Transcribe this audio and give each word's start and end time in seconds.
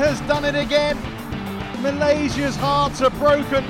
has 0.00 0.18
done 0.22 0.46
it 0.46 0.54
again. 0.54 0.96
Malaysia's 1.82 2.56
hearts 2.56 3.02
are 3.02 3.10
broken. 3.10 3.62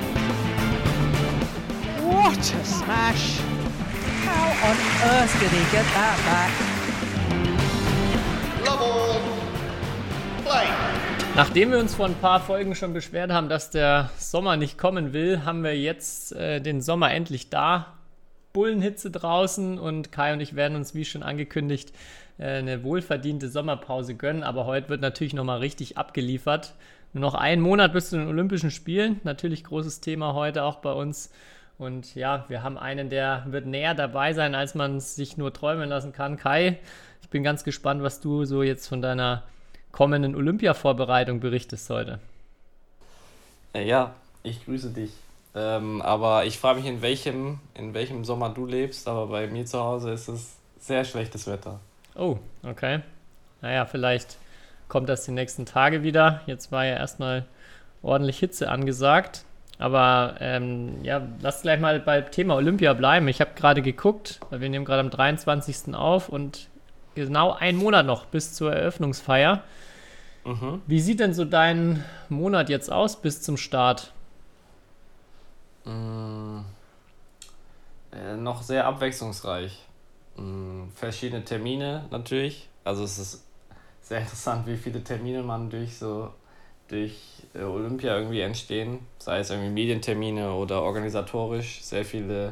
What 2.07 2.39
a 2.39 2.63
smash! 2.63 3.39
How 4.23 4.47
on 4.69 4.77
earth 5.11 5.33
did 5.41 5.51
he 5.51 5.63
get 5.75 5.85
that 5.93 6.17
back? 6.29 6.51
Love 8.65 9.19
Play. 10.45 10.67
Nachdem 11.35 11.71
wir 11.71 11.79
uns 11.79 11.95
vor 11.95 12.05
ein 12.05 12.15
paar 12.15 12.39
Folgen 12.39 12.75
schon 12.75 12.93
beschwert 12.93 13.31
haben, 13.31 13.49
dass 13.49 13.69
der 13.69 14.09
Sommer 14.17 14.55
nicht 14.55 14.77
kommen 14.77 15.11
will, 15.11 15.43
haben 15.43 15.63
wir 15.63 15.77
jetzt 15.77 16.31
äh, 16.31 16.61
den 16.61 16.81
Sommer 16.81 17.11
endlich 17.11 17.49
da. 17.49 17.87
Bullenhitze 18.53 19.11
draußen 19.11 19.79
und 19.79 20.13
Kai 20.13 20.31
und 20.33 20.39
ich 20.39 20.55
werden 20.55 20.77
uns, 20.77 20.93
wie 20.93 21.05
schon 21.05 21.23
angekündigt, 21.23 21.93
eine 22.41 22.83
wohlverdiente 22.83 23.49
Sommerpause 23.49 24.15
gönnen. 24.15 24.43
Aber 24.43 24.65
heute 24.65 24.89
wird 24.89 25.01
natürlich 25.01 25.33
nochmal 25.33 25.59
richtig 25.59 25.97
abgeliefert. 25.97 26.73
Nur 27.13 27.21
noch 27.21 27.35
einen 27.35 27.61
Monat 27.61 27.93
bis 27.93 28.09
zu 28.09 28.17
den 28.17 28.27
Olympischen 28.27 28.71
Spielen. 28.71 29.19
Natürlich 29.23 29.63
großes 29.63 30.01
Thema 30.01 30.33
heute 30.33 30.63
auch 30.63 30.77
bei 30.77 30.91
uns. 30.91 31.31
Und 31.77 32.13
ja, 32.15 32.45
wir 32.47 32.63
haben 32.63 32.77
einen, 32.77 33.09
der 33.09 33.43
wird 33.47 33.65
näher 33.65 33.95
dabei 33.95 34.33
sein, 34.33 34.55
als 34.55 34.75
man 34.75 34.97
es 34.97 35.15
sich 35.15 35.37
nur 35.37 35.51
träumen 35.51 35.89
lassen 35.89 36.13
kann. 36.13 36.37
Kai, 36.37 36.77
ich 37.21 37.29
bin 37.29 37.43
ganz 37.43 37.63
gespannt, 37.63 38.03
was 38.03 38.21
du 38.21 38.45
so 38.45 38.61
jetzt 38.61 38.87
von 38.87 39.01
deiner 39.01 39.43
kommenden 39.91 40.35
Olympia-Vorbereitung 40.35 41.39
berichtest 41.39 41.89
heute. 41.89 42.19
Äh, 43.73 43.87
ja, 43.87 44.13
ich 44.43 44.63
grüße 44.65 44.91
dich. 44.91 45.11
Ähm, 45.53 46.01
aber 46.01 46.45
ich 46.45 46.59
frage 46.59 46.79
mich, 46.79 46.89
in 46.89 47.01
welchem, 47.01 47.59
in 47.73 47.93
welchem 47.93 48.23
Sommer 48.23 48.49
du 48.49 48.65
lebst, 48.65 49.07
aber 49.07 49.27
bei 49.27 49.47
mir 49.47 49.65
zu 49.65 49.79
Hause 49.79 50.11
ist 50.11 50.27
es 50.27 50.55
sehr 50.79 51.03
schlechtes 51.03 51.47
Wetter. 51.47 51.79
Oh, 52.15 52.37
okay. 52.63 53.01
Naja, 53.61 53.85
vielleicht 53.85 54.37
kommt 54.87 55.09
das 55.09 55.25
die 55.25 55.31
nächsten 55.31 55.65
Tage 55.65 56.03
wieder. 56.03 56.41
Jetzt 56.45 56.71
war 56.71 56.85
ja 56.85 56.95
erstmal 56.95 57.45
ordentlich 58.01 58.39
Hitze 58.39 58.69
angesagt. 58.69 59.45
Aber 59.77 60.35
ähm, 60.39 61.03
ja, 61.03 61.27
lass 61.41 61.63
gleich 61.63 61.79
mal 61.79 61.99
beim 61.99 62.29
Thema 62.29 62.55
Olympia 62.55 62.93
bleiben. 62.93 63.27
Ich 63.27 63.41
habe 63.41 63.51
gerade 63.55 63.81
geguckt, 63.81 64.39
weil 64.49 64.61
wir 64.61 64.69
nehmen 64.69 64.85
gerade 64.85 64.99
am 64.99 65.09
23. 65.09 65.95
auf 65.95 66.29
und 66.29 66.67
genau 67.15 67.53
ein 67.53 67.77
Monat 67.77 68.05
noch 68.05 68.25
bis 68.25 68.53
zur 68.53 68.73
Eröffnungsfeier. 68.73 69.63
Mhm. 70.45 70.81
Wie 70.85 70.99
sieht 70.99 71.19
denn 71.19 71.33
so 71.33 71.45
dein 71.45 72.03
Monat 72.29 72.69
jetzt 72.69 72.91
aus 72.91 73.21
bis 73.21 73.41
zum 73.41 73.57
Start? 73.57 74.11
Mm, 75.85 76.59
äh, 78.11 78.35
noch 78.35 78.61
sehr 78.61 78.85
abwechslungsreich. 78.85 79.83
Mm, 80.41 80.89
verschiedene 80.95 81.43
Termine 81.43 82.05
natürlich. 82.09 82.67
Also 82.83 83.03
es 83.03 83.19
ist 83.19 83.43
sehr 84.01 84.19
interessant, 84.21 84.65
wie 84.67 84.77
viele 84.77 85.03
Termine 85.03 85.43
man 85.43 85.69
durch 85.69 85.97
so 85.97 86.31
durch 86.87 87.15
äh, 87.53 87.63
Olympia 87.63 88.17
irgendwie 88.17 88.41
entstehen, 88.41 88.99
sei 89.17 89.39
es 89.39 89.49
irgendwie 89.49 89.69
Medientermine 89.69 90.51
oder 90.51 90.81
organisatorisch, 90.81 91.81
sehr 91.81 92.03
viele, 92.03 92.51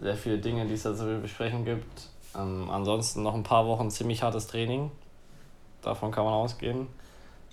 sehr 0.00 0.16
viele 0.16 0.38
Dinge, 0.38 0.64
die 0.64 0.72
es 0.72 0.84
da 0.84 0.94
zu 0.94 1.20
besprechen 1.20 1.66
gibt. 1.66 2.08
Ähm, 2.34 2.70
ansonsten 2.70 3.22
noch 3.22 3.34
ein 3.34 3.42
paar 3.42 3.66
Wochen 3.66 3.90
ziemlich 3.90 4.22
hartes 4.22 4.46
Training, 4.46 4.90
davon 5.82 6.10
kann 6.12 6.24
man 6.24 6.32
ausgehen. 6.32 6.86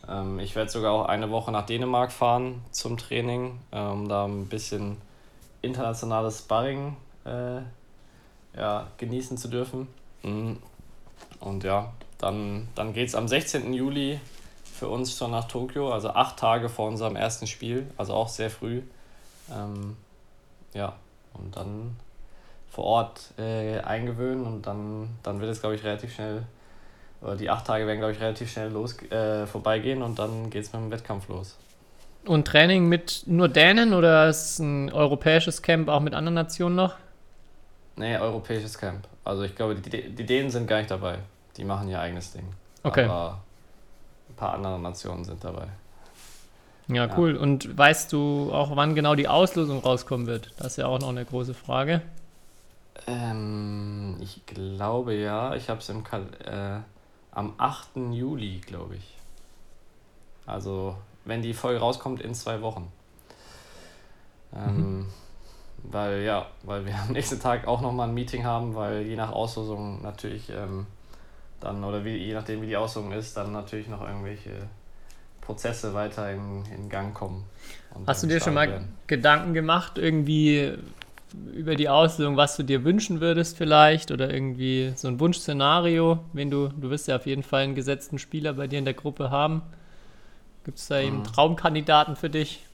Ähm, 0.08 0.40
ich 0.40 0.56
werde 0.56 0.72
sogar 0.72 0.94
auch 0.94 1.06
eine 1.08 1.32
Woche 1.32 1.52
nach 1.52 1.66
Dänemark 1.66 2.14
fahren 2.14 2.62
zum 2.72 2.96
Training, 2.96 3.60
um 3.72 3.78
ähm, 4.04 4.08
da 4.08 4.26
ein 4.26 4.48
bisschen 4.48 4.96
internationales 5.62 6.40
Sparring 6.40 6.96
äh, 7.26 7.60
ja, 8.58 8.88
genießen 8.98 9.38
zu 9.38 9.48
dürfen. 9.48 9.88
Mhm. 10.24 10.58
Und 11.40 11.64
ja, 11.64 11.94
dann, 12.18 12.68
dann 12.76 12.94
geht 12.94 13.08
es 13.08 13.16
am 13.16 13.28
16. 13.28 13.74
Juli 13.74 14.20
für 14.64 14.90
uns 14.90 15.18
schon 15.18 15.32
nach 15.32 15.48
Tokio, 15.48 15.92
also 15.92 16.10
acht 16.10 16.38
Tage 16.38 16.70
vor 16.70 16.88
unserem 16.88 17.16
ersten 17.16 17.48
Spiel, 17.48 17.88
also 17.98 18.14
auch 18.14 18.28
sehr 18.28 18.50
früh. 18.50 18.82
Ähm, 19.52 19.96
ja, 20.74 20.94
und 21.34 21.56
dann 21.56 21.96
vor 22.70 22.84
Ort 22.84 23.34
äh, 23.38 23.80
eingewöhnen 23.80 24.46
und 24.46 24.68
dann, 24.68 25.10
dann 25.24 25.40
wird 25.40 25.52
es, 25.52 25.62
glaube 25.62 25.76
ich, 25.76 25.84
relativ 25.84 26.14
schnell, 26.14 26.44
oder 27.22 27.36
die 27.36 27.50
acht 27.50 27.66
Tage 27.66 27.88
werden, 27.88 28.00
glaube 28.00 28.14
ich, 28.14 28.20
relativ 28.20 28.52
schnell 28.52 28.70
los, 28.70 29.02
äh, 29.12 29.46
vorbeigehen 29.48 30.02
und 30.02 30.20
dann 30.20 30.50
geht 30.50 30.64
es 30.64 30.74
mit 30.74 30.82
dem 30.82 30.92
Wettkampf 30.92 31.30
los. 31.30 31.58
Und 32.26 32.48
Training 32.48 32.88
mit 32.88 33.24
nur 33.28 33.48
Dänen 33.48 33.94
oder 33.94 34.28
ist 34.28 34.46
es 34.46 34.60
ein 34.60 34.92
europäisches 34.92 35.62
Camp 35.62 35.88
auch 35.90 36.02
mit 36.02 36.14
anderen 36.14 36.34
Nationen 36.34 36.76
noch? 36.76 36.96
Nee, 37.96 38.18
europäisches 38.18 38.78
Camp. 38.78 39.08
Also 39.24 39.44
ich 39.44 39.56
glaube, 39.56 39.76
die, 39.76 40.10
die 40.10 40.26
Dänen 40.26 40.50
sind 40.50 40.68
gar 40.68 40.78
nicht 40.78 40.92
dabei. 40.92 41.20
Die 41.58 41.64
machen 41.64 41.88
ihr 41.88 42.00
eigenes 42.00 42.32
Ding. 42.32 42.48
Okay. 42.84 43.06
Aber 43.06 43.42
ein 44.30 44.36
paar 44.36 44.54
andere 44.54 44.80
Nationen 44.80 45.24
sind 45.24 45.44
dabei. 45.44 45.68
Ja, 46.88 47.10
cool. 47.18 47.36
Ja. 47.36 47.42
Und 47.42 47.78
weißt 47.78 48.14
du 48.14 48.52
auch, 48.54 48.76
wann 48.76 48.96
genau 48.96 49.16
die 49.16 49.28
Auslosung 49.28 49.80
rauskommen 49.80 50.28
wird? 50.28 50.54
Das 50.58 50.68
ist 50.68 50.78
ja 50.78 50.88
auch 50.88 51.00
noch 51.00 51.10
eine 51.10 51.26
große 51.26 51.54
Frage. 51.54 52.02
Ähm, 53.08 54.18
ich 54.22 54.46
glaube 54.46 55.16
ja. 55.16 55.56
Ich 55.56 55.70
habe 55.70 55.80
es 55.80 55.90
äh, 55.90 56.80
am 57.32 57.54
8. 57.58 57.98
Juli, 58.12 58.60
glaube 58.60 58.98
ich. 58.98 59.16
Also, 60.46 60.96
wenn 61.24 61.42
die 61.42 61.54
Folge 61.54 61.80
rauskommt, 61.80 62.22
in 62.22 62.36
zwei 62.36 62.62
Wochen. 62.62 62.92
Ähm, 64.54 64.76
mhm. 64.78 65.06
Weil 65.92 66.24
ja, 66.24 66.48
weil 66.64 66.86
wir 66.86 66.96
am 66.96 67.14
nächsten 67.14 67.40
Tag 67.40 67.68
auch 67.68 67.82
nochmal 67.82 68.08
ein 68.08 68.14
Meeting 68.14 68.44
haben, 68.44 68.76
weil 68.76 69.02
je 69.04 69.16
nach 69.16 69.32
Auslosung 69.32 70.02
natürlich 70.02 70.50
ähm, 70.50 70.88
dann, 71.60 71.84
oder 71.84 72.04
wie, 72.06 72.16
je 72.16 72.34
nachdem 72.34 72.62
wie 72.62 72.68
die 72.68 72.78
Auslosung 72.78 73.12
ist, 73.12 73.38
dann 73.38 73.52
natürlich 73.52 73.88
noch 73.88 74.02
irgendwelche 74.02 74.52
Prozesse 75.42 75.94
weiter 75.94 76.32
in, 76.32 76.64
in 76.76 76.90
Gang 76.90 77.14
kommen. 77.14 77.46
Hast 78.08 78.24
du 78.24 78.28
dir 78.28 78.40
schon 78.40 78.56
mal 78.56 78.70
werden. 78.70 78.94
Gedanken 79.08 79.54
gemacht, 79.54 79.98
irgendwie 79.98 80.74
über 81.54 81.76
die 81.76 81.90
Auslosung, 81.90 82.38
was 82.38 82.56
du 82.56 82.64
dir 82.64 82.84
wünschen 82.84 83.22
würdest 83.22 83.58
vielleicht 83.58 84.12
oder 84.12 84.34
irgendwie 84.34 84.94
so 84.96 85.08
ein 85.08 85.20
Wunschszenario, 85.20 86.20
wenn 86.34 86.50
du, 86.50 86.70
du 86.70 86.90
wirst 86.90 87.08
ja 87.08 87.18
auf 87.18 87.26
jeden 87.26 87.44
Fall 87.44 87.64
einen 87.64 87.76
gesetzten 87.76 88.20
Spieler 88.20 88.54
bei 88.54 88.68
dir 88.68 88.80
in 88.80 88.86
der 88.86 88.94
Gruppe 88.94 89.32
haben. 89.32 89.62
Gibt 90.64 90.80
es 90.80 90.88
da 90.88 91.00
eben 91.00 91.18
hm. 91.18 91.24
Traumkandidaten 91.26 92.16
für 92.16 92.30
dich? 92.30 92.65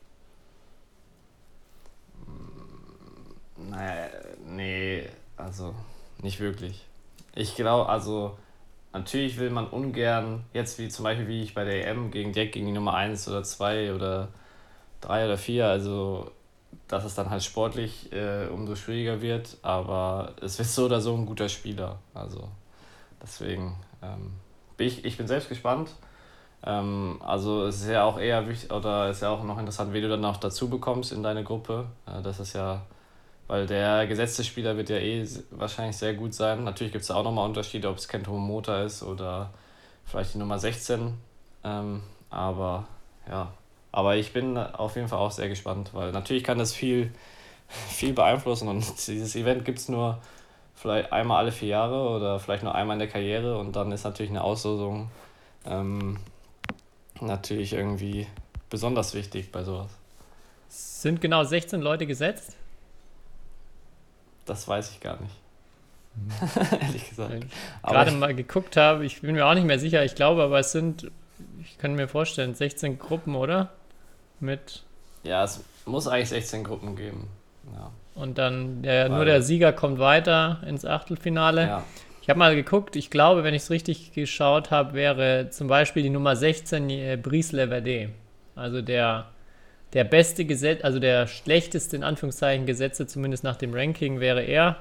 Naja, 3.71 4.09
nee, 4.45 5.07
also 5.37 5.73
nicht 6.21 6.41
wirklich. 6.41 6.85
Ich 7.33 7.55
glaube, 7.55 7.87
also 7.87 8.37
natürlich 8.91 9.37
will 9.37 9.49
man 9.49 9.67
ungern, 9.67 10.43
jetzt 10.53 10.77
wie 10.77 10.89
zum 10.89 11.03
Beispiel 11.03 11.27
wie 11.29 11.41
ich 11.41 11.53
bei 11.53 11.63
der 11.63 11.87
EM 11.87 12.11
gegen 12.11 12.33
Jack 12.33 12.51
gegen 12.51 12.65
die 12.65 12.73
Nummer 12.73 12.95
1 12.95 13.29
oder 13.29 13.43
2 13.43 13.93
oder 13.93 14.27
3 14.99 15.25
oder 15.25 15.37
4, 15.37 15.67
also 15.67 16.31
dass 16.89 17.05
es 17.05 17.15
dann 17.15 17.29
halt 17.29 17.43
sportlich 17.43 18.11
äh, 18.11 18.47
umso 18.47 18.75
schwieriger 18.75 19.21
wird, 19.21 19.57
aber 19.61 20.33
es 20.41 20.59
wird 20.59 20.67
so 20.67 20.85
oder 20.85 20.99
so 20.99 21.15
ein 21.15 21.25
guter 21.25 21.47
Spieler. 21.47 21.99
Also 22.13 22.49
deswegen 23.21 23.77
ähm, 24.01 24.33
bin 24.75 24.87
ich, 24.87 25.05
ich 25.05 25.15
bin 25.17 25.27
selbst 25.27 25.47
gespannt. 25.47 25.91
Ähm, 26.65 27.21
also 27.21 27.65
es 27.67 27.81
ist 27.81 27.89
ja 27.89 28.03
auch 28.03 28.19
eher 28.19 28.47
wichtig, 28.49 28.71
oder 28.71 29.09
ist 29.09 29.21
ja 29.21 29.29
auch 29.29 29.43
noch 29.43 29.57
interessant, 29.59 29.93
wie 29.93 30.01
du 30.01 30.09
dann 30.09 30.21
noch 30.21 30.37
dazu 30.37 30.69
bekommst 30.69 31.13
in 31.13 31.23
deine 31.23 31.45
Gruppe. 31.45 31.85
Äh, 32.05 32.21
das 32.21 32.41
ist 32.41 32.53
ja 32.53 32.81
weil 33.51 33.67
der 33.67 34.07
gesetzte 34.07 34.45
Spieler 34.45 34.77
wird 34.77 34.87
ja 34.87 34.95
eh 34.95 35.27
wahrscheinlich 35.49 35.97
sehr 35.97 36.13
gut 36.13 36.33
sein. 36.33 36.63
Natürlich 36.63 36.93
gibt 36.93 37.03
es 37.03 37.11
auch 37.11 37.21
nochmal 37.21 37.45
Unterschiede, 37.45 37.89
ob 37.89 37.97
es 37.97 38.07
Kento 38.07 38.31
Momota 38.31 38.83
ist 38.83 39.03
oder 39.03 39.51
vielleicht 40.05 40.35
die 40.35 40.37
Nummer 40.37 40.57
16. 40.57 41.15
Ähm, 41.65 42.01
aber 42.29 42.87
ja, 43.29 43.51
aber 43.91 44.15
ich 44.15 44.31
bin 44.31 44.57
auf 44.57 44.95
jeden 44.95 45.09
Fall 45.09 45.19
auch 45.19 45.31
sehr 45.31 45.49
gespannt, 45.49 45.89
weil 45.93 46.13
natürlich 46.13 46.45
kann 46.45 46.59
das 46.59 46.71
viel, 46.71 47.11
viel 47.67 48.13
beeinflussen 48.13 48.69
und 48.69 48.85
dieses 49.07 49.35
Event 49.35 49.65
gibt 49.65 49.79
es 49.79 49.89
nur 49.89 50.21
vielleicht 50.73 51.11
einmal 51.11 51.39
alle 51.39 51.51
vier 51.51 51.67
Jahre 51.67 52.07
oder 52.07 52.39
vielleicht 52.39 52.63
nur 52.63 52.73
einmal 52.73 52.95
in 52.95 52.99
der 52.99 53.09
Karriere 53.09 53.57
und 53.57 53.75
dann 53.75 53.91
ist 53.91 54.05
natürlich 54.05 54.31
eine 54.31 54.45
Auslosung 54.45 55.11
ähm, 55.65 56.19
natürlich 57.19 57.73
irgendwie 57.73 58.27
besonders 58.69 59.13
wichtig 59.13 59.51
bei 59.51 59.65
sowas. 59.65 59.91
Sind 60.69 61.19
genau 61.19 61.43
16 61.43 61.81
Leute 61.81 62.07
gesetzt? 62.07 62.55
Das 64.51 64.67
weiß 64.67 64.91
ich 64.91 64.99
gar 64.99 65.17
nicht. 65.21 65.33
Ehrlich 66.81 67.07
gesagt. 67.07 67.45
Gerade 67.83 68.11
mal 68.11 68.35
geguckt 68.35 68.75
habe, 68.75 69.05
ich 69.05 69.21
bin 69.21 69.33
mir 69.33 69.47
auch 69.47 69.53
nicht 69.53 69.63
mehr 69.65 69.79
sicher, 69.79 70.03
ich 70.03 70.13
glaube, 70.13 70.43
aber 70.43 70.59
es 70.59 70.73
sind, 70.73 71.09
ich 71.61 71.77
kann 71.77 71.95
mir 71.95 72.09
vorstellen, 72.09 72.53
16 72.53 72.99
Gruppen, 72.99 73.37
oder? 73.37 73.69
Mit. 74.41 74.83
Ja, 75.23 75.45
es 75.45 75.63
muss 75.85 76.09
eigentlich 76.09 76.27
16 76.27 76.65
Gruppen 76.65 76.97
geben. 76.97 77.29
Ja. 77.73 77.91
Und 78.13 78.37
dann 78.37 78.81
der, 78.81 79.07
nur 79.07 79.23
der 79.23 79.41
Sieger 79.41 79.71
kommt 79.71 79.99
weiter 79.99 80.61
ins 80.67 80.83
Achtelfinale. 80.83 81.61
Ja. 81.61 81.83
Ich 82.21 82.29
habe 82.29 82.39
mal 82.39 82.53
geguckt, 82.53 82.97
ich 82.97 83.09
glaube, 83.09 83.45
wenn 83.45 83.53
ich 83.53 83.61
es 83.61 83.69
richtig 83.69 84.11
geschaut 84.11 84.69
habe, 84.69 84.95
wäre 84.95 85.47
zum 85.49 85.69
Beispiel 85.69 86.03
die 86.03 86.09
Nummer 86.09 86.35
16 86.35 86.89
äh, 86.89 87.15
Brice 87.15 87.53
Leverde. 87.53 88.09
Also 88.53 88.81
der 88.81 89.30
der 89.93 90.03
beste 90.03 90.45
Gesetz, 90.45 90.83
also 90.83 90.99
der 90.99 91.27
schlechteste 91.27 91.95
in 91.95 92.03
Anführungszeichen 92.03 92.65
Gesetze, 92.65 93.07
zumindest 93.07 93.43
nach 93.43 93.57
dem 93.57 93.73
Ranking, 93.73 94.19
wäre 94.19 94.41
er. 94.41 94.77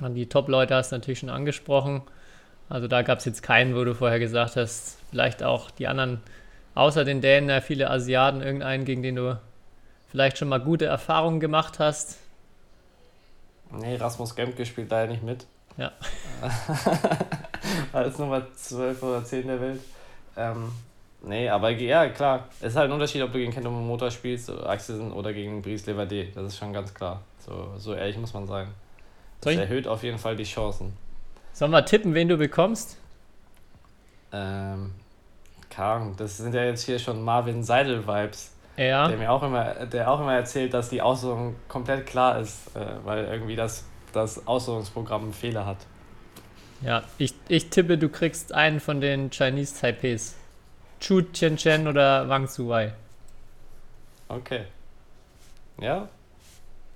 Und 0.00 0.14
die 0.14 0.28
Top-Leute 0.28 0.74
hast 0.74 0.92
du 0.92 0.96
natürlich 0.96 1.18
schon 1.18 1.28
angesprochen. 1.28 2.02
Also 2.68 2.88
da 2.88 3.02
gab 3.02 3.18
es 3.18 3.24
jetzt 3.26 3.42
keinen, 3.42 3.74
wo 3.74 3.84
du 3.84 3.94
vorher 3.94 4.18
gesagt 4.18 4.56
hast, 4.56 4.98
vielleicht 5.10 5.42
auch 5.42 5.70
die 5.70 5.86
anderen 5.86 6.20
außer 6.74 7.04
den 7.04 7.20
Dänen 7.20 7.50
ja 7.50 7.60
viele 7.60 7.90
Asiaten, 7.90 8.40
irgendeinen, 8.40 8.84
gegen 8.84 9.02
den 9.02 9.16
du 9.16 9.38
vielleicht 10.10 10.38
schon 10.38 10.48
mal 10.48 10.60
gute 10.60 10.86
Erfahrungen 10.86 11.40
gemacht 11.40 11.78
hast? 11.78 12.18
Nee, 13.70 13.96
Rasmus 13.96 14.34
Gemke 14.34 14.66
spielt 14.66 14.90
leider 14.90 15.10
nicht 15.10 15.22
mit. 15.22 15.46
Ja. 15.76 15.92
Als 17.92 18.18
Nummer 18.18 18.42
12 18.54 19.02
oder 19.02 19.24
10 19.24 19.46
der 19.46 19.60
Welt. 19.60 19.80
Ähm, 20.36 20.72
nee, 21.24 21.48
aber 21.48 21.70
ja, 21.70 22.08
klar. 22.08 22.48
Es 22.60 22.68
ist 22.68 22.76
halt 22.76 22.90
ein 22.90 22.92
Unterschied, 22.92 23.22
ob 23.22 23.32
du 23.32 23.38
gegen 23.38 23.52
Kento 23.52 23.70
Momota 23.70 24.10
spielst, 24.10 24.50
Axelsen 24.50 25.12
oder 25.12 25.32
gegen 25.32 25.62
Brice 25.62 25.86
Levade. 25.86 26.28
Das 26.34 26.44
ist 26.44 26.58
schon 26.58 26.72
ganz 26.72 26.92
klar. 26.92 27.22
So, 27.38 27.72
so 27.76 27.94
ehrlich 27.94 28.16
muss 28.18 28.34
man 28.34 28.46
sein. 28.46 28.68
Das 29.40 29.56
erhöht 29.56 29.88
auf 29.88 30.02
jeden 30.02 30.18
Fall 30.18 30.36
die 30.36 30.44
Chancen. 30.44 30.92
Sollen 31.52 31.72
wir 31.72 31.84
tippen, 31.84 32.14
wen 32.14 32.28
du 32.28 32.36
bekommst? 32.36 32.96
Ähm, 34.32 34.92
Ahnung, 35.76 36.14
das 36.16 36.36
sind 36.36 36.54
ja 36.54 36.64
jetzt 36.64 36.84
hier 36.84 36.98
schon 36.98 37.22
Marvin 37.22 37.62
Seidel-Vibes. 37.62 38.52
Ja. 38.76 39.08
Der 39.08 39.18
mir 39.18 39.30
auch 39.30 39.42
immer, 39.42 39.86
der 39.86 40.10
auch 40.10 40.20
immer 40.20 40.34
erzählt, 40.34 40.72
dass 40.72 40.88
die 40.88 41.02
Auslosung 41.02 41.56
komplett 41.68 42.06
klar 42.06 42.40
ist, 42.40 42.74
äh, 42.74 42.80
weil 43.04 43.24
irgendwie 43.24 43.56
das, 43.56 43.84
das 44.12 44.46
Auslosungsprogramm 44.46 45.24
einen 45.24 45.32
Fehler 45.32 45.66
hat. 45.66 45.78
Ja, 46.80 47.02
ich, 47.18 47.34
ich 47.48 47.70
tippe, 47.70 47.98
du 47.98 48.08
kriegst 48.08 48.54
einen 48.54 48.80
von 48.80 49.00
den 49.00 49.30
Chinese 49.30 49.80
Taipei. 49.80 50.18
Chu 51.02 51.20
Chen 51.32 51.88
oder 51.88 52.28
Wang 52.28 52.46
Suwei. 52.46 52.92
Okay. 54.28 54.64
Ja, 55.80 56.08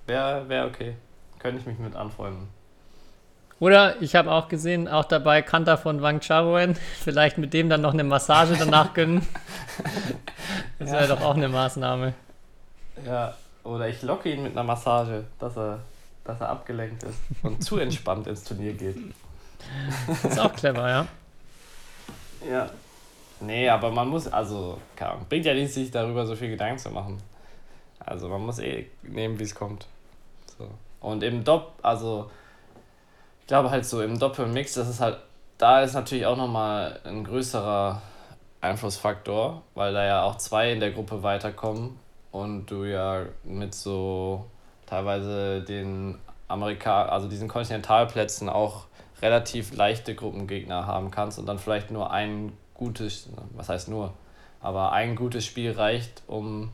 wäre 0.05 0.47
wär 0.47 0.65
okay. 0.65 0.95
Könnte 1.39 1.59
ich 1.59 1.65
mich 1.65 1.77
mit 1.77 1.95
anfreunden. 1.95 2.47
Oder 3.59 4.01
ich 4.01 4.15
habe 4.15 4.31
auch 4.31 4.47
gesehen, 4.49 4.87
auch 4.87 5.05
dabei 5.05 5.41
Kanter 5.41 5.77
von 5.77 6.01
Wang 6.01 6.21
Charoen. 6.21 6.75
Vielleicht 7.03 7.37
mit 7.37 7.53
dem 7.53 7.69
dann 7.69 7.81
noch 7.81 7.93
eine 7.93 8.03
Massage 8.03 8.55
danach 8.57 8.93
gönnen. 8.93 9.25
Das 10.79 10.91
wäre 10.91 11.07
Ja. 11.07 11.15
doch 11.15 11.21
auch 11.21 11.35
eine 11.35 11.49
Maßnahme. 11.49 12.13
Ja, 13.05 13.33
oder 13.63 13.89
ich 13.89 14.01
locke 14.03 14.31
ihn 14.31 14.43
mit 14.43 14.51
einer 14.53 14.63
Massage, 14.63 15.25
dass 15.39 15.57
er, 15.57 15.79
dass 16.23 16.39
er 16.39 16.49
abgelenkt 16.49 17.03
ist 17.03 17.19
und 17.43 17.63
zu 17.63 17.77
entspannt 17.79 18.27
ins 18.27 18.43
Turnier 18.43 18.73
geht. 18.73 18.95
Ist 20.23 20.39
auch 20.39 20.53
clever, 20.55 20.87
ja. 20.87 21.07
Ja. 22.49 22.69
Nee, 23.39 23.69
aber 23.69 23.91
man 23.91 24.07
muss, 24.07 24.27
also, 24.27 24.79
keine 24.95 25.11
Ahnung, 25.11 25.25
bringt 25.29 25.45
ja 25.45 25.53
nichts, 25.53 25.75
sich 25.75 25.91
darüber 25.91 26.25
so 26.25 26.35
viel 26.35 26.49
Gedanken 26.49 26.79
zu 26.79 26.89
machen. 26.89 27.17
Also, 27.99 28.29
man 28.29 28.45
muss 28.45 28.59
eh 28.59 28.87
nehmen, 29.03 29.37
wie 29.37 29.43
es 29.43 29.53
kommt. 29.53 29.87
So. 30.57 30.67
Und 31.01 31.23
im 31.23 31.43
Dopp, 31.43 31.73
also, 31.83 32.31
ich 33.41 33.47
glaube 33.47 33.69
halt 33.69 33.85
so, 33.85 34.01
im 34.01 34.17
Doppelmix, 34.17 34.73
das 34.73 34.89
ist 34.89 34.99
halt, 34.99 35.19
da 35.57 35.81
ist 35.81 35.93
natürlich 35.93 36.25
auch 36.25 36.37
nochmal 36.37 36.99
ein 37.03 37.23
größerer 37.23 38.01
Einflussfaktor, 38.61 39.61
weil 39.75 39.93
da 39.93 40.05
ja 40.05 40.23
auch 40.23 40.37
zwei 40.37 40.71
in 40.71 40.79
der 40.79 40.91
Gruppe 40.91 41.23
weiterkommen 41.23 41.99
und 42.31 42.65
du 42.67 42.83
ja 42.83 43.25
mit 43.43 43.73
so 43.73 44.45
teilweise 44.85 45.61
den 45.61 46.17
Amerika 46.47 47.05
also 47.05 47.27
diesen 47.27 47.47
Kontinentalplätzen 47.47 48.49
auch 48.49 48.85
relativ 49.21 49.75
leichte 49.75 50.15
Gruppengegner 50.15 50.85
haben 50.85 51.11
kannst 51.11 51.39
und 51.39 51.45
dann 51.45 51.59
vielleicht 51.59 51.91
nur 51.91 52.11
ein 52.11 52.53
gutes, 52.77 53.29
was 53.55 53.69
heißt 53.69 53.89
nur, 53.89 54.13
aber 54.61 54.91
ein 54.91 55.15
gutes 55.15 55.45
Spiel 55.45 55.71
reicht, 55.71 56.23
um 56.27 56.71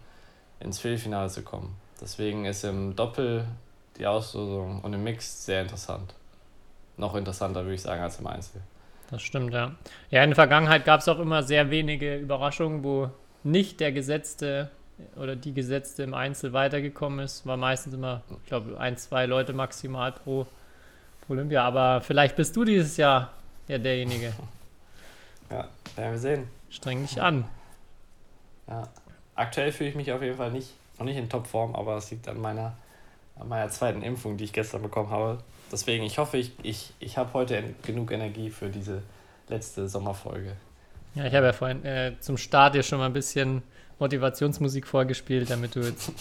ins 0.60 0.80
Viertelfinale 0.80 1.30
zu 1.30 1.44
kommen. 1.44 1.76
Deswegen 2.02 2.46
ist 2.46 2.64
im 2.64 2.96
Doppel 2.96 3.46
die 3.98 4.08
Auslosung 4.08 4.82
und 4.82 4.94
im 4.94 5.04
Mix 5.04 5.46
sehr 5.46 5.62
interessant. 5.62 6.14
Noch 6.98 7.16
interessanter, 7.16 7.64
würde 7.64 7.76
ich 7.76 7.82
sagen, 7.82 8.02
als 8.02 8.20
im 8.20 8.28
Einzel. 8.28 8.62
Das 9.10 9.22
stimmt, 9.22 9.54
ja. 9.54 9.76
Ja, 10.10 10.24
in 10.24 10.32
der 10.32 10.36
Vergangenheit 10.36 10.86
gab 10.86 11.02
es 11.02 11.08
auch 11.08 11.20
immer 11.20 11.44
sehr 11.44 11.70
wenige 11.70 12.18
Überraschungen, 12.18 12.84
wo 12.84 13.10
nicht 13.44 13.80
der 13.80 13.92
Gesetzte 13.92 14.70
oder 15.16 15.36
die 15.36 15.54
Gesetzte 15.54 16.04
im 16.04 16.14
Einzel 16.14 16.54
weitergekommen 16.54 17.20
ist. 17.20 17.46
War 17.46 17.58
meistens 17.58 17.94
immer, 17.94 18.22
ich 18.44 18.50
glaube, 18.50 18.80
ein, 18.80 18.98
zwei 18.98 19.26
Leute 19.26 19.54
maximal 19.54 20.12
pro, 20.12 20.48
Olympia. 21.30 21.64
Aber 21.64 22.02
vielleicht 22.02 22.36
bist 22.36 22.56
du 22.56 22.64
dieses 22.64 22.98
Jahr 22.98 23.34
ja 23.68 23.78
derjenige. 23.78 24.34
Ja, 25.50 25.68
werden 25.96 26.12
wir 26.12 26.20
sehen. 26.20 26.48
Streng 26.70 27.02
dich 27.02 27.22
an. 27.22 27.46
Ja. 28.68 28.88
Aktuell 29.36 29.72
fühle 29.72 29.90
ich 29.90 29.96
mich 29.96 30.12
auf 30.12 30.22
jeden 30.22 30.38
Fall 30.38 30.52
nicht, 30.52 30.70
noch 30.98 31.06
nicht 31.06 31.18
in 31.18 31.30
Topform, 31.30 31.76
aber 31.76 31.98
es 31.98 32.12
liegt 32.12 32.28
an 32.28 32.40
meiner, 32.40 32.74
an 33.40 33.48
meiner 33.48 33.70
zweiten 33.70 34.02
Impfung, 34.02 34.38
die 34.38 34.44
ich 34.44 34.54
gestern 34.54 34.82
bekommen 34.82 35.10
habe. 35.10 35.40
Deswegen, 35.72 36.04
ich 36.04 36.18
hoffe, 36.18 36.38
ich, 36.38 36.52
ich, 36.62 36.94
ich 37.00 37.18
habe 37.18 37.34
heute 37.34 37.58
en 37.58 37.76
genug 37.82 38.12
Energie 38.12 38.50
für 38.50 38.70
diese 38.70 39.02
letzte 39.50 39.90
Sommerfolge. 39.90 40.54
Ja, 41.16 41.26
ich 41.26 41.34
habe 41.34 41.48
ja 41.48 41.54
vorhin 41.54 41.84
äh, 41.86 42.14
zum 42.20 42.38
Start 42.38 42.76
dir 42.76 42.84
schon 42.84 43.00
mal 43.00 43.06
ein 43.06 43.14
bisschen 43.14 43.64
Motivationsmusik 44.00 44.88
vorgespielt, 44.88 45.50
damit 45.50 45.76
du 45.76 45.82
jetzt 45.82 46.12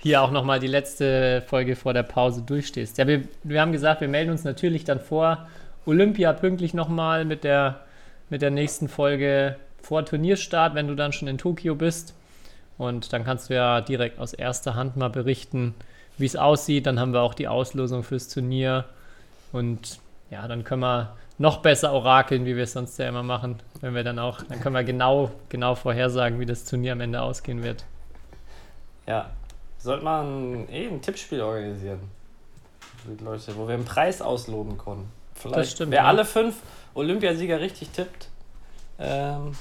hier 0.00 0.22
auch 0.22 0.30
nochmal 0.30 0.60
die 0.60 0.66
letzte 0.66 1.42
Folge 1.46 1.76
vor 1.76 1.94
der 1.94 2.02
Pause 2.02 2.42
durchstehst. 2.42 2.98
Ja, 2.98 3.06
wir, 3.06 3.22
wir 3.42 3.60
haben 3.60 3.72
gesagt, 3.72 4.00
wir 4.00 4.08
melden 4.08 4.30
uns 4.30 4.44
natürlich 4.44 4.84
dann 4.84 5.00
vor 5.00 5.46
Olympia 5.86 6.32
pünktlich 6.32 6.74
nochmal 6.74 7.24
mit 7.24 7.44
der, 7.44 7.80
mit 8.32 8.42
der 8.42 8.50
nächsten 8.50 8.88
Folge 8.88 9.56
vor 9.82 10.04
Turnierstart, 10.06 10.74
wenn 10.74 10.88
du 10.88 10.96
dann 10.96 11.12
schon 11.12 11.28
in 11.28 11.36
Tokio 11.36 11.74
bist. 11.74 12.14
Und 12.78 13.12
dann 13.12 13.24
kannst 13.24 13.50
du 13.50 13.54
ja 13.54 13.82
direkt 13.82 14.18
aus 14.18 14.32
erster 14.32 14.74
Hand 14.74 14.96
mal 14.96 15.10
berichten, 15.10 15.74
wie 16.16 16.24
es 16.24 16.34
aussieht. 16.34 16.86
Dann 16.86 16.98
haben 16.98 17.12
wir 17.12 17.20
auch 17.20 17.34
die 17.34 17.46
Auslosung 17.46 18.02
fürs 18.02 18.28
Turnier. 18.28 18.86
Und 19.52 20.00
ja, 20.30 20.48
dann 20.48 20.64
können 20.64 20.80
wir 20.80 21.14
noch 21.36 21.58
besser 21.58 21.92
orakeln, 21.92 22.46
wie 22.46 22.56
wir 22.56 22.64
es 22.64 22.72
sonst 22.72 22.98
ja 22.98 23.06
immer 23.06 23.22
machen. 23.22 23.60
Wenn 23.82 23.94
wir 23.94 24.02
dann 24.02 24.18
auch, 24.18 24.42
dann 24.42 24.60
können 24.60 24.74
wir 24.74 24.84
genau, 24.84 25.30
genau 25.50 25.74
vorhersagen, 25.74 26.40
wie 26.40 26.46
das 26.46 26.64
Turnier 26.64 26.92
am 26.92 27.00
Ende 27.02 27.20
ausgehen 27.20 27.62
wird. 27.62 27.84
Ja, 29.06 29.30
sollte 29.76 30.04
man 30.04 30.68
eh 30.70 30.88
ein 30.88 31.02
Tippspiel 31.02 31.42
organisieren. 31.42 32.00
Leute, 33.22 33.56
wo 33.56 33.68
wir 33.68 33.74
einen 33.74 33.84
Preis 33.84 34.22
ausloben 34.22 34.78
können. 34.78 35.10
Vielleicht, 35.34 35.72
stimmt, 35.72 35.90
wer 35.90 36.02
ja. 36.02 36.08
alle 36.08 36.24
fünf 36.24 36.54
Olympiasieger 36.94 37.60
richtig 37.60 37.90
tippt, 37.90 38.28
ähm, 38.98 39.52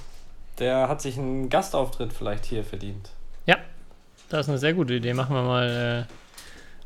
der 0.60 0.90
hat 0.90 1.02
sich 1.02 1.18
einen 1.18 1.50
Gastauftritt 1.50 2.14
vielleicht 2.14 2.46
hier 2.46 2.64
verdient. 2.64 3.10
Ja, 3.46 3.58
das 4.30 4.42
ist 4.42 4.50
eine 4.50 4.58
sehr 4.58 4.74
gute 4.74 4.94
Idee. 4.94 5.14
Machen 5.14 5.36
wir 5.36 5.44
mal 5.44 6.08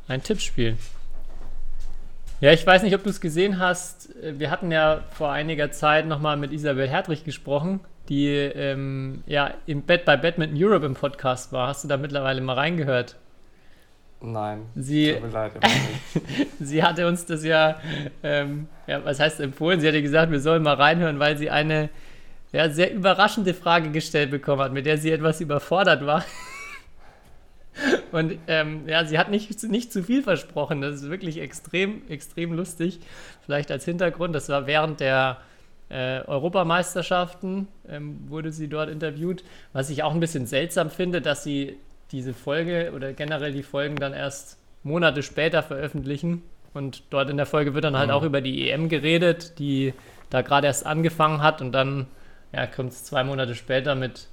äh, 0.08 0.12
ein 0.12 0.22
Tippspiel. 0.22 0.76
Ja, 2.40 2.52
ich 2.52 2.66
weiß 2.66 2.82
nicht, 2.82 2.94
ob 2.94 3.02
du 3.02 3.10
es 3.10 3.20
gesehen 3.20 3.58
hast. 3.58 4.14
Äh, 4.22 4.38
Wir 4.38 4.50
hatten 4.50 4.70
ja 4.70 5.02
vor 5.10 5.32
einiger 5.32 5.70
Zeit 5.72 6.06
nochmal 6.06 6.36
mit 6.36 6.52
Isabel 6.52 6.88
Hertrich 6.88 7.24
gesprochen, 7.24 7.80
die 8.08 8.28
ähm, 8.28 9.22
ja 9.26 9.52
im 9.66 9.82
Bett 9.82 10.04
bei 10.04 10.16
Badminton 10.16 10.56
Europe 10.62 10.86
im 10.86 10.94
Podcast 10.94 11.52
war. 11.52 11.68
Hast 11.68 11.84
du 11.84 11.88
da 11.88 11.96
mittlerweile 11.96 12.40
mal 12.40 12.54
reingehört? 12.54 13.16
Nein, 14.20 14.66
Sie, 14.74 15.12
tut 15.12 15.22
mir 15.22 15.28
leid. 15.28 15.52
sie 16.60 16.82
hatte 16.82 17.06
uns 17.06 17.26
das 17.26 17.44
ja, 17.44 17.80
ähm, 18.22 18.66
ja, 18.86 19.04
was 19.04 19.20
heißt 19.20 19.40
empfohlen? 19.40 19.80
Sie 19.80 19.86
hatte 19.86 20.00
gesagt, 20.00 20.32
wir 20.32 20.40
sollen 20.40 20.62
mal 20.62 20.74
reinhören, 20.74 21.18
weil 21.18 21.36
sie 21.36 21.50
eine 21.50 21.90
ja, 22.52 22.70
sehr 22.70 22.94
überraschende 22.94 23.52
Frage 23.52 23.90
gestellt 23.90 24.30
bekommen 24.30 24.62
hat, 24.62 24.72
mit 24.72 24.86
der 24.86 24.96
sie 24.96 25.10
etwas 25.10 25.40
überfordert 25.40 26.06
war. 26.06 26.24
Und 28.12 28.38
ähm, 28.46 28.88
ja, 28.88 29.04
sie 29.04 29.18
hat 29.18 29.30
nicht, 29.30 29.62
nicht 29.64 29.92
zu 29.92 30.02
viel 30.02 30.22
versprochen. 30.22 30.80
Das 30.80 30.94
ist 30.94 31.10
wirklich 31.10 31.38
extrem, 31.38 32.00
extrem 32.08 32.54
lustig. 32.54 33.00
Vielleicht 33.44 33.70
als 33.70 33.84
Hintergrund, 33.84 34.34
das 34.34 34.48
war 34.48 34.66
während 34.66 35.00
der 35.00 35.38
äh, 35.90 36.20
Europameisterschaften, 36.20 37.68
ähm, 37.88 38.18
wurde 38.28 38.50
sie 38.52 38.68
dort 38.68 38.88
interviewt. 38.88 39.44
Was 39.74 39.90
ich 39.90 40.02
auch 40.02 40.14
ein 40.14 40.20
bisschen 40.20 40.46
seltsam 40.46 40.88
finde, 40.88 41.20
dass 41.20 41.44
sie 41.44 41.76
diese 42.12 42.34
Folge 42.34 42.92
oder 42.94 43.12
generell 43.12 43.52
die 43.52 43.62
Folgen 43.62 43.96
dann 43.96 44.12
erst 44.12 44.58
Monate 44.82 45.22
später 45.22 45.62
veröffentlichen. 45.62 46.42
Und 46.74 47.02
dort 47.10 47.30
in 47.30 47.36
der 47.36 47.46
Folge 47.46 47.74
wird 47.74 47.84
dann 47.84 47.96
halt 47.96 48.08
Mhm. 48.08 48.14
auch 48.14 48.22
über 48.22 48.40
die 48.40 48.70
EM 48.70 48.88
geredet, 48.88 49.58
die 49.58 49.94
da 50.30 50.42
gerade 50.42 50.66
erst 50.66 50.86
angefangen 50.86 51.42
hat. 51.42 51.60
Und 51.60 51.72
dann 51.72 52.06
ja, 52.52 52.66
kommt 52.66 52.92
es 52.92 53.04
zwei 53.04 53.24
Monate 53.24 53.54
später 53.54 53.94
mit 53.94 54.28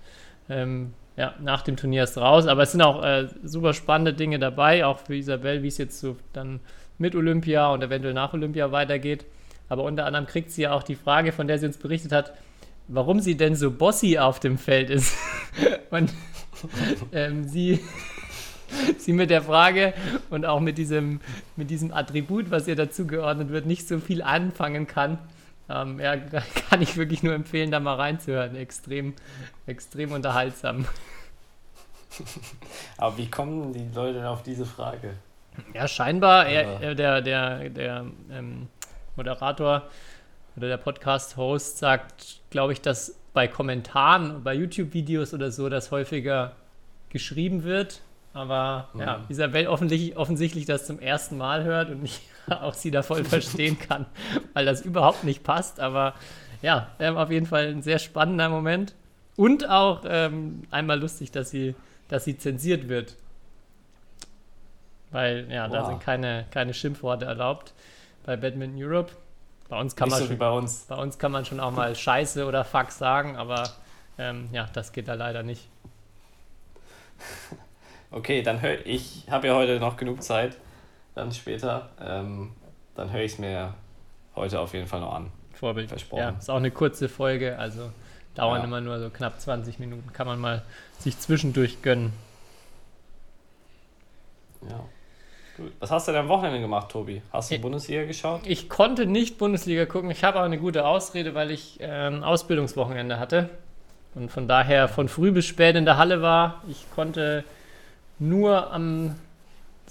ähm, 0.50 0.94
ja, 1.16 1.34
nach 1.40 1.62
dem 1.62 1.78
Turnier 1.78 2.02
erst 2.02 2.18
raus. 2.18 2.48
Aber 2.48 2.64
es 2.64 2.72
sind 2.72 2.82
auch 2.82 3.04
äh, 3.04 3.28
super 3.44 3.74
spannende 3.74 4.14
Dinge 4.14 4.40
dabei, 4.40 4.86
auch 4.86 5.00
für 5.00 5.16
Isabel, 5.16 5.64
wie 5.64 5.68
es 5.68 5.78
jetzt 5.78 6.00
so 6.00 6.18
dann 6.34 6.60
mit 6.98 7.16
Olympia 7.16 7.72
und 7.72 7.82
eventuell 7.84 8.14
nach 8.14 8.34
Olympia 8.34 8.72
weitergeht. 8.72 9.26
Aber 9.70 9.84
unter 9.84 10.06
anderem 10.06 10.28
kriegt 10.28 10.52
sie 10.52 10.64
ja 10.64 10.74
auch 10.74 10.84
die 10.84 10.96
Frage, 10.96 11.32
von 11.32 11.48
der 11.48 11.58
sie 11.58 11.66
uns 11.66 11.78
berichtet 11.78 12.12
hat, 12.12 12.34
warum 12.88 13.20
sie 13.20 13.38
denn 13.38 13.56
so 13.56 13.72
bossy 13.72 14.18
auf 14.18 14.40
dem 14.40 14.58
Feld 14.58 14.90
ist. 14.90 15.18
und 15.90 16.14
ähm, 17.12 17.48
sie, 17.48 17.80
sie 18.98 19.14
mit 19.14 19.30
der 19.30 19.42
Frage 19.42 19.94
und 20.30 20.46
auch 20.46 20.60
mit 20.60 20.78
diesem, 20.78 21.22
mit 21.56 21.70
diesem 21.70 21.94
Attribut, 21.94 22.52
was 22.52 22.68
ihr 22.68 22.76
dazu 22.76 23.08
geordnet 23.08 23.50
wird, 23.50 23.66
nicht 23.66 23.88
so 23.88 24.00
viel 24.00 24.22
anfangen 24.22 24.88
kann. 24.88 25.18
Ähm, 25.70 26.00
ja, 26.00 26.18
kann 26.70 26.82
ich 26.82 26.98
wirklich 26.98 27.24
nur 27.24 27.34
empfehlen, 27.34 27.72
da 27.72 27.80
mal 27.80 27.96
reinzuhören. 27.96 28.56
Extrem, 28.56 29.14
extrem 29.66 30.12
unterhaltsam. 30.12 30.86
Aber 32.98 33.18
wie 33.18 33.30
kommen 33.30 33.74
die 33.74 33.90
Leute 33.94 34.16
denn 34.16 34.26
auf 34.26 34.44
diese 34.44 34.66
Frage? 34.66 35.16
Ja, 35.74 35.88
scheinbar, 35.88 36.48
er, 36.48 36.82
äh, 36.82 36.96
der, 36.96 37.22
der, 37.22 37.70
der 37.70 38.06
ähm, 38.32 38.68
Moderator 39.16 39.84
oder 40.56 40.68
der 40.68 40.78
Podcast-Host 40.78 41.78
sagt, 41.78 42.42
glaube 42.50 42.74
ich, 42.74 42.82
dass 42.82 43.16
bei 43.34 43.48
Kommentaren, 43.48 44.44
bei 44.44 44.54
YouTube-Videos 44.54 45.34
oder 45.34 45.52
so, 45.52 45.70
das 45.70 45.92
häufiger 45.92 46.54
geschrieben 47.10 47.64
wird. 47.64 48.02
Aber 48.34 48.90
Mhm. 48.94 49.00
ja, 49.02 49.22
Isabel 49.30 49.68
offensichtlich, 49.68 50.18
offensichtlich 50.18 50.66
das 50.66 50.86
zum 50.88 51.00
ersten 51.00 51.38
Mal 51.38 51.64
hört 51.64 51.90
und 51.92 52.04
ich 52.04 52.22
auch 52.50 52.74
sie 52.74 52.92
da 52.92 53.04
voll 53.04 53.24
verstehen 53.26 53.78
kann, 53.80 54.06
weil 54.54 54.66
das 54.66 54.82
überhaupt 54.82 55.24
nicht 55.24 55.44
passt. 55.44 55.80
Aber 55.80 56.14
ja, 56.62 56.90
ähm, 57.00 57.18
auf 57.18 57.30
jeden 57.32 57.46
Fall 57.46 57.68
ein 57.68 57.82
sehr 57.82 58.00
spannender 58.00 58.50
Moment. 58.50 58.96
Und 59.36 59.68
auch 59.68 60.02
ähm, 60.08 60.62
einmal 60.72 61.00
lustig, 61.00 61.32
dass 61.32 61.50
sie, 61.50 61.76
dass 62.08 62.24
sie 62.26 62.38
zensiert 62.38 62.88
wird. 62.88 63.16
Weil, 65.12 65.48
ja, 65.52 65.68
da 65.68 65.82
Wow. 65.82 65.88
sind 65.88 66.00
keine, 66.02 66.46
keine 66.52 66.74
Schimpfworte 66.74 67.26
erlaubt 67.26 67.74
bei 68.26 68.36
Badminton 68.36 68.82
Europe. 68.82 69.12
Bei 69.74 69.80
uns 69.80 69.96
kann 69.96 70.06
Nicht 70.10 70.12
man 70.14 70.22
so 70.22 70.28
schon 70.28 70.38
bei 70.38 70.50
uns. 70.52 70.86
bei 70.88 70.96
uns 70.96 71.18
kann 71.18 71.32
man 71.32 71.46
schon 71.46 71.60
auch 71.60 71.72
mal 71.72 71.96
Scheiße 71.96 72.46
oder 72.46 72.64
Fuck 72.64 72.92
sagen, 72.92 73.38
aber 73.38 73.68
ähm, 74.20 74.48
ja, 74.52 74.70
das 74.72 74.92
geht 74.92 75.08
da 75.08 75.16
leider 75.16 75.42
nicht. 75.42 75.68
Okay, 78.12 78.44
dann 78.44 78.62
höre 78.62 78.86
ich, 78.86 79.26
habe 79.32 79.48
ja 79.48 79.56
heute 79.56 79.80
noch 79.80 79.98
genug 79.98 80.22
Zeit, 80.22 80.58
dann 81.16 81.32
später. 81.32 81.90
Ähm, 82.00 82.52
dann 82.94 83.12
höre 83.12 83.22
ich 83.22 83.32
es 83.32 83.40
mir 83.40 83.74
heute 84.36 84.60
auf 84.60 84.76
jeden 84.76 84.86
Fall 84.86 85.00
noch 85.00 85.16
an. 85.16 85.32
Vorbild. 85.54 85.90
Versprochen. 85.90 86.20
Ja, 86.22 86.30
ist 86.30 86.52
auch 86.52 86.58
eine 86.58 86.70
kurze 86.70 87.10
Folge, 87.10 87.58
also 87.58 87.90
dauern 88.36 88.60
Ja. 88.60 88.66
immer 88.66 88.82
nur 88.82 89.00
so 89.00 89.10
knapp 89.10 89.42
20 89.42 89.80
Minuten. 89.80 90.14
Kann 90.14 90.28
man 90.28 90.40
mal 90.40 90.62
sich 91.00 91.18
zwischendurch 91.18 91.82
gönnen. 91.82 92.14
Ja. 94.70 94.86
Gut. 95.58 95.72
Was 95.80 95.92
hast 95.92 96.08
du 96.08 96.12
denn 96.14 96.22
am 96.22 96.30
Wochenende 96.30 96.60
gemacht, 96.60 96.90
Tobi? 96.90 97.22
Hast 97.32 97.52
du 97.52 97.56
Ich- 97.56 97.62
Bundesliga 97.62 98.06
geschaut? 98.06 98.42
Ich 98.46 98.70
konnte 98.70 99.06
nicht 99.06 99.38
Bundesliga 99.38 99.86
gucken. 99.86 100.10
Ich 100.10 100.24
habe 100.24 100.40
auch 100.40 100.44
eine 100.44 100.58
gute 100.58 100.86
Ausrede, 100.86 101.36
weil 101.36 101.52
ich 101.52 101.78
ähm, 101.80 102.24
Ausbildungswochenende 102.24 103.20
hatte 103.20 103.50
und 104.16 104.32
von 104.32 104.48
daher 104.48 104.88
von 104.88 105.08
früh 105.10 105.32
bis 105.32 105.46
spät 105.46 105.76
in 105.76 105.86
der 105.86 105.98
Halle 105.98 106.22
war. 106.24 106.64
Ich 106.68 106.90
konnte 106.96 107.44
nur 108.18 108.72
am, 108.72 109.16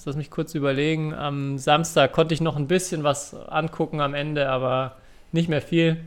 lass 0.04 0.16
mich 0.16 0.30
kurz 0.30 0.54
überlegen, 0.56 1.14
am 1.14 1.58
Samstag 1.58 2.12
konnte 2.12 2.34
ich 2.34 2.40
noch 2.40 2.56
ein 2.56 2.66
bisschen 2.66 3.04
was 3.04 3.34
angucken 3.34 4.00
am 4.00 4.14
Ende, 4.14 4.48
aber 4.48 4.96
nicht 5.30 5.48
mehr 5.48 5.62
viel. 5.62 6.02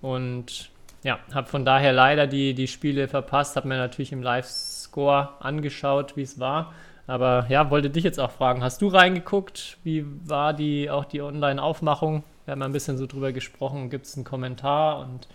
Und 0.00 0.70
ja, 1.02 1.18
habe 1.34 1.48
von 1.48 1.64
daher 1.66 1.92
leider 1.92 2.26
die, 2.26 2.54
die 2.54 2.66
Spiele 2.66 3.08
verpasst, 3.08 3.56
habe 3.56 3.68
mir 3.68 3.76
natürlich 3.76 4.12
im 4.12 4.22
Live-Score 4.22 5.30
angeschaut, 5.40 6.16
wie 6.16 6.22
es 6.22 6.40
war. 6.40 6.72
Aber 7.06 7.46
ja, 7.48 7.70
wollte 7.70 7.90
dich 7.90 8.04
jetzt 8.04 8.18
auch 8.18 8.32
fragen, 8.32 8.62
hast 8.62 8.82
du 8.82 8.88
reingeguckt? 8.88 9.78
Wie 9.84 10.04
war 10.28 10.52
die 10.52 10.90
auch 10.90 11.04
die 11.04 11.22
Online-Aufmachung? 11.22 12.24
Wir 12.44 12.52
haben 12.52 12.62
ein 12.62 12.72
bisschen 12.72 12.98
so 12.98 13.06
drüber 13.06 13.32
gesprochen. 13.32 13.90
Gibt 13.90 14.06
es 14.06 14.16
einen 14.16 14.24
Kommentar 14.24 15.00
und 15.00 15.28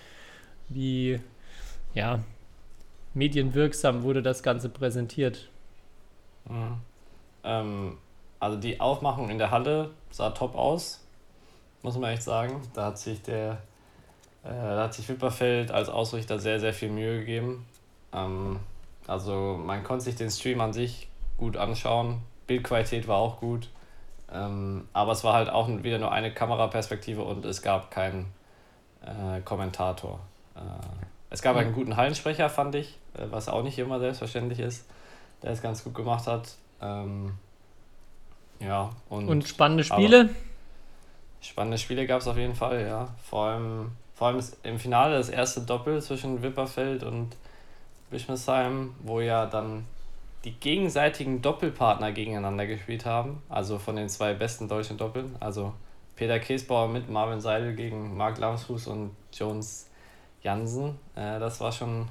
wie 0.68 1.22
ja, 1.94 2.20
medienwirksam 3.13 4.04
wurde 4.04 4.22
das 4.22 4.44
Ganze 4.44 4.70
präsentiert? 4.70 5.50
Mhm. 6.50 6.78
Ähm, 7.44 7.98
also 8.40 8.58
die 8.58 8.80
Aufmachung 8.80 9.30
in 9.30 9.38
der 9.38 9.51
Halle 9.51 9.92
sah 10.10 10.32
top 10.32 10.56
aus, 10.56 11.06
muss 11.84 11.98
man 11.98 12.12
echt 12.12 12.24
sagen. 12.24 12.62
Da 12.74 12.88
hat 12.88 12.98
sich 12.98 13.22
der, 13.22 13.62
äh, 14.44 14.50
da 14.50 14.84
hat 14.84 14.94
sich 14.94 15.08
Wipperfeld 15.08 15.72
als 15.72 15.90
Ausrichter 15.90 16.40
sehr, 16.40 16.60
sehr 16.60 16.74
viel 16.74 16.90
Mühe 16.90 17.20
gegeben. 17.20 17.66
Ähm, 18.13 18.60
also 19.08 19.60
man 19.63 19.84
konnte 19.84 20.04
sich 20.06 20.16
den 20.16 20.30
Stream 20.30 20.62
an 20.62 20.74
sich 20.74 21.08
gut 21.41 21.57
anschauen. 21.57 22.21
Bildqualität 22.45 23.07
war 23.07 23.17
auch 23.17 23.39
gut. 23.39 23.67
Ähm, 24.31 24.88
aber 24.93 25.12
es 25.12 25.24
war 25.24 25.33
halt 25.33 25.50
auch 25.50 25.67
wieder 25.67 25.98
nur 25.98 26.12
eine 26.12 26.31
Kameraperspektive 26.31 27.24
und 27.24 27.43
es 27.45 27.63
gab 27.63 27.89
keinen 27.89 28.27
äh, 29.01 29.41
Kommentator. 29.41 30.19
Äh, 30.55 30.60
es 31.31 31.41
gab 31.41 31.55
einen 31.55 31.74
guten 31.74 31.98
Hallensprecher, 31.98 32.48
fand 32.50 32.75
ich, 32.75 32.98
äh, 33.15 33.24
was 33.31 33.50
auch 33.50 33.63
nicht 33.63 33.79
immer 33.79 34.00
selbstverständlich 34.00 34.60
ist, 34.60 34.86
der 35.41 35.51
es 35.51 35.63
ganz 35.63 35.83
gut 35.83 35.95
gemacht 35.95 36.27
hat. 36.27 36.53
Ähm, 36.79 37.33
ja, 38.60 38.91
und, 39.10 39.27
Und 39.27 39.48
spannende 39.48 39.83
Spiele? 39.83 40.29
spannende 41.41 41.79
Spiele 41.79 42.05
gab 42.05 42.21
es 42.21 42.27
auf 42.27 42.38
jeden 42.38 42.53
Fall, 42.53 42.86
ja. 42.86 43.07
Vor 43.27 43.48
allem, 43.48 43.91
vor 44.13 44.27
allem 44.27 44.43
im 44.62 44.77
Finale 44.77 45.17
das 45.17 45.29
erste 45.29 45.62
Doppel 45.62 46.00
zwischen 46.03 46.43
Wipperfeld 46.43 47.03
und 47.03 47.36
Bischmesheim, 48.12 48.93
wo 49.01 49.19
ja 49.19 49.48
dann 49.48 49.88
die 50.43 50.53
gegenseitigen 50.53 51.41
Doppelpartner 51.41 52.12
gegeneinander 52.12 52.65
gespielt 52.65 53.05
haben. 53.05 53.41
Also 53.50 53.77
von 53.77 53.95
den 53.95 54.10
zwei 54.10 54.33
besten 54.33 54.67
deutschen 54.67 54.98
Doppeln. 54.98 55.36
Also 55.39 55.74
Peter 56.15 56.39
Käsbauer 56.39 56.88
mit 56.88 57.10
Marvin 57.10 57.41
Seidel 57.41 57.75
gegen 57.75 58.17
Marc 58.17 58.38
Lamsfuß 58.38 58.88
und 58.88 59.12
Jones 59.33 59.89
Jansen. 60.43 61.00
Äh, 61.15 61.39
das 61.39 61.60
war 61.60 61.71
schon, 61.71 62.07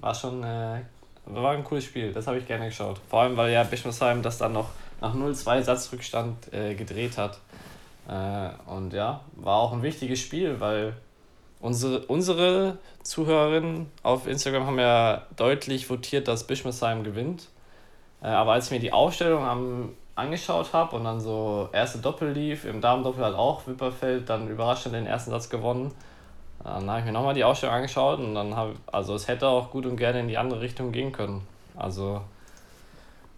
war 0.00 0.14
schon 0.14 0.42
äh, 0.42 0.80
war 1.26 1.52
ein 1.52 1.64
cooles 1.64 1.84
Spiel. 1.84 2.12
Das 2.12 2.26
habe 2.26 2.38
ich 2.38 2.46
gerne 2.46 2.66
geschaut. 2.66 3.00
Vor 3.08 3.22
allem, 3.22 3.36
weil 3.36 3.52
ja 3.52 3.62
Bischmesheim 3.62 4.22
das 4.22 4.38
dann 4.38 4.52
noch 4.52 4.70
nach 5.00 5.14
0-2 5.14 5.62
Satzrückstand 5.62 6.52
äh, 6.52 6.74
gedreht 6.74 7.18
hat. 7.18 7.38
Äh, 8.08 8.50
und 8.70 8.92
ja, 8.92 9.20
war 9.36 9.56
auch 9.56 9.72
ein 9.72 9.82
wichtiges 9.82 10.20
Spiel, 10.20 10.60
weil 10.60 10.94
unsere, 11.60 12.00
unsere 12.06 12.78
Zuhörerinnen 13.02 13.86
auf 14.02 14.26
Instagram 14.26 14.66
haben 14.66 14.78
ja 14.78 15.26
deutlich 15.36 15.88
votiert, 15.88 16.28
dass 16.28 16.46
Bischmesheim 16.46 17.04
gewinnt. 17.04 17.48
Äh, 18.22 18.28
aber 18.28 18.52
als 18.52 18.66
ich 18.66 18.70
mir 18.72 18.80
die 18.80 18.92
Aufstellung 18.92 19.44
am, 19.44 19.90
angeschaut 20.14 20.72
habe 20.72 20.96
und 20.96 21.04
dann 21.04 21.20
so 21.20 21.68
erste 21.72 21.98
Doppel 21.98 22.32
lief, 22.32 22.64
im 22.64 22.80
Damendoppel 22.80 23.24
hat 23.24 23.34
auch 23.34 23.66
Wipperfeld 23.66 24.28
dann 24.28 24.48
überraschend 24.48 24.94
den 24.94 25.06
ersten 25.06 25.30
Satz 25.30 25.48
gewonnen. 25.48 25.92
Dann 26.64 26.90
habe 26.90 27.00
ich 27.00 27.06
mir 27.06 27.12
nochmal 27.12 27.34
die 27.34 27.44
Ausstellung 27.44 27.76
angeschaut 27.76 28.18
und 28.18 28.34
dann 28.34 28.56
habe 28.56 28.74
also 28.90 29.14
es 29.14 29.28
hätte 29.28 29.46
auch 29.46 29.70
gut 29.70 29.86
und 29.86 29.96
gerne 29.96 30.20
in 30.20 30.28
die 30.28 30.36
andere 30.38 30.60
Richtung 30.60 30.90
gehen 30.90 31.12
können. 31.12 31.46
Also 31.76 32.20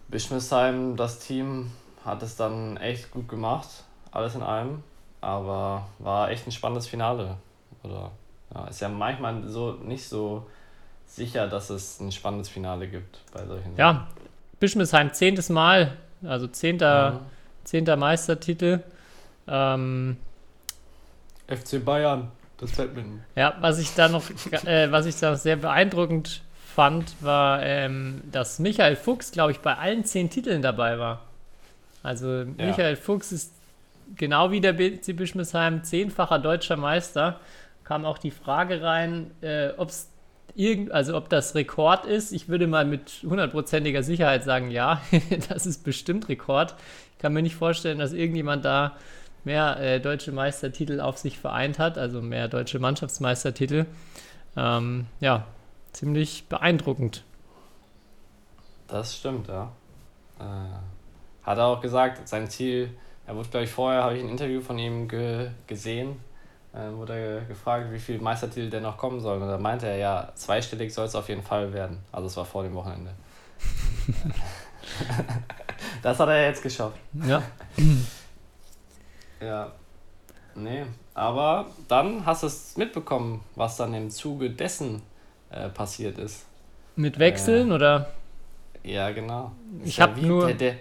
Bischmesheim, 0.09 0.95
das 0.97 1.19
Team, 1.19 1.71
hat 2.03 2.23
es 2.23 2.35
dann 2.35 2.77
echt 2.77 3.11
gut 3.11 3.29
gemacht, 3.29 3.67
alles 4.11 4.35
in 4.35 4.41
allem. 4.41 4.83
Aber 5.21 5.85
war 5.99 6.31
echt 6.31 6.47
ein 6.47 6.51
spannendes 6.51 6.87
Finale. 6.87 7.37
Oder 7.83 8.11
ja, 8.53 8.65
ist 8.65 8.81
ja 8.81 8.89
manchmal 8.89 9.47
so 9.47 9.73
nicht 9.73 10.07
so 10.07 10.47
sicher, 11.05 11.47
dass 11.47 11.69
es 11.69 11.99
ein 11.99 12.11
spannendes 12.11 12.49
Finale 12.49 12.87
gibt 12.87 13.19
bei 13.31 13.45
solchen 13.45 13.77
Ja, 13.77 14.07
Bischmesheim 14.61 15.11
zehntes 15.11 15.49
Mal, 15.49 15.97
also 16.23 16.47
zehnter, 16.47 17.13
Sachen. 17.13 17.25
zehnter 17.65 17.97
Meistertitel. 17.97 18.79
Ähm, 19.47 20.17
FC 21.47 21.83
Bayern, 21.83 22.31
das 22.57 22.71
Badminton. 22.71 23.21
Ja, 23.35 23.55
was 23.59 23.79
ich 23.79 23.93
da 23.95 24.07
noch, 24.07 24.23
äh, 24.65 24.89
was 24.91 25.07
ich 25.07 25.19
da 25.19 25.35
sehr 25.35 25.57
beeindruckend 25.57 26.43
fand, 26.73 27.15
war, 27.21 27.63
ähm, 27.63 28.21
dass 28.31 28.59
Michael 28.59 28.95
Fuchs, 28.95 29.31
glaube 29.31 29.51
ich, 29.51 29.59
bei 29.59 29.75
allen 29.75 30.05
zehn 30.05 30.29
Titeln 30.29 30.61
dabei 30.61 30.99
war. 30.99 31.21
Also 32.03 32.45
Michael 32.57 32.95
Fuchs 32.95 33.31
ist 33.31 33.53
genau 34.15 34.51
wie 34.51 34.61
der 34.61 34.73
BC 34.73 35.13
Bischmesheim 35.13 35.83
zehnfacher 35.83 36.37
deutscher 36.37 36.77
Meister. 36.77 37.39
Kam 37.83 38.05
auch 38.05 38.19
die 38.19 38.31
Frage 38.31 38.83
rein, 38.83 39.31
äh, 39.41 39.69
ob 39.77 39.89
es 39.89 40.10
irgend, 40.55 40.91
also 40.91 41.15
ob 41.15 41.29
das 41.29 41.55
Rekord 41.55 42.05
ist. 42.05 42.31
Ich 42.31 42.47
würde 42.47 42.67
mal 42.67 42.85
mit 42.85 43.23
hundertprozentiger 43.23 44.03
Sicherheit 44.03 44.43
sagen, 44.43 44.71
ja, 44.71 45.01
das 45.49 45.65
ist 45.65 45.83
bestimmt 45.83 46.29
Rekord. 46.29 46.75
Ich 47.13 47.19
kann 47.19 47.33
mir 47.33 47.41
nicht 47.41 47.55
vorstellen, 47.55 47.99
dass 47.99 48.13
irgendjemand 48.13 48.65
da 48.65 48.97
mehr 49.43 49.79
äh, 49.79 49.99
deutsche 49.99 50.31
Meistertitel 50.31 50.99
auf 50.99 51.17
sich 51.17 51.39
vereint 51.39 51.79
hat, 51.79 51.97
also 51.97 52.21
mehr 52.21 52.47
deutsche 52.47 52.79
Mannschaftsmeistertitel. 52.79 53.85
Ähm, 54.55 55.07
ja, 55.19 55.45
ziemlich 55.93 56.45
beeindruckend. 56.47 57.23
Das 58.87 59.17
stimmt, 59.17 59.47
ja. 59.47 59.71
Äh, 60.39 61.45
hat 61.45 61.57
er 61.57 61.65
auch 61.65 61.81
gesagt, 61.81 62.27
sein 62.27 62.49
Ziel, 62.49 62.89
er 63.25 63.35
wurde, 63.35 63.49
glaube 63.49 63.63
ich, 63.63 63.71
vorher, 63.71 64.03
habe 64.03 64.17
ich 64.17 64.23
ein 64.23 64.29
Interview 64.29 64.61
von 64.61 64.77
ihm 64.77 65.07
ge 65.07 65.49
gesehen, 65.67 66.17
äh, 66.73 66.91
wurde 66.95 67.13
er 67.17 67.41
gefragt, 67.41 67.91
wie 67.91 67.99
viel 67.99 68.19
Meistertitel 68.19 68.69
denn 68.69 68.83
noch 68.83 68.97
kommen 68.97 69.19
sollen. 69.19 69.41
Und 69.41 69.49
da 69.49 69.57
meinte 69.57 69.87
er, 69.87 69.97
ja, 69.97 70.31
zweistellig 70.35 70.93
soll 70.93 71.05
es 71.05 71.15
auf 71.15 71.27
jeden 71.29 71.43
Fall 71.43 71.71
werden. 71.73 71.99
Also 72.11 72.27
es 72.27 72.37
war 72.37 72.45
vor 72.45 72.63
dem 72.63 72.73
Wochenende. 72.73 73.11
das 76.01 76.19
hat 76.19 76.29
er 76.29 76.47
jetzt 76.47 76.63
geschafft. 76.63 76.97
Ja, 77.25 77.41
Ja. 79.41 79.71
Nee, 80.53 80.83
aber 81.13 81.65
dann 81.87 82.25
hast 82.25 82.43
du 82.43 82.47
es 82.47 82.75
mitbekommen, 82.75 83.41
was 83.55 83.77
dann 83.77 83.93
im 83.93 84.09
Zuge 84.09 84.49
dessen 84.49 85.01
äh, 85.49 85.69
passiert 85.69 86.17
ist. 86.17 86.45
mit 86.97 87.17
Wechseln 87.19 87.71
oder? 87.71 88.11
Ja, 88.83 89.11
genau. 89.11 89.53
Ich 89.81 89.89
Ist 89.91 89.97
ja 89.97 90.07
hab 90.07 90.15
wie 90.17 90.25
nur- 90.25 90.47
Der, 90.47 90.55
der, 90.55 90.75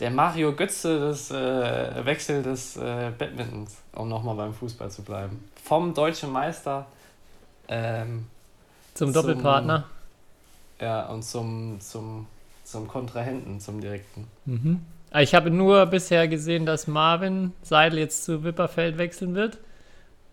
der 0.00 0.10
Mario 0.10 0.54
Götze 0.54 1.00
des 1.00 1.30
äh, 1.30 2.04
Wechsel 2.04 2.42
des 2.42 2.76
äh, 2.76 3.10
Badmintons, 3.18 3.76
um 3.94 4.08
nochmal 4.08 4.36
beim 4.36 4.54
Fußball 4.54 4.90
zu 4.90 5.02
bleiben. 5.02 5.44
Vom 5.62 5.92
deutschen 5.94 6.30
Meister 6.32 6.86
ähm, 7.68 8.26
Zum 8.94 9.12
zum- 9.12 9.14
Doppelpartner. 9.14 9.84
ja, 10.80 11.06
und 11.06 11.22
zum, 11.24 11.80
zum, 11.80 12.26
zum 12.64 12.86
Kontrahenten, 12.88 13.60
zum 13.60 13.80
direkten. 13.80 14.26
Mhm. 14.44 14.80
Ah, 15.10 15.20
Ich 15.20 15.34
habe 15.34 15.50
nur 15.50 15.86
bisher 15.86 16.28
gesehen, 16.28 16.64
dass 16.66 16.86
Marvin 16.86 17.52
Seidel 17.62 17.98
jetzt 17.98 18.24
zu 18.24 18.44
Wipperfeld 18.44 18.98
wechseln 18.98 19.34
wird 19.34 19.58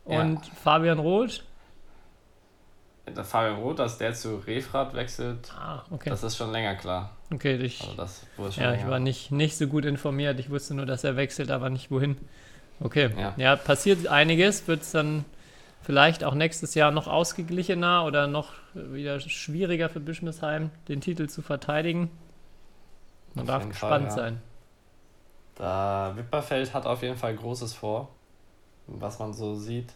und 0.05 0.45
Ja. 0.45 0.51
Fabian 0.63 0.99
Roth. 0.99 1.43
Der 3.07 3.23
Fabian 3.23 3.57
Roth, 3.61 3.79
dass 3.79 3.97
der 3.99 4.13
zu 4.13 4.37
Refrat 4.37 4.93
wechselt, 4.95 5.51
Ah, 5.55 5.83
okay. 5.91 6.09
das 6.09 6.23
ist 6.23 6.37
schon 6.37 6.51
länger 6.51 6.75
klar. 6.75 7.11
okay, 7.31 7.55
ich, 7.57 7.81
Also 7.81 7.95
das 7.95 8.25
wurde 8.35 8.51
schon 8.53 8.63
ja, 8.63 8.71
länger. 8.71 8.83
ich 8.83 8.89
war 8.89 8.99
nicht, 8.99 9.31
nicht 9.31 9.57
so 9.57 9.67
gut 9.67 9.85
informiert. 9.85 10.39
Ich 10.39 10.49
wusste 10.49 10.73
nur, 10.73 10.85
dass 10.87 11.03
er 11.03 11.15
wechselt, 11.15 11.51
aber 11.51 11.69
nicht 11.69 11.91
wohin. 11.91 12.17
Okay. 12.79 13.11
Ja. 13.17 13.33
Ja, 13.37 13.55
passiert 13.55 14.07
einiges. 14.07 14.67
Wird 14.67 14.81
es 14.81 14.91
dann 14.91 15.23
vielleicht 15.83 16.23
auch 16.23 16.33
nächstes 16.33 16.73
Jahr 16.73 16.91
noch 16.91 17.07
ausgeglichener 17.07 18.05
oder 18.05 18.25
noch 18.27 18.53
wieder 18.73 19.19
schwieriger 19.19 19.87
für 19.87 19.99
Bischmisheim, 19.99 20.71
den 20.87 20.99
Titel 20.99 21.27
zu 21.29 21.41
verteidigen? 21.43 22.09
Man 23.35 23.45
darf 23.45 23.67
gespannt 23.69 24.05
ja. 24.07 24.11
sein. 24.11 24.41
Da 25.55 26.13
Wipperfeld 26.15 26.73
hat 26.73 26.85
auf 26.85 27.01
jeden 27.01 27.17
Fall 27.17 27.35
Großes 27.35 27.73
vor, 27.73 28.09
was 28.87 29.19
man 29.19 29.33
so 29.33 29.55
sieht. 29.55 29.93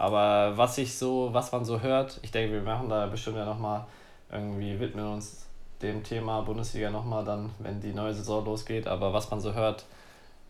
Aber 0.00 0.56
was 0.56 0.78
ich 0.78 0.96
so, 0.96 1.28
was 1.32 1.52
man 1.52 1.64
so 1.66 1.80
hört, 1.82 2.18
ich 2.22 2.30
denke, 2.30 2.54
wir 2.54 2.62
machen 2.62 2.88
da 2.88 3.06
bestimmt 3.06 3.36
ja 3.36 3.44
nochmal 3.44 3.84
irgendwie, 4.32 4.80
widmen 4.80 5.06
uns 5.06 5.46
dem 5.82 6.02
Thema 6.02 6.40
Bundesliga 6.40 6.90
nochmal 6.90 7.22
dann, 7.24 7.50
wenn 7.58 7.80
die 7.80 7.92
neue 7.92 8.14
Saison 8.14 8.42
losgeht. 8.44 8.86
Aber 8.86 9.12
was 9.12 9.30
man 9.30 9.40
so 9.40 9.52
hört, 9.52 9.84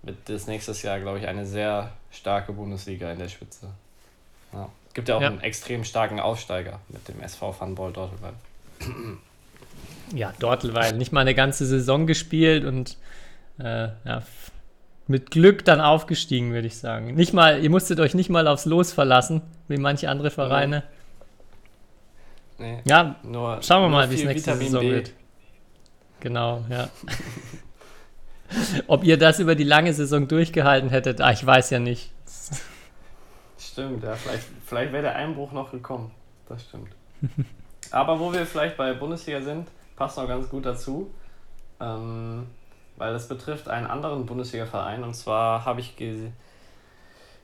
wird 0.02 0.16
das 0.26 0.46
nächstes 0.46 0.82
Jahr, 0.82 1.00
glaube 1.00 1.18
ich, 1.18 1.26
eine 1.26 1.46
sehr 1.46 1.90
starke 2.12 2.52
Bundesliga 2.52 3.10
in 3.10 3.18
der 3.18 3.28
Spitze. 3.28 3.66
Ja. 4.52 4.68
Gibt 4.94 5.08
ja 5.08 5.16
auch 5.16 5.20
Ja. 5.20 5.26
einen 5.28 5.40
extrem 5.40 5.82
starken 5.84 6.20
Aufsteiger 6.20 6.78
mit 6.88 7.08
dem 7.08 7.20
SV 7.20 7.52
Boll 7.74 7.92
Dortmund. 7.92 8.34
Ja, 10.14 10.32
Dortelweil 10.38 10.96
nicht 10.96 11.12
mal 11.12 11.20
eine 11.20 11.34
ganze 11.34 11.66
Saison 11.66 12.06
gespielt 12.06 12.64
und 12.64 12.96
äh, 13.58 13.88
ja, 14.04 14.22
mit 15.10 15.32
Glück 15.32 15.64
dann 15.64 15.80
aufgestiegen, 15.80 16.52
würde 16.52 16.68
ich 16.68 16.78
sagen. 16.78 17.14
Nicht 17.16 17.32
mal, 17.32 17.62
ihr 17.62 17.68
musstet 17.68 17.98
euch 17.98 18.14
nicht 18.14 18.30
mal 18.30 18.46
aufs 18.46 18.64
Los 18.64 18.92
verlassen, 18.92 19.42
wie 19.66 19.76
manche 19.76 20.08
andere 20.08 20.30
Vereine. 20.30 20.84
Nee, 22.58 22.80
Ja, 22.84 23.16
nur, 23.24 23.60
schauen 23.60 23.82
wir 23.82 23.88
nur 23.88 23.98
mal, 23.98 24.10
wie 24.10 24.14
es 24.14 24.24
nächste 24.24 24.52
Vitamin 24.52 24.66
Saison 24.68 24.80
B. 24.80 24.90
wird. 24.92 25.12
Genau, 26.20 26.64
ja. 26.70 26.88
Ob 28.86 29.02
ihr 29.02 29.16
das 29.16 29.40
über 29.40 29.56
die 29.56 29.64
lange 29.64 29.92
Saison 29.92 30.28
durchgehalten 30.28 30.90
hättet, 30.90 31.20
ah, 31.20 31.32
ich 31.32 31.44
weiß 31.44 31.70
ja 31.70 31.80
nicht. 31.80 32.12
Stimmt, 33.58 34.04
ja, 34.04 34.14
vielleicht, 34.14 34.44
vielleicht 34.64 34.92
wäre 34.92 35.02
der 35.02 35.16
Einbruch 35.16 35.50
noch 35.50 35.72
gekommen. 35.72 36.12
Das 36.48 36.62
stimmt. 36.62 36.90
Aber 37.90 38.20
wo 38.20 38.32
wir 38.32 38.46
vielleicht 38.46 38.76
bei 38.76 38.92
Bundesliga 38.92 39.42
sind, 39.42 39.66
passt 39.96 40.18
noch 40.18 40.28
ganz 40.28 40.48
gut 40.48 40.66
dazu, 40.66 41.12
ähm, 41.80 42.46
weil 43.00 43.14
das 43.14 43.28
betrifft 43.28 43.68
einen 43.68 43.86
anderen 43.86 44.26
Bundesliga-Verein. 44.26 45.02
Und 45.02 45.14
zwar 45.14 45.64
habe 45.64 45.80
ich 45.80 45.94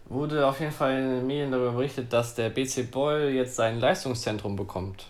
wurde 0.05 0.47
auf 0.47 0.61
jeden 0.61 0.71
Fall 0.71 0.99
in 0.99 1.11
den 1.11 1.27
Medien 1.27 1.51
darüber 1.51 1.73
berichtet, 1.73 2.13
dass 2.13 2.35
der 2.35 2.51
BC 2.51 2.91
Boll 2.91 3.31
jetzt 3.35 3.57
sein 3.57 3.81
Leistungszentrum 3.81 4.55
bekommt. 4.55 5.07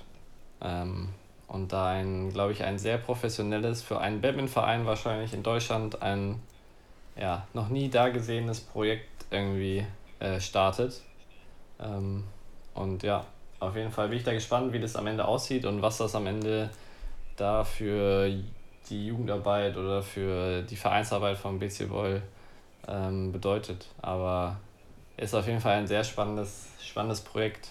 Ähm, 0.62 1.08
und 1.48 1.72
da 1.72 1.88
ein, 1.88 2.32
glaube 2.32 2.52
ich, 2.52 2.62
ein 2.62 2.78
sehr 2.78 2.96
professionelles, 2.96 3.82
für 3.82 4.00
einen 4.00 4.20
Badmintonverein 4.20 4.86
wahrscheinlich 4.86 5.34
in 5.34 5.42
Deutschland 5.42 6.00
ein 6.00 6.40
ja, 7.16 7.46
noch 7.52 7.68
nie 7.68 7.88
dagesehenes 7.88 8.60
Projekt 8.60 9.26
irgendwie 9.32 9.84
äh, 10.20 10.40
startet. 10.40 11.02
Ähm, 11.80 12.22
und 12.72 13.02
ja, 13.02 13.24
auf 13.58 13.74
jeden 13.74 13.90
Fall 13.90 14.08
bin 14.08 14.18
ich 14.18 14.24
da 14.24 14.32
gespannt, 14.32 14.72
wie 14.72 14.80
das 14.80 14.94
am 14.94 15.08
Ende 15.08 15.24
aussieht 15.24 15.64
und 15.64 15.82
was 15.82 15.98
das 15.98 16.14
am 16.14 16.28
Ende 16.28 16.70
da 17.36 17.64
für 17.64 18.30
die 18.90 19.06
Jugendarbeit 19.08 19.76
oder 19.76 20.02
für 20.02 20.62
die 20.62 20.76
Vereinsarbeit 20.76 21.38
vom 21.38 21.58
BC 21.58 21.88
Boll 21.88 22.22
ähm, 22.88 23.32
bedeutet. 23.32 23.86
Aber 24.02 24.56
ist 25.16 25.34
auf 25.34 25.46
jeden 25.46 25.60
Fall 25.60 25.74
ein 25.78 25.86
sehr 25.86 26.04
spannendes, 26.04 26.68
spannendes 26.80 27.20
Projekt. 27.20 27.70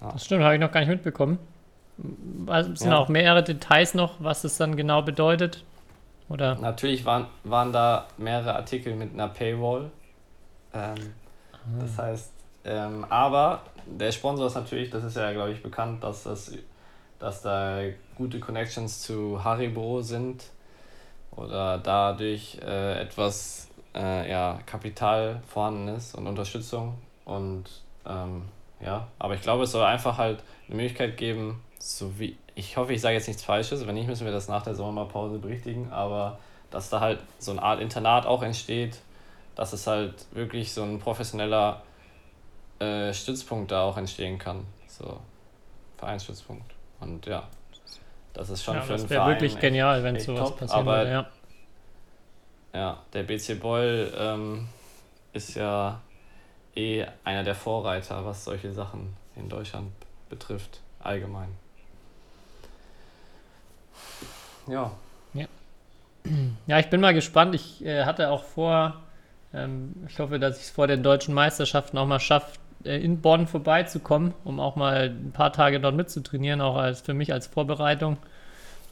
Das 0.00 0.24
stimmt, 0.24 0.42
habe 0.42 0.54
ich 0.54 0.60
noch 0.60 0.72
gar 0.72 0.80
nicht 0.80 0.88
mitbekommen. 0.88 1.38
Was, 1.96 2.66
sind 2.66 2.90
Ja. 2.90 2.98
auch 2.98 3.08
mehrere 3.08 3.44
Details 3.44 3.94
noch, 3.94 4.14
was 4.18 4.44
es 4.44 4.56
dann 4.56 4.76
genau 4.76 5.02
bedeutet? 5.02 5.62
Oder? 6.28 6.56
Natürlich 6.56 7.04
waren, 7.04 7.26
waren 7.44 7.72
da 7.72 8.08
mehrere 8.16 8.54
Artikel 8.56 8.94
mit 8.96 9.12
einer 9.12 9.28
Paywall. 9.28 9.90
Ähm, 10.74 10.94
Das 11.80 11.96
heißt, 11.98 12.32
ähm, 12.64 13.04
aber 13.08 13.62
der 13.86 14.10
Sponsor 14.10 14.46
ist 14.48 14.54
natürlich, 14.54 14.90
das 14.90 15.04
ist 15.04 15.16
ja, 15.16 15.30
glaube 15.32 15.52
ich, 15.52 15.62
bekannt, 15.62 16.02
dass, 16.02 16.24
das, 16.24 16.52
dass 17.22 17.40
da 17.40 17.82
gute 18.16 18.40
Connections 18.40 19.00
zu 19.00 19.42
Haribo 19.44 20.02
sind 20.02 20.42
oder 21.30 21.78
dadurch 21.78 22.58
äh, 22.60 23.00
etwas 23.00 23.68
äh, 23.94 24.28
ja, 24.28 24.58
Kapital 24.66 25.40
vorhanden 25.46 25.88
ist 25.88 26.16
und 26.16 26.26
Unterstützung. 26.26 26.98
Und 27.24 27.64
ähm, 28.04 28.42
ja, 28.80 29.06
aber 29.20 29.34
ich 29.34 29.40
glaube, 29.40 29.62
es 29.62 29.70
soll 29.70 29.84
einfach 29.84 30.18
halt 30.18 30.42
eine 30.66 30.76
Möglichkeit 30.76 31.16
geben, 31.16 31.62
so 31.78 32.18
wie, 32.18 32.36
ich 32.56 32.76
hoffe, 32.76 32.92
ich 32.92 33.00
sage 33.00 33.14
jetzt 33.14 33.28
nichts 33.28 33.44
Falsches, 33.44 33.86
wenn 33.86 33.94
nicht, 33.94 34.08
müssen 34.08 34.24
wir 34.24 34.32
das 34.32 34.48
nach 34.48 34.64
der 34.64 34.74
Sommerpause 34.74 35.38
berichtigen, 35.38 35.92
aber 35.92 36.40
dass 36.72 36.90
da 36.90 36.98
halt 36.98 37.20
so 37.38 37.52
eine 37.52 37.62
Art 37.62 37.80
Internat 37.80 38.26
auch 38.26 38.42
entsteht, 38.42 38.98
dass 39.54 39.72
es 39.72 39.86
halt 39.86 40.26
wirklich 40.32 40.72
so 40.72 40.82
ein 40.82 40.98
professioneller 40.98 41.82
äh, 42.80 43.12
Stützpunkt 43.14 43.70
da 43.70 43.82
auch 43.84 43.96
entstehen 43.96 44.38
kann. 44.38 44.66
So, 44.88 45.20
Vereinsstützpunkt. 45.98 46.81
Und 47.02 47.26
ja, 47.26 47.48
das 48.32 48.48
ist 48.50 48.62
schon 48.64 48.76
Ja, 48.76 48.80
für 48.82 48.92
das 48.92 49.02
einen 49.02 49.10
wäre 49.10 49.20
Verein 49.20 49.34
wirklich 49.34 49.52
echt- 49.52 49.60
genial, 49.60 50.02
wenn 50.04 50.18
sowas 50.20 50.48
top, 50.48 50.58
passieren 50.60 50.80
aber 50.88 50.98
würde. 50.98 51.10
Ja. 51.12 51.26
Ja, 52.74 52.98
der 53.12 53.22
BC 53.24 53.54
Boll 53.60 54.12
ähm, 54.16 54.68
ist 55.34 55.54
ja 55.54 56.00
eh 56.74 57.04
einer 57.24 57.44
der 57.44 57.54
Vorreiter, 57.54 58.24
was 58.24 58.44
solche 58.44 58.72
Sachen 58.72 59.14
in 59.36 59.48
Deutschland 59.50 59.92
betrifft, 60.30 60.80
allgemein. 61.00 61.48
Ja, 64.66 64.92
Ja, 66.68 66.78
ich 66.78 66.88
bin 66.88 67.00
mal 67.00 67.12
gespannt. 67.14 67.52
Ich 67.56 67.84
äh, 67.84 68.04
hatte 68.04 68.30
auch 68.30 68.44
vor, 68.44 69.02
ähm, 69.52 69.92
ich 70.08 70.18
hoffe, 70.20 70.38
dass 70.38 70.56
ich 70.58 70.62
es 70.66 70.70
vor 70.70 70.86
den 70.86 71.02
deutschen 71.02 71.34
Meisterschaften 71.34 71.98
auch 71.98 72.06
mal 72.06 72.20
schaffe, 72.20 72.58
in 72.84 73.20
Bonn 73.20 73.46
vorbeizukommen, 73.46 74.34
um 74.44 74.60
auch 74.60 74.76
mal 74.76 75.10
ein 75.10 75.32
paar 75.32 75.52
Tage 75.52 75.80
dort 75.80 75.94
mitzutrainieren, 75.94 76.60
auch 76.60 76.76
als 76.76 77.00
für 77.00 77.14
mich 77.14 77.32
als 77.32 77.46
Vorbereitung. 77.46 78.16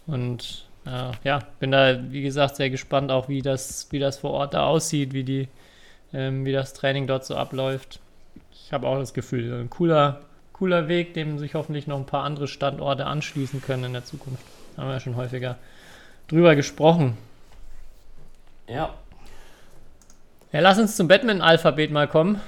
Und 0.06 0.66
äh, 0.86 1.12
ja, 1.24 1.40
bin 1.58 1.70
da, 1.70 1.98
wie 2.10 2.22
gesagt, 2.22 2.56
sehr 2.56 2.70
gespannt, 2.70 3.10
auch 3.10 3.28
wie 3.28 3.42
das, 3.42 3.88
wie 3.90 3.98
das 3.98 4.18
vor 4.18 4.30
Ort 4.32 4.54
da 4.54 4.66
aussieht, 4.66 5.12
wie 5.12 5.24
die, 5.24 5.48
ähm, 6.12 6.44
wie 6.44 6.52
das 6.52 6.72
Training 6.72 7.06
dort 7.06 7.24
so 7.24 7.36
abläuft. 7.36 8.00
Ich 8.52 8.72
habe 8.72 8.86
auch 8.86 8.98
das 8.98 9.14
Gefühl, 9.14 9.60
ein 9.60 9.70
cooler, 9.70 10.20
cooler 10.52 10.88
Weg, 10.88 11.14
dem 11.14 11.38
sich 11.38 11.54
hoffentlich 11.54 11.86
noch 11.86 11.98
ein 11.98 12.06
paar 12.06 12.24
andere 12.24 12.48
Standorte 12.48 13.06
anschließen 13.06 13.62
können 13.62 13.84
in 13.84 13.92
der 13.92 14.04
Zukunft. 14.04 14.42
Haben 14.76 14.88
wir 14.88 14.94
ja 14.94 15.00
schon 15.00 15.16
häufiger 15.16 15.56
drüber 16.28 16.54
gesprochen. 16.54 17.16
ja, 18.68 18.94
Ja, 20.52 20.60
lass 20.60 20.78
uns 20.78 20.96
zum 20.96 21.08
Batman-Alphabet 21.08 21.90
mal 21.90 22.06
kommen. 22.06 22.40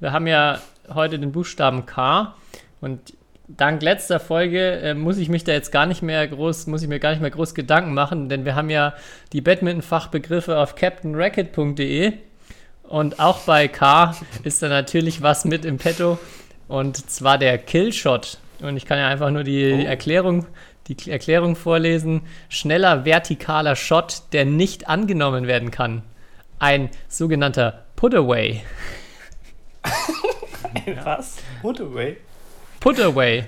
Wir 0.00 0.12
haben 0.12 0.26
ja 0.26 0.60
heute 0.94 1.18
den 1.18 1.32
Buchstaben 1.32 1.86
K 1.86 2.34
und 2.80 3.14
dank 3.48 3.82
letzter 3.82 4.20
Folge 4.20 4.80
äh, 4.80 4.94
muss 4.94 5.18
ich 5.18 5.28
mich 5.28 5.44
da 5.44 5.52
jetzt 5.52 5.72
gar 5.72 5.86
nicht 5.86 6.02
mehr 6.02 6.26
groß, 6.26 6.66
muss 6.66 6.82
ich 6.82 6.88
mir 6.88 7.00
gar 7.00 7.10
nicht 7.10 7.22
mehr 7.22 7.30
groß 7.30 7.54
Gedanken 7.54 7.94
machen, 7.94 8.28
denn 8.28 8.44
wir 8.44 8.54
haben 8.54 8.70
ja 8.70 8.94
die 9.32 9.40
Badminton-Fachbegriffe 9.40 10.58
auf 10.58 10.74
captainracket.de 10.74 12.12
und 12.82 13.20
auch 13.20 13.40
bei 13.40 13.68
K 13.68 14.14
ist 14.44 14.62
da 14.62 14.68
natürlich 14.68 15.22
was 15.22 15.44
mit 15.44 15.64
im 15.64 15.78
Petto 15.78 16.18
und 16.68 17.10
zwar 17.10 17.38
der 17.38 17.58
Killshot. 17.58 18.38
Und 18.60 18.76
ich 18.76 18.86
kann 18.86 18.98
ja 18.98 19.08
einfach 19.08 19.30
nur 19.30 19.44
die 19.44 19.72
Oh. 19.72 19.86
Erklärung, 19.86 20.46
die 20.88 21.10
Erklärung 21.10 21.56
vorlesen. 21.56 22.22
Schneller 22.48 23.04
vertikaler 23.04 23.76
Shot, 23.76 24.22
der 24.32 24.44
nicht 24.44 24.88
angenommen 24.88 25.46
werden 25.46 25.70
kann. 25.70 26.02
Ein 26.58 26.90
sogenannter 27.08 27.84
Put-Away. 27.96 28.62
was? 31.04 31.36
Put 31.62 31.80
away? 31.80 32.18
Put-Away. 32.80 33.44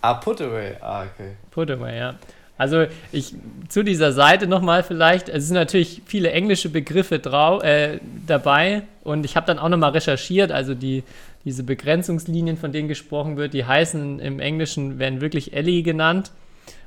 Ah, 0.00 0.14
put 0.14 0.40
away. 0.40 0.76
Ah, 0.80 1.04
okay. 1.04 1.32
Put-Away, 1.50 1.98
ja. 1.98 2.14
Also 2.56 2.86
ich 3.12 3.34
zu 3.68 3.84
dieser 3.84 4.12
Seite 4.12 4.48
nochmal 4.48 4.82
vielleicht, 4.82 5.28
es 5.28 5.46
sind 5.46 5.54
natürlich 5.54 6.02
viele 6.06 6.32
englische 6.32 6.68
Begriffe 6.70 7.20
drau 7.20 7.60
äh, 7.60 8.00
dabei 8.26 8.82
und 9.04 9.24
ich 9.24 9.36
habe 9.36 9.46
dann 9.46 9.60
auch 9.60 9.68
nochmal 9.68 9.90
recherchiert, 9.90 10.50
also 10.50 10.74
die, 10.74 11.04
diese 11.44 11.62
Begrenzungslinien, 11.62 12.56
von 12.56 12.72
denen 12.72 12.88
gesprochen 12.88 13.36
wird, 13.36 13.54
die 13.54 13.64
heißen 13.64 14.18
im 14.18 14.40
Englischen, 14.40 14.98
werden 14.98 15.20
wirklich 15.20 15.52
Ellie 15.52 15.84
genannt, 15.84 16.32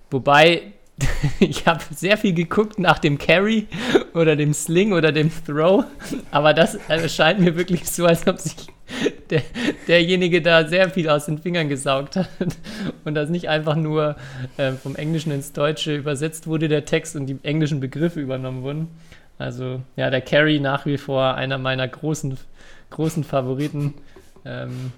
wobei 0.10 0.74
ich 1.40 1.66
habe 1.68 1.82
sehr 1.96 2.18
viel 2.18 2.34
geguckt 2.34 2.78
nach 2.78 3.00
dem 3.00 3.18
Carry 3.18 3.68
oder 4.14 4.36
dem 4.36 4.54
Sling 4.54 4.92
oder 4.92 5.14
dem 5.14 5.32
Throw, 5.46 5.86
aber 6.32 6.54
das 6.54 6.78
scheint 7.08 7.40
mir 7.40 7.56
wirklich 7.56 7.90
so, 7.90 8.06
als 8.06 8.28
ob 8.28 8.40
sich 8.40 8.68
der, 9.30 9.42
derjenige 9.88 10.42
da 10.42 10.68
sehr 10.68 10.90
viel 10.90 11.10
aus 11.10 11.26
den 11.26 11.38
Fingern 11.38 11.70
gesaugt 11.70 12.16
hat 12.16 12.30
und 13.06 13.16
das 13.16 13.30
nicht 13.30 13.50
einfach 13.50 13.76
nur 13.76 14.16
äh, 14.58 14.72
vom 14.74 14.96
Englischen 14.96 15.32
ins 15.32 15.54
Deutsche 15.54 15.96
übersetzt 15.96 16.48
wurde, 16.48 16.68
der 16.68 16.86
Text 16.86 17.16
und 17.16 17.28
die 17.28 17.40
englischen 17.44 17.80
Begriffe 17.80 18.20
übernommen 18.20 18.64
wurden. 18.64 18.88
Also 19.38 19.82
ja, 19.96 20.10
der 20.10 20.22
Carry 20.22 20.60
nach 20.60 20.86
wie 20.86 20.98
vor 20.98 21.36
einer 21.36 21.58
meiner 21.58 21.88
großen, 21.88 22.38
großen 22.90 23.24
Favoriten. 23.24 23.96
Ähm, 24.46 24.92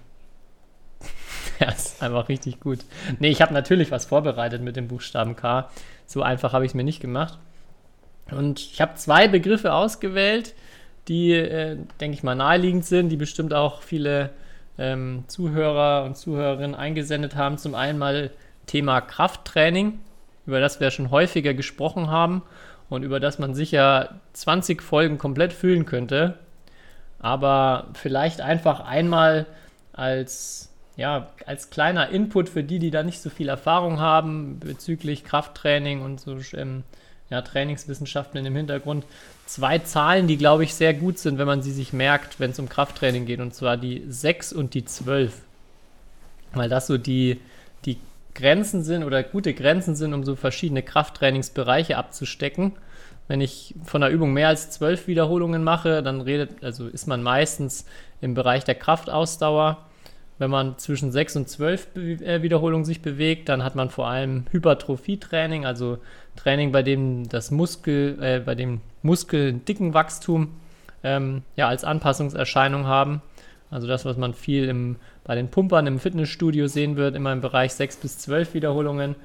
Der 1.60 1.70
ist 1.70 2.02
einfach 2.02 2.30
richtig 2.30 2.60
gut. 2.60 2.80
Nee, 3.20 3.30
ich 3.30 3.42
habe 3.42 3.54
natürlich 3.54 3.92
was 3.92 4.06
vorbereitet 4.06 4.62
mit 4.62 4.76
dem 4.76 4.88
Buchstaben 4.88 5.36
K. 5.36 5.70
So 6.06 6.22
einfach 6.22 6.54
habe 6.54 6.66
ich 6.66 6.72
es 6.72 6.76
mir 6.76 6.84
nicht 6.84 7.00
gemacht. 7.00 7.38
Und 8.32 8.60
ich 8.60 8.82
habe 8.82 8.96
zwei 8.96 9.28
Begriffe 9.28 9.74
ausgewählt, 9.74 10.54
die, 11.08 11.34
äh, 11.34 11.78
denke 12.00 12.16
ich 12.16 12.24
mal, 12.24 12.36
naheliegend 12.36 12.86
sind, 12.86 13.10
die 13.10 13.18
bestimmt 13.18 13.54
auch 13.54 13.82
viele 13.82 14.30
ähm, 14.78 15.26
Zuhörer 15.28 16.04
und 16.06 16.18
Zuhörerinnen 16.18 16.76
eingesendet 16.76 17.36
haben. 17.36 17.58
Zum 17.58 17.76
einen 17.76 18.00
mal 18.00 18.32
Thema 18.66 19.02
Krafttraining, 19.02 20.00
über 20.46 20.60
das 20.60 20.80
wir 20.80 20.92
schon 20.92 21.12
häufiger 21.12 21.54
gesprochen 21.54 22.10
haben 22.10 22.42
und 22.90 23.04
über 23.04 23.20
das 23.20 23.40
man 23.40 23.54
sicher 23.54 24.22
20 24.34 24.82
Folgen 24.82 25.18
komplett 25.18 25.54
füllen 25.54 25.86
könnte. 25.86 26.38
Aber 27.20 27.88
vielleicht 27.94 28.42
einfach 28.42 28.82
einmal 28.82 29.46
als, 29.94 30.70
ja, 30.96 31.30
als 31.46 31.70
kleiner 31.70 32.10
Input 32.10 32.50
für 32.50 32.64
die, 32.64 32.80
die 32.80 32.92
da 32.92 33.04
nicht 33.04 33.22
so 33.22 33.30
viel 33.30 33.50
Erfahrung 33.50 34.00
haben 34.00 34.60
bezüglich 34.60 35.24
Krafttraining 35.24 36.02
und 36.02 36.20
so 36.20 36.38
ähm, 36.54 36.84
ja, 37.30 37.42
Trainingswissenschaften 37.42 38.38
in 38.38 38.44
dem 38.44 38.56
Hintergrund. 38.56 39.06
Zwei 39.54 39.78
Zahlen, 39.78 40.26
die, 40.26 40.38
glaube 40.38 40.64
ich, 40.64 40.74
sehr 40.74 40.96
gut 40.96 41.20
sind, 41.20 41.38
wenn 41.38 41.46
man 41.46 41.62
sie 41.62 41.72
sich 41.72 41.94
merkt, 41.94 42.40
wenn 42.40 42.50
es 42.50 42.58
um 42.58 42.70
Krafttraining 42.70 43.28
geht, 43.28 43.40
und 43.40 43.54
zwar 43.54 43.78
die 43.78 44.02
6 44.08 44.52
und 44.52 44.74
die 44.74 44.84
12. 44.84 45.32
Weil 46.54 46.70
das 46.70 46.88
so 46.88 46.98
die, 46.98 47.40
die 47.86 48.00
Grenzen 48.34 48.84
sind 48.84 49.04
oder 49.04 49.22
gute 49.22 49.54
Grenzen 49.54 49.96
sind, 49.96 50.16
um 50.16 50.24
so 50.24 50.36
verschiedene 50.36 50.82
Krafttrainingsbereiche 50.82 51.98
abzustecken. 51.98 52.72
Wenn 53.28 53.42
ich 53.42 53.76
von 53.84 54.02
der 54.02 54.10
Übung 54.10 54.34
mehr 54.34 54.48
als 54.48 54.72
zwölf 54.72 55.06
Wiederholungen 55.06 55.64
mache, 55.64 56.02
dann 56.02 56.22
redet, 56.22 56.64
also 56.64 56.88
ist 56.88 57.06
man 57.06 57.22
meistens 57.22 57.86
im 58.22 58.34
Bereich 58.34 58.64
der 58.64 58.74
Kraftausdauer. 58.74 59.86
Wenn 60.40 60.50
man 60.50 60.80
zwischen 60.80 61.12
sechs 61.12 61.36
und 61.36 61.48
zwölf 61.48 61.96
äh, 61.96 62.42
Wiederholungen 62.42 62.86
sich 62.86 63.04
bewegt, 63.04 63.50
dann 63.50 63.64
hat 63.64 63.76
man 63.76 63.92
vor 63.92 64.08
allem 64.08 64.46
Hypertrophietraining, 64.50 65.64
also 65.64 66.00
Training, 66.38 66.72
bei 66.72 66.82
dem 66.82 67.30
das 67.30 67.52
Muskel, 67.52 68.18
äh, 68.20 68.40
bei 68.40 68.56
dem 68.56 68.82
Muskel 69.04 69.54
dicken 69.54 69.94
Wachstum 69.94 70.50
ähm, 71.04 71.44
ja, 71.56 71.68
als 71.68 71.84
Anpassungserscheinung 71.84 72.88
haben. 72.88 73.22
Also 73.70 73.88
das, 73.88 74.06
was 74.06 74.18
man 74.18 74.34
viel 74.34 74.70
im, 74.70 74.96
bei 75.24 75.36
den 75.36 75.50
Pumpern 75.50 75.88
im 75.88 76.00
Fitnessstudio 76.00 76.68
sehen 76.68 76.96
wird, 76.96 77.16
immer 77.16 77.34
im 77.34 77.42
Bereich 77.42 77.74
6 77.74 77.98
bis 77.98 78.18
12 78.20 78.54
Wiederholungen. 78.54 79.16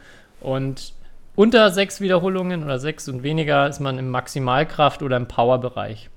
Und 0.40 0.92
unter 1.36 1.70
6 1.70 2.00
Wiederholungen 2.00 2.64
oder 2.64 2.78
6 2.78 3.08
und 3.08 3.22
weniger 3.22 3.68
ist 3.68 3.80
man 3.80 3.98
im 3.98 4.14
Maximalkraft- 4.14 5.02
oder 5.02 5.16
im 5.16 5.28
Powerbereich. 5.28 6.10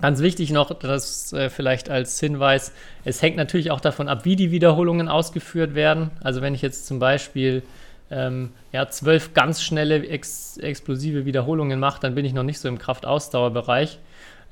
Ganz 0.00 0.20
wichtig 0.20 0.52
noch, 0.52 0.72
das 0.78 1.32
äh, 1.32 1.50
vielleicht 1.50 1.90
als 1.90 2.20
Hinweis, 2.20 2.72
es 3.04 3.20
hängt 3.20 3.36
natürlich 3.36 3.72
auch 3.72 3.80
davon 3.80 4.08
ab, 4.08 4.24
wie 4.24 4.36
die 4.36 4.52
Wiederholungen 4.52 5.08
ausgeführt 5.08 5.74
werden. 5.74 6.12
Also 6.22 6.40
wenn 6.40 6.54
ich 6.54 6.62
jetzt 6.62 6.86
zum 6.86 7.00
Beispiel 7.00 7.64
ähm, 8.10 8.52
ja, 8.72 8.88
zwölf 8.88 9.34
ganz 9.34 9.62
schnelle, 9.62 10.06
ex 10.06 10.56
explosive 10.58 11.24
Wiederholungen 11.24 11.78
mache, 11.78 12.00
dann 12.00 12.14
bin 12.14 12.24
ich 12.24 12.32
noch 12.32 12.42
nicht 12.42 12.58
so 12.58 12.68
im 12.68 12.78
Kraftausdauerbereich. 12.78 13.98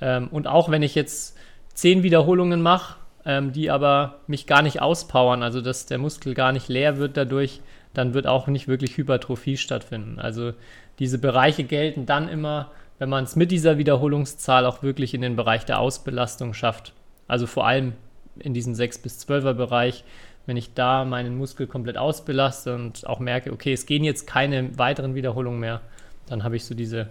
Ähm, 0.00 0.28
und 0.28 0.46
auch 0.46 0.70
wenn 0.70 0.82
ich 0.82 0.94
jetzt 0.94 1.36
zehn 1.74 2.02
Wiederholungen 2.02 2.62
mache, 2.62 2.96
ähm, 3.24 3.52
die 3.52 3.70
aber 3.70 4.20
mich 4.26 4.46
gar 4.46 4.62
nicht 4.62 4.80
auspowern, 4.80 5.42
also 5.42 5.60
dass 5.60 5.86
der 5.86 5.98
Muskel 5.98 6.34
gar 6.34 6.52
nicht 6.52 6.68
leer 6.68 6.98
wird 6.98 7.16
dadurch, 7.16 7.60
dann 7.94 8.14
wird 8.14 8.26
auch 8.26 8.46
nicht 8.46 8.68
wirklich 8.68 8.96
Hypertrophie 8.96 9.56
stattfinden. 9.56 10.18
Also 10.18 10.52
diese 10.98 11.18
Bereiche 11.18 11.64
gelten 11.64 12.06
dann 12.06 12.28
immer, 12.28 12.70
wenn 12.98 13.08
man 13.08 13.24
es 13.24 13.36
mit 13.36 13.50
dieser 13.50 13.78
Wiederholungszahl 13.78 14.66
auch 14.66 14.82
wirklich 14.82 15.14
in 15.14 15.22
den 15.22 15.36
Bereich 15.36 15.64
der 15.64 15.80
Ausbelastung 15.80 16.54
schafft. 16.54 16.92
Also 17.26 17.46
vor 17.46 17.66
allem 17.66 17.92
in 18.38 18.54
diesem 18.54 18.74
6 18.74 18.98
bis 18.98 19.26
12er 19.26 19.54
Bereich, 19.54 20.04
wenn 20.46 20.56
ich 20.56 20.74
da 20.74 21.04
meinen 21.04 21.36
Muskel 21.36 21.66
komplett 21.66 21.98
ausbelaste 21.98 22.74
und 22.74 23.06
auch 23.06 23.18
merke, 23.18 23.52
okay, 23.52 23.72
es 23.72 23.84
gehen 23.84 24.04
jetzt 24.04 24.26
keine 24.26 24.78
weiteren 24.78 25.14
Wiederholungen 25.14 25.60
mehr, 25.60 25.80
dann 26.28 26.44
habe 26.44 26.56
ich 26.56 26.64
so 26.64 26.74
diese 26.74 27.08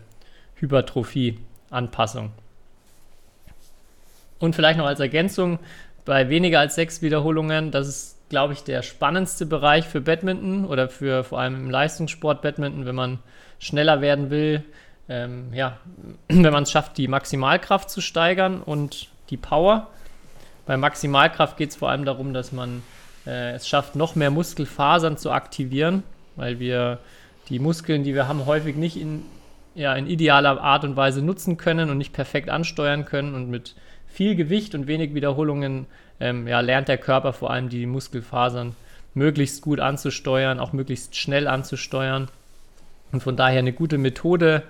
Hypertrophie-Anpassung. 0.56 2.32
Und 4.40 4.56
vielleicht 4.56 4.78
noch 4.78 4.86
als 4.86 5.00
Ergänzung, 5.00 5.60
bei 6.06 6.30
weniger 6.30 6.60
als 6.60 6.76
sechs 6.76 7.02
Wiederholungen, 7.02 7.72
das 7.72 7.88
ist, 7.88 8.18
glaube 8.30 8.54
ich, 8.54 8.64
der 8.64 8.84
spannendste 8.84 9.46
Bereich 9.46 9.86
für 9.86 10.02
Badminton 10.02 10.66
oder 10.66 10.88
für 10.88 11.24
vor 11.24 11.40
allem 11.40 11.56
im 11.56 11.70
Leistungssport 11.70 12.42
Badminton, 12.42 12.86
wenn 12.86 12.96
man 12.96 13.20
schneller 13.60 14.02
werden 14.02 14.30
will. 14.30 14.64
Ähm, 15.10 15.54
ja, 15.54 15.78
wenn 16.28 16.54
man 16.54 16.64
es 16.64 16.72
schafft, 16.72 16.98
die 16.98 17.08
Maximalkraft 17.08 17.90
zu 17.90 18.02
steigern 18.02 18.62
und 18.62 19.10
die 19.30 19.38
Power. 19.38 19.88
Bei 20.66 20.78
Maximalkraft 20.78 21.58
geht 21.58 21.72
es 21.72 21.76
vor 21.76 21.90
allem 21.90 22.06
darum, 22.06 22.34
dass 22.34 22.52
man 22.52 22.84
äh, 23.26 23.54
es 23.54 23.68
schafft, 23.68 23.96
noch 23.96 24.16
mehr 24.16 24.32
Muskelfasern 24.32 25.18
zu 25.18 25.32
aktivieren, 25.32 26.04
weil 26.36 26.60
wir 26.60 27.00
die 27.50 27.60
Muskeln, 27.60 28.04
die 28.04 28.14
wir 28.14 28.28
haben, 28.28 28.46
häufig 28.46 28.76
nicht 28.76 28.98
in, 28.98 29.24
ja, 29.76 29.94
in 29.96 30.08
idealer 30.08 30.62
Art 30.62 30.84
und 30.84 30.96
Weise 30.96 31.22
nutzen 31.22 31.58
können 31.58 31.90
und 31.90 31.98
nicht 31.98 32.14
perfekt 32.14 32.50
ansteuern 32.50 33.06
können 33.06 33.36
und 33.36 33.50
mit 33.50 33.76
viel 34.08 34.36
Gewicht 34.36 34.76
und 34.76 34.88
wenig 34.88 35.14
Wiederholungen 35.14 35.86
ähm, 36.20 36.48
ja, 36.48 36.62
lernt 36.62 36.88
der 36.88 36.98
Körper 36.98 37.34
vor 37.34 37.52
allem 37.52 37.70
die 37.70 37.86
Muskelfasern 37.86 38.76
möglichst 39.14 39.62
gut 39.62 39.80
anzusteuern, 39.80 40.60
auch 40.60 40.74
möglichst 40.74 41.16
schnell 41.16 41.48
anzusteuern. 41.48 42.28
Und 43.12 43.22
von 43.22 43.36
daher 43.36 43.60
eine 43.60 43.74
gute 43.74 43.98
Methode, 43.98 44.64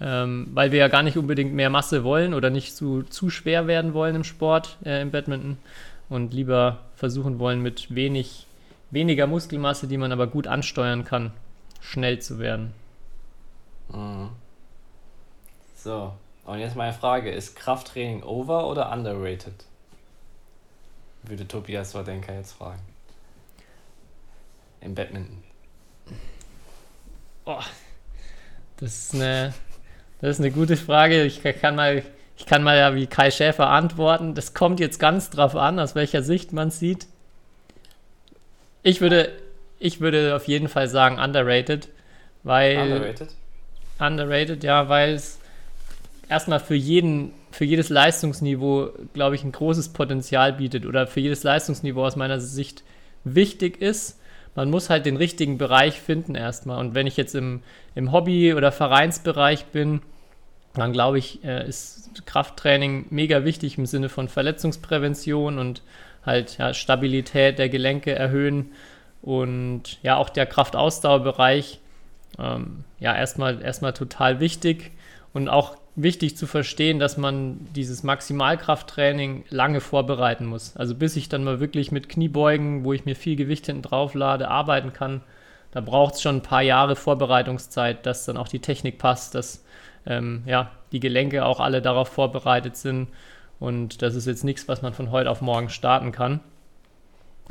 ähm, 0.00 0.48
weil 0.52 0.72
wir 0.72 0.78
ja 0.78 0.88
gar 0.88 1.02
nicht 1.02 1.16
unbedingt 1.16 1.52
mehr 1.52 1.70
Masse 1.70 2.04
wollen 2.04 2.34
oder 2.34 2.50
nicht 2.50 2.76
zu, 2.76 3.02
zu 3.02 3.30
schwer 3.30 3.66
werden 3.66 3.94
wollen 3.94 4.14
im 4.14 4.24
Sport, 4.24 4.76
äh, 4.84 5.02
im 5.02 5.10
Badminton 5.10 5.58
und 6.08 6.32
lieber 6.32 6.78
versuchen 6.98 7.38
wollen, 7.38 7.62
mit 7.62 7.94
wenig, 7.94 8.46
weniger 8.90 9.28
Muskelmasse, 9.28 9.86
die 9.86 9.96
man 9.96 10.10
aber 10.10 10.26
gut 10.26 10.48
ansteuern 10.48 11.04
kann, 11.04 11.32
schnell 11.80 12.18
zu 12.18 12.40
werden. 12.40 12.74
Mhm. 13.88 14.30
So, 15.76 16.12
und 16.44 16.58
jetzt 16.58 16.74
meine 16.74 16.92
Frage, 16.92 17.30
ist 17.30 17.54
Krafttraining 17.54 18.24
over 18.24 18.66
oder 18.66 18.90
underrated? 18.90 19.64
Würde 21.22 21.46
Tobias 21.46 21.94
Wardenker 21.94 22.34
jetzt 22.34 22.52
fragen. 22.52 22.82
Im 24.80 24.94
Badminton. 24.94 25.42
Oh, 27.44 27.62
das 28.78 28.98
ist 29.04 29.14
eine, 29.14 29.54
das 30.20 30.30
ist 30.30 30.40
eine 30.40 30.50
gute 30.50 30.76
Frage. 30.76 31.24
Ich 31.24 31.42
kann 31.42 31.76
mal, 31.76 32.02
ich 32.38 32.46
kann 32.46 32.62
mal 32.62 32.78
ja 32.78 32.94
wie 32.94 33.08
Kai 33.08 33.30
Schäfer 33.30 33.68
antworten. 33.68 34.34
Das 34.34 34.54
kommt 34.54 34.78
jetzt 34.78 34.98
ganz 35.00 35.28
drauf 35.28 35.56
an, 35.56 35.80
aus 35.80 35.96
welcher 35.96 36.22
Sicht 36.22 36.52
man 36.52 36.68
es 36.68 36.78
sieht. 36.78 37.08
Ich 38.84 39.00
würde, 39.00 39.32
ich 39.80 40.00
würde 40.00 40.36
auf 40.36 40.46
jeden 40.46 40.68
Fall 40.68 40.88
sagen 40.88 41.18
underrated, 41.18 41.88
weil 42.44 42.78
Underrated? 42.78 43.28
underrated, 43.98 44.64
ja, 44.64 44.88
weil 44.88 45.14
es 45.14 45.40
erstmal 46.28 46.60
für 46.60 46.76
jeden, 46.76 47.32
für 47.50 47.64
jedes 47.64 47.88
Leistungsniveau, 47.88 48.90
glaube 49.14 49.34
ich, 49.34 49.42
ein 49.42 49.52
großes 49.52 49.88
Potenzial 49.88 50.52
bietet 50.52 50.86
oder 50.86 51.08
für 51.08 51.20
jedes 51.20 51.42
Leistungsniveau 51.42 52.06
aus 52.06 52.14
meiner 52.14 52.40
Sicht 52.40 52.84
wichtig 53.24 53.82
ist. 53.82 54.20
Man 54.54 54.70
muss 54.70 54.90
halt 54.90 55.06
den 55.06 55.16
richtigen 55.16 55.58
Bereich 55.58 56.00
finden 56.00 56.36
erstmal. 56.36 56.78
Und 56.78 56.94
wenn 56.94 57.08
ich 57.08 57.16
jetzt 57.16 57.34
im, 57.34 57.62
im 57.96 58.12
Hobby- 58.12 58.54
oder 58.54 58.70
Vereinsbereich 58.70 59.66
bin, 59.66 60.02
dann 60.74 60.92
glaube 60.92 61.18
ich, 61.18 61.44
äh, 61.44 61.66
ist 61.66 62.26
Krafttraining 62.26 63.06
mega 63.10 63.44
wichtig 63.44 63.78
im 63.78 63.86
Sinne 63.86 64.08
von 64.08 64.28
Verletzungsprävention 64.28 65.58
und 65.58 65.82
halt 66.24 66.58
ja, 66.58 66.74
Stabilität 66.74 67.58
der 67.58 67.68
Gelenke 67.68 68.14
erhöhen 68.14 68.72
und 69.22 69.98
ja 70.02 70.16
auch 70.16 70.28
der 70.28 70.46
Kraftausdauerbereich 70.46 71.80
ähm, 72.38 72.84
ja 73.00 73.14
erstmal 73.14 73.62
erstmal 73.62 73.92
total 73.92 74.40
wichtig 74.40 74.92
und 75.32 75.48
auch 75.48 75.76
wichtig 75.96 76.36
zu 76.36 76.46
verstehen, 76.46 77.00
dass 77.00 77.16
man 77.16 77.66
dieses 77.74 78.04
Maximalkrafttraining 78.04 79.44
lange 79.50 79.80
vorbereiten 79.80 80.46
muss. 80.46 80.76
Also 80.76 80.94
bis 80.94 81.16
ich 81.16 81.28
dann 81.28 81.42
mal 81.42 81.58
wirklich 81.58 81.90
mit 81.90 82.08
Kniebeugen, 82.08 82.84
wo 82.84 82.92
ich 82.92 83.04
mir 83.04 83.16
viel 83.16 83.34
Gewicht 83.34 83.66
hinten 83.66 83.82
drauf 83.82 84.14
lade, 84.14 84.48
arbeiten 84.48 84.92
kann, 84.92 85.22
da 85.72 85.80
braucht 85.80 86.14
es 86.14 86.22
schon 86.22 86.36
ein 86.36 86.42
paar 86.42 86.62
Jahre 86.62 86.96
Vorbereitungszeit, 86.96 88.06
dass 88.06 88.24
dann 88.24 88.36
auch 88.36 88.48
die 88.48 88.60
Technik 88.60 88.98
passt, 88.98 89.34
dass 89.34 89.64
ähm, 90.08 90.42
ja, 90.46 90.72
die 90.90 91.00
Gelenke 91.00 91.44
auch 91.44 91.60
alle 91.60 91.82
darauf 91.82 92.08
vorbereitet 92.08 92.76
sind. 92.76 93.08
Und 93.60 94.02
das 94.02 94.14
ist 94.14 94.26
jetzt 94.26 94.44
nichts, 94.44 94.66
was 94.66 94.82
man 94.82 94.94
von 94.94 95.10
heute 95.10 95.30
auf 95.30 95.40
morgen 95.40 95.68
starten 95.68 96.10
kann. 96.10 96.40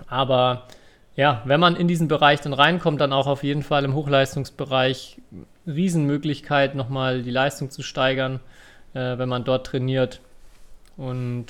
Aber 0.08 0.68
ja, 1.16 1.42
wenn 1.46 1.60
man 1.60 1.76
in 1.76 1.88
diesen 1.88 2.08
Bereich 2.08 2.42
dann 2.42 2.54
reinkommt, 2.54 3.02
dann 3.02 3.14
auch 3.14 3.28
auf 3.28 3.44
jeden 3.44 3.64
Fall 3.64 3.84
im 3.84 3.94
Hochleistungsbereich 3.94 5.18
Riesenmöglichkeit, 5.66 6.76
nochmal 6.76 7.24
die 7.24 7.32
Leistung 7.32 7.70
zu 7.70 7.82
steigern, 7.82 8.40
äh, 8.94 9.18
wenn 9.18 9.30
man 9.30 9.44
dort 9.44 9.68
trainiert. 9.68 10.22
Und 10.96 11.46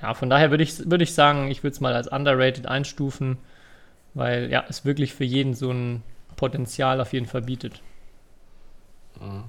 ja, 0.00 0.14
von 0.14 0.30
daher 0.30 0.50
würde 0.50 0.64
ich, 0.64 0.90
würd 0.90 1.02
ich 1.02 1.14
sagen, 1.14 1.50
ich 1.50 1.62
würde 1.62 1.74
es 1.74 1.80
mal 1.80 1.94
als 1.94 2.08
underrated 2.08 2.66
einstufen, 2.66 3.38
weil 4.12 4.50
ja, 4.50 4.64
es 4.68 4.84
wirklich 4.84 5.14
für 5.14 5.24
jeden 5.24 5.54
so 5.54 5.70
ein 5.70 6.02
Potenzial 6.36 7.00
auf 7.00 7.12
jeden 7.12 7.26
Fall 7.26 7.42
bietet. 7.42 7.80
Mhm. 9.20 9.44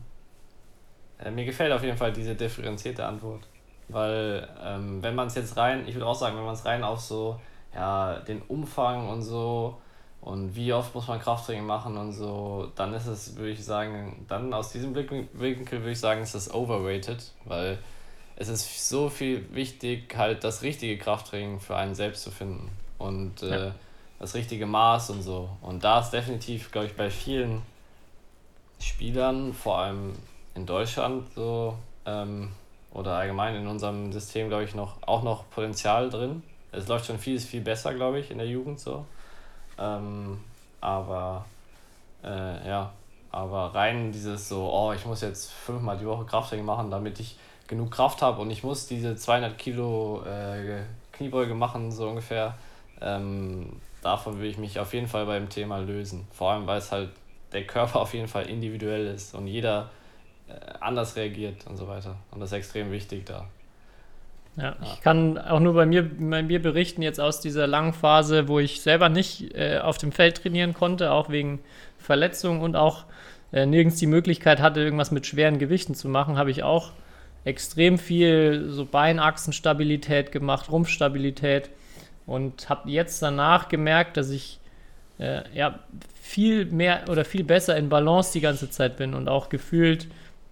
Äh, 1.23 1.31
mir 1.31 1.45
gefällt 1.45 1.71
auf 1.71 1.83
jeden 1.83 1.97
Fall 1.97 2.11
diese 2.11 2.35
differenzierte 2.35 3.05
Antwort. 3.05 3.41
Weil, 3.87 4.47
ähm, 4.63 5.01
wenn 5.03 5.15
man 5.15 5.27
es 5.27 5.35
jetzt 5.35 5.57
rein, 5.57 5.87
ich 5.87 5.93
würde 5.95 6.07
auch 6.07 6.15
sagen, 6.15 6.37
wenn 6.37 6.45
man 6.45 6.55
es 6.55 6.65
rein 6.65 6.83
auf 6.83 6.99
so 6.99 7.39
ja, 7.73 8.19
den 8.19 8.41
Umfang 8.43 9.09
und 9.09 9.21
so 9.21 9.77
und 10.21 10.55
wie 10.55 10.73
oft 10.73 10.95
muss 10.95 11.07
man 11.07 11.19
Krafttraining 11.19 11.65
machen 11.65 11.97
und 11.97 12.13
so, 12.13 12.71
dann 12.75 12.93
ist 12.93 13.05
es, 13.05 13.35
würde 13.35 13.51
ich 13.51 13.63
sagen, 13.63 14.25
dann 14.27 14.53
aus 14.53 14.71
diesem 14.71 14.93
Blickwinkel 14.93 15.81
würde 15.81 15.91
ich 15.91 15.99
sagen, 15.99 16.23
ist 16.23 16.33
das 16.33 16.51
overrated, 16.51 17.31
weil 17.43 17.77
es 18.37 18.47
ist 18.47 18.89
so 18.89 19.09
viel 19.09 19.45
wichtig, 19.53 20.15
halt 20.17 20.43
das 20.43 20.61
richtige 20.63 20.97
Krafttraining 20.97 21.59
für 21.59 21.75
einen 21.75 21.95
selbst 21.95 22.23
zu 22.23 22.31
finden 22.31 22.69
und 22.97 23.43
äh, 23.43 23.71
das 24.19 24.33
richtige 24.33 24.65
Maß 24.65 25.11
und 25.11 25.21
so. 25.21 25.49
Und 25.61 25.83
da 25.83 25.99
ist 25.99 26.09
definitiv, 26.09 26.71
glaube 26.71 26.87
ich, 26.87 26.95
bei 26.95 27.09
vielen 27.09 27.61
Spielern, 28.79 29.53
vor 29.53 29.79
allem 29.79 30.13
in 30.55 30.65
Deutschland 30.65 31.27
so, 31.35 31.77
ähm, 32.05 32.51
oder 32.91 33.13
allgemein 33.13 33.55
in 33.55 33.67
unserem 33.67 34.11
System, 34.11 34.47
glaube 34.47 34.63
ich, 34.63 34.73
noch, 34.73 34.95
auch 35.05 35.21
noch 35.21 35.49
Potenzial 35.49 36.09
drin. 36.09 36.43
Es 36.71 36.87
läuft 36.87 37.05
schon 37.05 37.19
vieles 37.19 37.45
viel 37.45 37.61
besser, 37.61 37.93
glaube 37.93 38.19
ich, 38.19 38.31
in 38.31 38.37
der 38.37 38.47
Jugend 38.47 38.79
so. 38.79 39.05
Ähm, 39.77 40.39
aber 40.81 41.45
äh, 42.23 42.67
ja, 42.67 42.93
aber 43.31 43.75
rein 43.75 44.11
dieses 44.11 44.47
so, 44.47 44.69
oh, 44.71 44.93
ich 44.93 45.05
muss 45.05 45.21
jetzt 45.21 45.51
fünfmal 45.51 45.97
die 45.97 46.05
Woche 46.05 46.25
Krafttraining 46.25 46.65
machen, 46.65 46.89
damit 46.89 47.19
ich 47.19 47.37
genug 47.67 47.91
Kraft 47.91 48.21
habe 48.21 48.41
und 48.41 48.49
ich 48.49 48.63
muss 48.63 48.87
diese 48.87 49.15
200 49.15 49.57
Kilo 49.57 50.23
äh, 50.23 50.83
Kniebeuge 51.11 51.53
machen, 51.53 51.91
so 51.91 52.07
ungefähr. 52.07 52.55
Ähm, 53.01 53.81
davon 54.01 54.39
will 54.39 54.49
ich 54.49 54.57
mich 54.57 54.79
auf 54.79 54.93
jeden 54.93 55.07
Fall 55.07 55.25
beim 55.25 55.49
Thema 55.49 55.79
lösen. 55.79 56.27
Vor 56.31 56.51
allem, 56.51 56.67
weil 56.67 56.77
es 56.77 56.91
halt 56.91 57.09
der 57.51 57.65
Körper 57.67 57.99
auf 58.01 58.13
jeden 58.13 58.27
Fall 58.27 58.47
individuell 58.47 59.07
ist 59.07 59.35
und 59.35 59.47
jeder 59.47 59.89
anders 60.79 61.15
reagiert 61.15 61.65
und 61.67 61.77
so 61.77 61.87
weiter. 61.87 62.15
Und 62.31 62.39
das 62.39 62.51
ist 62.51 62.57
extrem 62.57 62.91
wichtig 62.91 63.25
da. 63.25 63.47
Ja, 64.57 64.75
ich 64.83 65.01
kann 65.01 65.37
auch 65.37 65.59
nur 65.59 65.73
bei 65.73 65.85
mir, 65.85 66.03
bei 66.03 66.41
mir 66.41 66.61
berichten, 66.61 67.01
jetzt 67.01 67.19
aus 67.19 67.41
dieser 67.41 67.67
langen 67.67 67.91
Phase, 67.91 68.47
wo 68.47 68.59
ich 68.59 68.81
selber 68.81 69.09
nicht 69.09 69.53
äh, 69.53 69.79
auf 69.79 69.97
dem 69.97 70.13
Feld 70.13 70.41
trainieren 70.41 70.73
konnte, 70.73 71.11
auch 71.11 71.29
wegen 71.29 71.59
Verletzungen 71.97 72.61
und 72.61 72.77
auch 72.77 73.03
äh, 73.51 73.65
nirgends 73.65 73.97
die 73.97 74.07
Möglichkeit 74.07 74.61
hatte, 74.61 74.79
irgendwas 74.79 75.11
mit 75.11 75.25
schweren 75.25 75.59
Gewichten 75.59 75.93
zu 75.93 76.07
machen, 76.07 76.37
habe 76.37 76.51
ich 76.51 76.63
auch 76.63 76.91
extrem 77.43 77.97
viel 77.97 78.69
so 78.69 78.85
Beinachsenstabilität 78.85 80.31
gemacht, 80.31 80.71
Rumpfstabilität 80.71 81.69
und 82.25 82.69
habe 82.69 82.89
jetzt 82.89 83.21
danach 83.21 83.67
gemerkt, 83.67 84.15
dass 84.15 84.29
ich 84.29 84.59
äh, 85.19 85.41
ja 85.53 85.79
viel 86.19 86.65
mehr 86.65 87.03
oder 87.09 87.25
viel 87.25 87.43
besser 87.43 87.75
in 87.75 87.89
Balance 87.89 88.31
die 88.33 88.41
ganze 88.41 88.69
Zeit 88.69 88.97
bin 88.97 89.13
und 89.13 89.27
auch 89.27 89.49
gefühlt, 89.49 90.07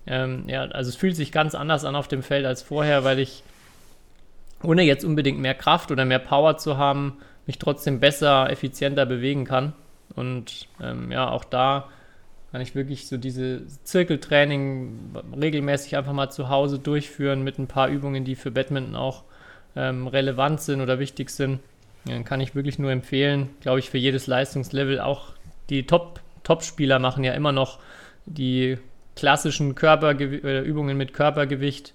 ähm, 0.05 0.43
ja, 0.47 0.63
also 0.63 0.89
es 0.89 0.95
fühlt 0.95 1.15
sich 1.15 1.31
ganz 1.31 1.55
anders 1.55 1.85
an 1.85 1.95
auf 1.95 2.07
dem 2.07 2.23
Feld 2.23 2.45
als 2.45 2.61
vorher, 2.61 3.03
weil 3.03 3.19
ich 3.19 3.43
ohne 4.61 4.83
jetzt 4.83 5.03
unbedingt 5.03 5.39
mehr 5.39 5.55
Kraft 5.55 5.91
oder 5.91 6.05
mehr 6.05 6.19
Power 6.19 6.57
zu 6.57 6.77
haben, 6.77 7.17
mich 7.45 7.59
trotzdem 7.59 7.99
besser, 7.99 8.49
effizienter 8.49 9.05
bewegen 9.05 9.45
kann. 9.45 9.73
Und 10.15 10.67
ähm, 10.81 11.11
ja, 11.11 11.29
auch 11.29 11.43
da 11.43 11.89
kann 12.51 12.61
ich 12.61 12.75
wirklich 12.75 13.07
so 13.07 13.17
diese 13.17 13.63
Zirkeltraining 13.83 15.15
regelmäßig 15.39 15.97
einfach 15.97 16.13
mal 16.13 16.29
zu 16.29 16.49
Hause 16.49 16.79
durchführen 16.79 17.43
mit 17.43 17.57
ein 17.57 17.67
paar 17.67 17.89
Übungen, 17.89 18.25
die 18.25 18.35
für 18.35 18.51
Badminton 18.51 18.95
auch 18.95 19.23
ähm, 19.75 20.07
relevant 20.07 20.61
sind 20.61 20.81
oder 20.81 20.99
wichtig 20.99 21.29
sind. 21.29 21.59
Dann 22.05 22.25
kann 22.25 22.41
ich 22.41 22.53
wirklich 22.53 22.79
nur 22.79 22.91
empfehlen, 22.91 23.49
glaube 23.61 23.79
ich, 23.79 23.89
für 23.89 23.97
jedes 23.97 24.27
Leistungslevel. 24.27 24.99
Auch 24.99 25.33
die 25.69 25.87
Top, 25.87 26.19
Top-Spieler 26.43 26.99
machen 26.99 27.23
ja 27.23 27.33
immer 27.33 27.51
noch 27.51 27.79
die 28.25 28.77
klassischen 29.15 29.75
Körpergew 29.75 30.45
äh, 30.45 30.61
Übungen 30.61 30.97
mit 30.97 31.13
Körpergewicht, 31.13 31.93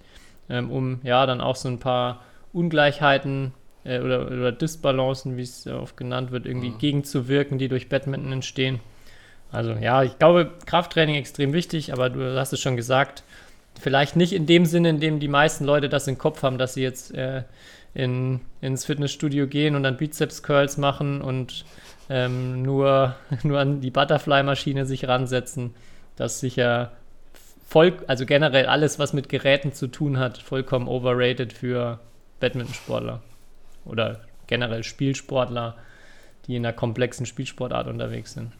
ähm, 0.48 0.70
um 0.70 1.00
ja 1.02 1.26
dann 1.26 1.40
auch 1.40 1.56
so 1.56 1.68
ein 1.68 1.78
paar 1.78 2.22
Ungleichheiten 2.52 3.52
äh, 3.84 4.00
oder, 4.00 4.26
oder 4.26 4.52
Disbalancen, 4.52 5.36
wie 5.36 5.42
es 5.42 5.66
oft 5.66 5.96
genannt 5.96 6.30
wird, 6.30 6.46
irgendwie 6.46 6.70
mhm. 6.70 6.78
gegenzuwirken, 6.78 7.58
die 7.58 7.68
durch 7.68 7.88
Badminton 7.88 8.32
entstehen. 8.32 8.80
Also 9.50 9.72
ja, 9.72 10.02
ich 10.02 10.18
glaube, 10.18 10.50
Krafttraining 10.66 11.14
extrem 11.14 11.52
wichtig, 11.52 11.92
aber 11.92 12.10
du 12.10 12.38
hast 12.38 12.52
es 12.52 12.60
schon 12.60 12.76
gesagt, 12.76 13.22
vielleicht 13.80 14.16
nicht 14.16 14.32
in 14.32 14.46
dem 14.46 14.66
Sinne, 14.66 14.90
in 14.90 15.00
dem 15.00 15.20
die 15.20 15.28
meisten 15.28 15.64
Leute 15.64 15.88
das 15.88 16.06
im 16.06 16.18
Kopf 16.18 16.42
haben, 16.42 16.58
dass 16.58 16.74
sie 16.74 16.82
jetzt 16.82 17.14
äh, 17.14 17.44
in, 17.94 18.40
ins 18.60 18.84
Fitnessstudio 18.84 19.46
gehen 19.46 19.74
und 19.74 19.82
dann 19.82 19.96
Bizeps-Curls 19.96 20.76
machen 20.76 21.22
und 21.22 21.64
ähm, 22.10 22.62
nur, 22.62 23.16
nur 23.42 23.58
an 23.58 23.80
die 23.80 23.90
Butterfly-Maschine 23.90 24.84
sich 24.84 25.08
ransetzen. 25.08 25.74
Das 26.16 26.34
ist 26.34 26.40
sicher 26.40 26.92
voll, 27.68 27.98
also 28.06 28.26
generell 28.26 28.66
alles, 28.66 28.98
was 28.98 29.12
mit 29.12 29.28
Geräten 29.28 29.72
zu 29.72 29.88
tun 29.88 30.18
hat, 30.18 30.38
vollkommen 30.38 30.88
overrated 30.88 31.52
für 31.52 32.00
Badmintonsportler 32.40 33.20
oder 33.84 34.20
generell 34.46 34.82
Spielsportler, 34.82 35.76
die 36.46 36.56
in 36.56 36.64
einer 36.64 36.72
komplexen 36.72 37.26
Spielsportart 37.26 37.86
unterwegs 37.86 38.32
sind. 38.32 38.52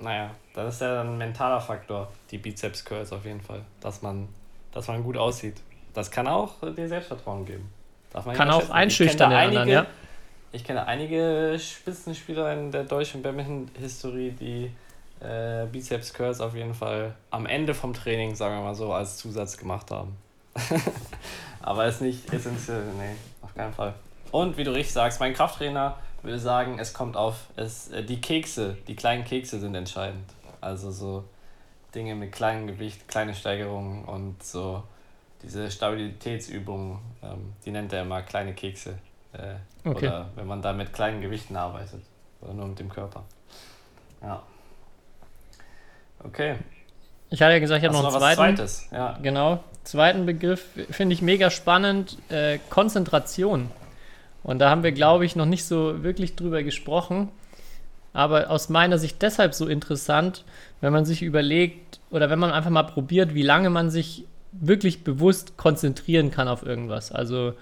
Naja, 0.00 0.30
das 0.54 0.74
ist 0.74 0.80
ja 0.80 1.00
ein 1.00 1.18
mentaler 1.18 1.60
Faktor, 1.60 2.12
die 2.30 2.38
Bizeps 2.38 2.84
Curls 2.84 3.12
auf 3.12 3.24
jeden 3.24 3.40
Fall, 3.40 3.62
dass 3.80 4.00
man, 4.00 4.28
dass 4.72 4.86
man 4.86 5.02
gut 5.02 5.16
aussieht. 5.16 5.56
Das 5.92 6.12
kann 6.12 6.28
auch 6.28 6.54
dir 6.76 6.88
Selbstvertrauen 6.88 7.44
geben. 7.46 7.68
kann 8.12 8.50
auch 8.50 8.70
einschüchtern 8.70 9.32
in 9.32 9.36
anderen, 9.36 9.68
ja. 9.68 9.86
Ich 10.52 10.64
kenne 10.64 10.86
einige 10.86 11.58
Spitzenspieler 11.58 12.52
in 12.54 12.70
der 12.70 12.84
deutschen 12.84 13.22
Badminton-Historie, 13.22 14.30
die 14.30 14.70
äh, 15.20 15.66
Bizeps 15.66 16.12
Curls 16.12 16.40
auf 16.40 16.54
jeden 16.54 16.74
Fall 16.74 17.14
am 17.30 17.46
Ende 17.46 17.74
vom 17.74 17.94
Training, 17.94 18.34
sagen 18.34 18.56
wir 18.56 18.62
mal 18.62 18.74
so, 18.74 18.92
als 18.92 19.16
Zusatz 19.16 19.56
gemacht 19.56 19.90
haben. 19.90 20.16
Aber 21.60 21.86
ist 21.86 22.00
nicht 22.00 22.32
essentiell, 22.32 22.84
nee, 22.98 23.16
auf 23.42 23.54
keinen 23.54 23.72
Fall. 23.72 23.94
Und 24.30 24.56
wie 24.56 24.64
du 24.64 24.72
richtig 24.72 24.92
sagst, 24.92 25.20
mein 25.20 25.34
Krafttrainer 25.34 25.96
würde 26.22 26.38
sagen, 26.38 26.78
es 26.78 26.92
kommt 26.92 27.16
auf, 27.16 27.46
es, 27.56 27.90
äh, 27.90 28.02
die 28.04 28.20
Kekse, 28.20 28.76
die 28.86 28.96
kleinen 28.96 29.24
Kekse 29.24 29.60
sind 29.60 29.74
entscheidend. 29.74 30.30
Also 30.60 30.90
so 30.90 31.24
Dinge 31.94 32.14
mit 32.14 32.32
kleinem 32.32 32.66
Gewicht, 32.66 33.08
kleine 33.08 33.34
Steigerungen 33.34 34.04
und 34.04 34.42
so 34.42 34.82
diese 35.42 35.70
Stabilitätsübungen, 35.70 36.98
ähm, 37.22 37.52
die 37.64 37.70
nennt 37.70 37.92
er 37.92 38.02
immer 38.02 38.22
kleine 38.22 38.54
Kekse. 38.54 38.98
Äh, 39.32 39.54
okay. 39.88 40.06
Oder 40.06 40.30
wenn 40.34 40.46
man 40.46 40.62
da 40.62 40.72
mit 40.72 40.92
kleinen 40.92 41.20
Gewichten 41.20 41.56
arbeitet. 41.56 42.02
Oder 42.40 42.54
nur 42.54 42.66
mit 42.68 42.78
dem 42.78 42.88
Körper. 42.88 43.24
Ja. 44.22 44.42
Okay. 46.24 46.56
Ich 47.30 47.42
hatte 47.42 47.52
ja 47.52 47.58
gesagt, 47.58 47.82
ich 47.82 47.88
habe 47.88 47.96
noch 47.96 48.04
einen 48.04 48.18
zweiten. 48.18 48.56
Zweites? 48.56 48.88
Ja. 48.90 49.18
Genau. 49.22 49.62
Zweiten 49.84 50.26
Begriff 50.26 50.64
finde 50.90 51.14
ich 51.14 51.22
mega 51.22 51.50
spannend. 51.50 52.18
Äh, 52.30 52.58
Konzentration. 52.70 53.70
Und 54.42 54.60
da 54.60 54.70
haben 54.70 54.82
wir, 54.82 54.92
glaube 54.92 55.24
ich, 55.26 55.36
noch 55.36 55.46
nicht 55.46 55.64
so 55.64 56.02
wirklich 56.02 56.36
drüber 56.36 56.62
gesprochen. 56.62 57.28
Aber 58.12 58.50
aus 58.50 58.68
meiner 58.68 58.98
Sicht 58.98 59.20
deshalb 59.22 59.54
so 59.54 59.66
interessant, 59.66 60.44
wenn 60.80 60.92
man 60.92 61.04
sich 61.04 61.22
überlegt 61.22 62.00
oder 62.10 62.30
wenn 62.30 62.38
man 62.38 62.50
einfach 62.50 62.70
mal 62.70 62.84
probiert, 62.84 63.34
wie 63.34 63.42
lange 63.42 63.70
man 63.70 63.90
sich 63.90 64.24
wirklich 64.52 65.04
bewusst 65.04 65.56
konzentrieren 65.56 66.30
kann 66.30 66.48
auf 66.48 66.64
irgendwas. 66.64 67.12
Also 67.12 67.52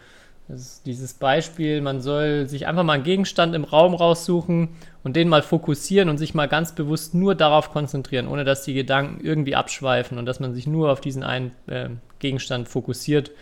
dieses 0.48 1.14
Beispiel, 1.14 1.80
man 1.80 2.00
soll 2.00 2.48
sich 2.48 2.66
einfach 2.68 2.84
mal 2.84 2.92
einen 2.92 3.02
Gegenstand 3.02 3.54
im 3.54 3.64
Raum 3.64 3.94
raussuchen 3.94 4.68
und 5.02 5.16
den 5.16 5.28
mal 5.28 5.42
fokussieren 5.42 6.08
und 6.08 6.18
sich 6.18 6.34
mal 6.34 6.46
ganz 6.46 6.72
bewusst 6.72 7.14
nur 7.14 7.34
darauf 7.34 7.70
konzentrieren, 7.70 8.28
ohne 8.28 8.44
dass 8.44 8.62
die 8.62 8.74
Gedanken 8.74 9.24
irgendwie 9.24 9.56
abschweifen 9.56 10.18
und 10.18 10.26
dass 10.26 10.38
man 10.38 10.54
sich 10.54 10.68
nur 10.68 10.92
auf 10.92 11.00
diesen 11.00 11.24
einen 11.24 11.50
äh, 11.66 11.88
Gegenstand 12.20 12.68
fokussiert. 12.68 13.32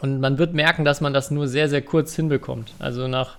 Und 0.00 0.20
man 0.20 0.38
wird 0.38 0.54
merken, 0.54 0.86
dass 0.86 1.02
man 1.02 1.12
das 1.12 1.30
nur 1.30 1.46
sehr, 1.46 1.68
sehr 1.68 1.82
kurz 1.82 2.16
hinbekommt. 2.16 2.72
Also 2.78 3.06
nach 3.06 3.36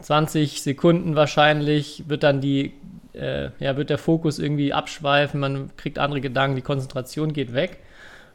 20 0.00 0.62
Sekunden 0.62 1.14
wahrscheinlich 1.14 2.04
wird 2.08 2.24
dann 2.24 2.40
die, 2.40 2.74
äh, 3.12 3.50
ja, 3.60 3.76
wird 3.76 3.90
der 3.90 3.98
Fokus 3.98 4.40
irgendwie 4.40 4.72
abschweifen, 4.72 5.38
man 5.38 5.70
kriegt 5.76 6.00
andere 6.00 6.20
Gedanken, 6.20 6.56
die 6.56 6.62
Konzentration 6.62 7.32
geht 7.32 7.54
weg. 7.54 7.78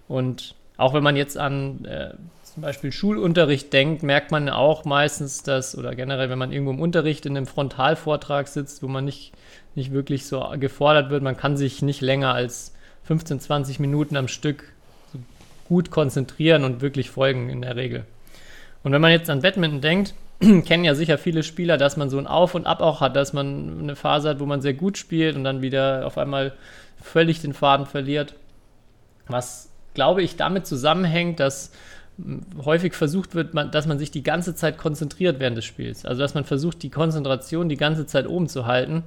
Und 0.07 0.55
auch 0.77 0.93
wenn 0.93 1.03
man 1.03 1.17
jetzt 1.17 1.37
an 1.37 1.83
äh, 1.85 2.13
zum 2.53 2.63
Beispiel 2.63 2.91
Schulunterricht 2.91 3.71
denkt, 3.71 4.03
merkt 4.03 4.31
man 4.31 4.49
auch 4.49 4.83
meistens, 4.83 5.41
dass, 5.41 5.77
oder 5.77 5.95
generell, 5.95 6.29
wenn 6.29 6.37
man 6.37 6.51
irgendwo 6.51 6.71
im 6.71 6.81
Unterricht 6.81 7.25
in 7.25 7.37
einem 7.37 7.47
Frontalvortrag 7.47 8.49
sitzt, 8.49 8.83
wo 8.83 8.89
man 8.89 9.05
nicht, 9.05 9.31
nicht 9.73 9.93
wirklich 9.93 10.25
so 10.25 10.45
gefordert 10.59 11.09
wird, 11.11 11.23
man 11.23 11.37
kann 11.37 11.55
sich 11.55 11.81
nicht 11.81 12.01
länger 12.01 12.33
als 12.33 12.73
15, 13.03 13.39
20 13.39 13.79
Minuten 13.79 14.17
am 14.17 14.27
Stück 14.27 14.65
so 15.13 15.19
gut 15.69 15.91
konzentrieren 15.91 16.65
und 16.65 16.81
wirklich 16.81 17.09
folgen 17.09 17.49
in 17.49 17.61
der 17.61 17.77
Regel. 17.77 18.03
Und 18.83 18.91
wenn 18.91 19.01
man 19.01 19.11
jetzt 19.11 19.29
an 19.29 19.41
Badminton 19.41 19.79
denkt, 19.79 20.13
kennen 20.65 20.83
ja 20.83 20.93
sicher 20.93 21.17
viele 21.17 21.43
Spieler, 21.43 21.77
dass 21.77 21.95
man 21.95 22.09
so 22.09 22.17
ein 22.17 22.27
Auf 22.27 22.53
und 22.53 22.65
Ab 22.67 22.81
auch 22.81 22.99
hat, 22.99 23.15
dass 23.15 23.31
man 23.31 23.79
eine 23.79 23.95
Phase 23.95 24.27
hat, 24.27 24.41
wo 24.41 24.45
man 24.45 24.61
sehr 24.61 24.73
gut 24.73 24.97
spielt 24.97 25.37
und 25.37 25.45
dann 25.45 25.61
wieder 25.61 26.05
auf 26.05 26.17
einmal 26.17 26.51
völlig 27.01 27.41
den 27.41 27.53
Faden 27.53 27.85
verliert. 27.85 28.33
Was, 29.29 29.69
glaube 29.93 30.21
ich, 30.21 30.35
damit 30.35 30.67
zusammenhängt, 30.67 31.39
dass 31.39 31.71
häufig 32.63 32.93
versucht 32.93 33.35
wird, 33.35 33.55
dass 33.73 33.87
man 33.87 33.99
sich 33.99 34.11
die 34.11 34.23
ganze 34.23 34.55
Zeit 34.55 34.77
konzentriert 34.77 35.39
während 35.39 35.57
des 35.57 35.65
Spiels. 35.65 36.05
Also 36.05 36.21
dass 36.21 36.33
man 36.33 36.43
versucht, 36.43 36.83
die 36.83 36.89
Konzentration 36.89 37.69
die 37.69 37.77
ganze 37.77 38.05
Zeit 38.05 38.27
oben 38.27 38.47
zu 38.47 38.65
halten, 38.65 39.03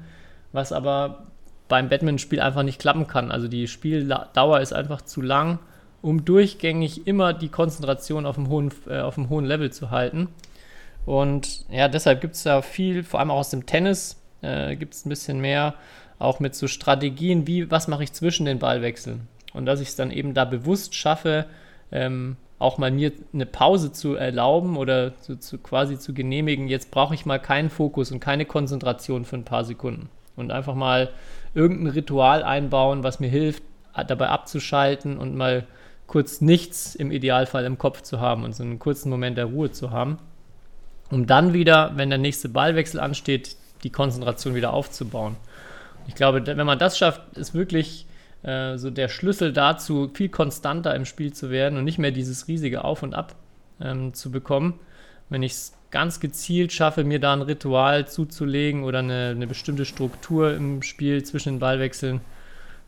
was 0.53 0.73
aber 0.73 1.27
beim 1.69 1.89
Badminton-Spiel 1.89 2.41
einfach 2.41 2.63
nicht 2.63 2.81
klappen 2.81 3.07
kann. 3.07 3.31
Also 3.31 3.49
die 3.49 3.69
Spieldauer 3.69 4.61
ist 4.61 4.73
einfach 4.73 5.03
zu 5.03 5.23
lang, 5.23 5.59
um 6.03 6.25
durchgängig 6.25 7.07
immer 7.07 7.33
die 7.33 7.49
Konzentration 7.49 8.27
auf 8.27 8.37
einem 8.37 8.49
hohen, 8.49 8.71
äh, 8.89 9.01
auf 9.01 9.17
einem 9.17 9.31
hohen 9.31 9.45
Level 9.45 9.73
zu 9.73 9.91
halten. 9.91 10.29
Und 11.07 11.65
ja, 11.71 11.89
deshalb 11.89 12.21
gibt 12.21 12.35
es 12.35 12.43
da 12.43 12.63
viel, 12.63 13.03
vor 13.03 13.21
allem 13.21 13.31
auch 13.31 13.39
aus 13.39 13.51
dem 13.51 13.67
Tennis, 13.67 14.21
äh, 14.43 14.77
gibt 14.77 14.95
es 14.95 15.05
ein 15.07 15.09
bisschen 15.09 15.41
mehr, 15.41 15.75
auch 16.19 16.41
mit 16.41 16.55
so 16.55 16.69
Strategien, 16.69 17.47
wie, 17.47 17.71
was 17.71 17.89
mache 17.89 18.05
ich 18.05 18.13
zwischen 18.13 18.47
den 18.47 18.59
Ballwechseln. 18.59 19.29
Und 19.53 19.67
dass 19.67 19.81
ich 19.81 19.89
es 19.89 19.97
dann 19.97 20.11
eben 20.11 20.35
da 20.35 20.45
bewusst 20.45 20.95
schaffe, 20.95 21.47
ähm, 21.93 22.37
auch 22.59 22.79
mal 22.79 22.91
mir 22.91 23.13
eine 23.33 23.47
Pause 23.47 23.93
zu 23.93 24.15
erlauben 24.15 24.77
oder 24.77 25.17
zu, 25.19 25.39
zu 25.39 25.59
quasi 25.59 25.99
zu 25.99 26.15
genehmigen, 26.15 26.69
jetzt 26.69 26.91
brauche 26.91 27.15
ich 27.15 27.27
mal 27.27 27.39
keinen 27.39 27.71
Fokus 27.71 28.13
und 28.13 28.21
keine 28.21 28.45
Konzentration 28.45 29.25
für 29.25 29.37
ein 29.37 29.45
paar 29.45 29.65
Sekunden. 29.65 30.09
Und 30.37 30.51
einfach 30.51 30.75
mal 30.75 31.11
irgendein 31.55 31.89
Ritual 31.89 32.43
einbauen, 32.43 33.03
was 33.03 33.21
mir 33.21 33.29
hilft, 33.29 33.63
dabei 34.09 34.29
abzuschalten 34.29 35.19
und 35.19 35.37
mal 35.37 35.67
kurz 36.07 36.41
nichts 36.41 36.95
im 36.95 37.11
Idealfall 37.11 37.65
im 37.65 37.79
Kopf 37.79 38.03
zu 38.03 38.21
haben 38.21 38.45
und 38.45 38.55
so 38.55 38.63
einen 38.63 38.79
kurzen 38.79 39.11
Moment 39.11 39.39
der 39.39 39.47
Ruhe 39.47 39.71
zu 39.71 39.91
haben, 39.91 40.19
um 41.11 41.27
dann 41.27 41.53
wieder, 41.53 41.93
wenn 41.97 42.11
der 42.11 42.19
nächste 42.19 42.49
Ballwechsel 42.49 43.01
ansteht, 43.01 43.57
die 43.85 43.91
Konzentration 43.91 44.55
wieder 44.55 44.73
aufzubauen. 44.73 45.37
Ich 46.07 46.15
glaube, 46.15 46.47
wenn 46.47 46.67
man 46.67 46.79
das 46.79 46.99
schafft, 46.99 47.37
ist 47.37 47.55
wirklich 47.55 48.07
äh, 48.45 48.77
so 48.77 48.91
der 48.91 49.09
Schlüssel 49.09 49.53
dazu, 49.53 50.11
viel 50.13 50.29
konstanter 50.29 50.95
im 50.95 51.05
Spiel 51.05 51.33
zu 51.33 51.51
werden 51.51 51.79
und 51.79 51.85
nicht 51.85 51.99
mehr 51.99 52.11
dieses 52.11 52.47
riesige 52.47 52.85
Auf 52.85 53.03
und 53.03 53.15
Ab 53.15 53.35
ähm, 53.81 54.15
zu 54.15 54.31
bekommen. 54.31 54.79
Wenn 55.31 55.43
ich 55.43 55.53
es 55.53 55.73
ganz 55.91 56.21
gezielt 56.21 56.73
schaffe, 56.73 57.05
mir 57.05 57.21
da 57.21 57.33
ein 57.33 57.43
Ritual 57.43 58.07
zuzulegen 58.07 58.85
oder 58.85 58.99
eine, 58.99 59.31
eine 59.31 59.47
bestimmte 59.47 59.85
Struktur 59.85 60.55
im 60.55 60.83
Spiel 60.83 61.23
zwischen 61.23 61.55
den 61.55 61.59
Ballwechseln, 61.59 62.21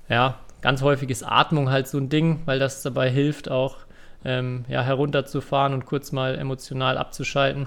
ja, 0.09 0.38
ganz 0.61 0.83
häufig 0.83 1.09
ist 1.11 1.23
Atmung 1.23 1.71
halt 1.71 1.88
so 1.88 1.99
ein 1.99 2.09
Ding, 2.09 2.40
weil 2.45 2.59
das 2.59 2.83
dabei 2.83 3.11
hilft, 3.11 3.51
auch 3.51 3.79
ähm, 4.25 4.64
ja, 4.69 4.83
herunterzufahren 4.83 5.73
und 5.73 5.87
kurz 5.87 6.12
mal 6.12 6.37
emotional 6.37 6.99
abzuschalten, 6.99 7.66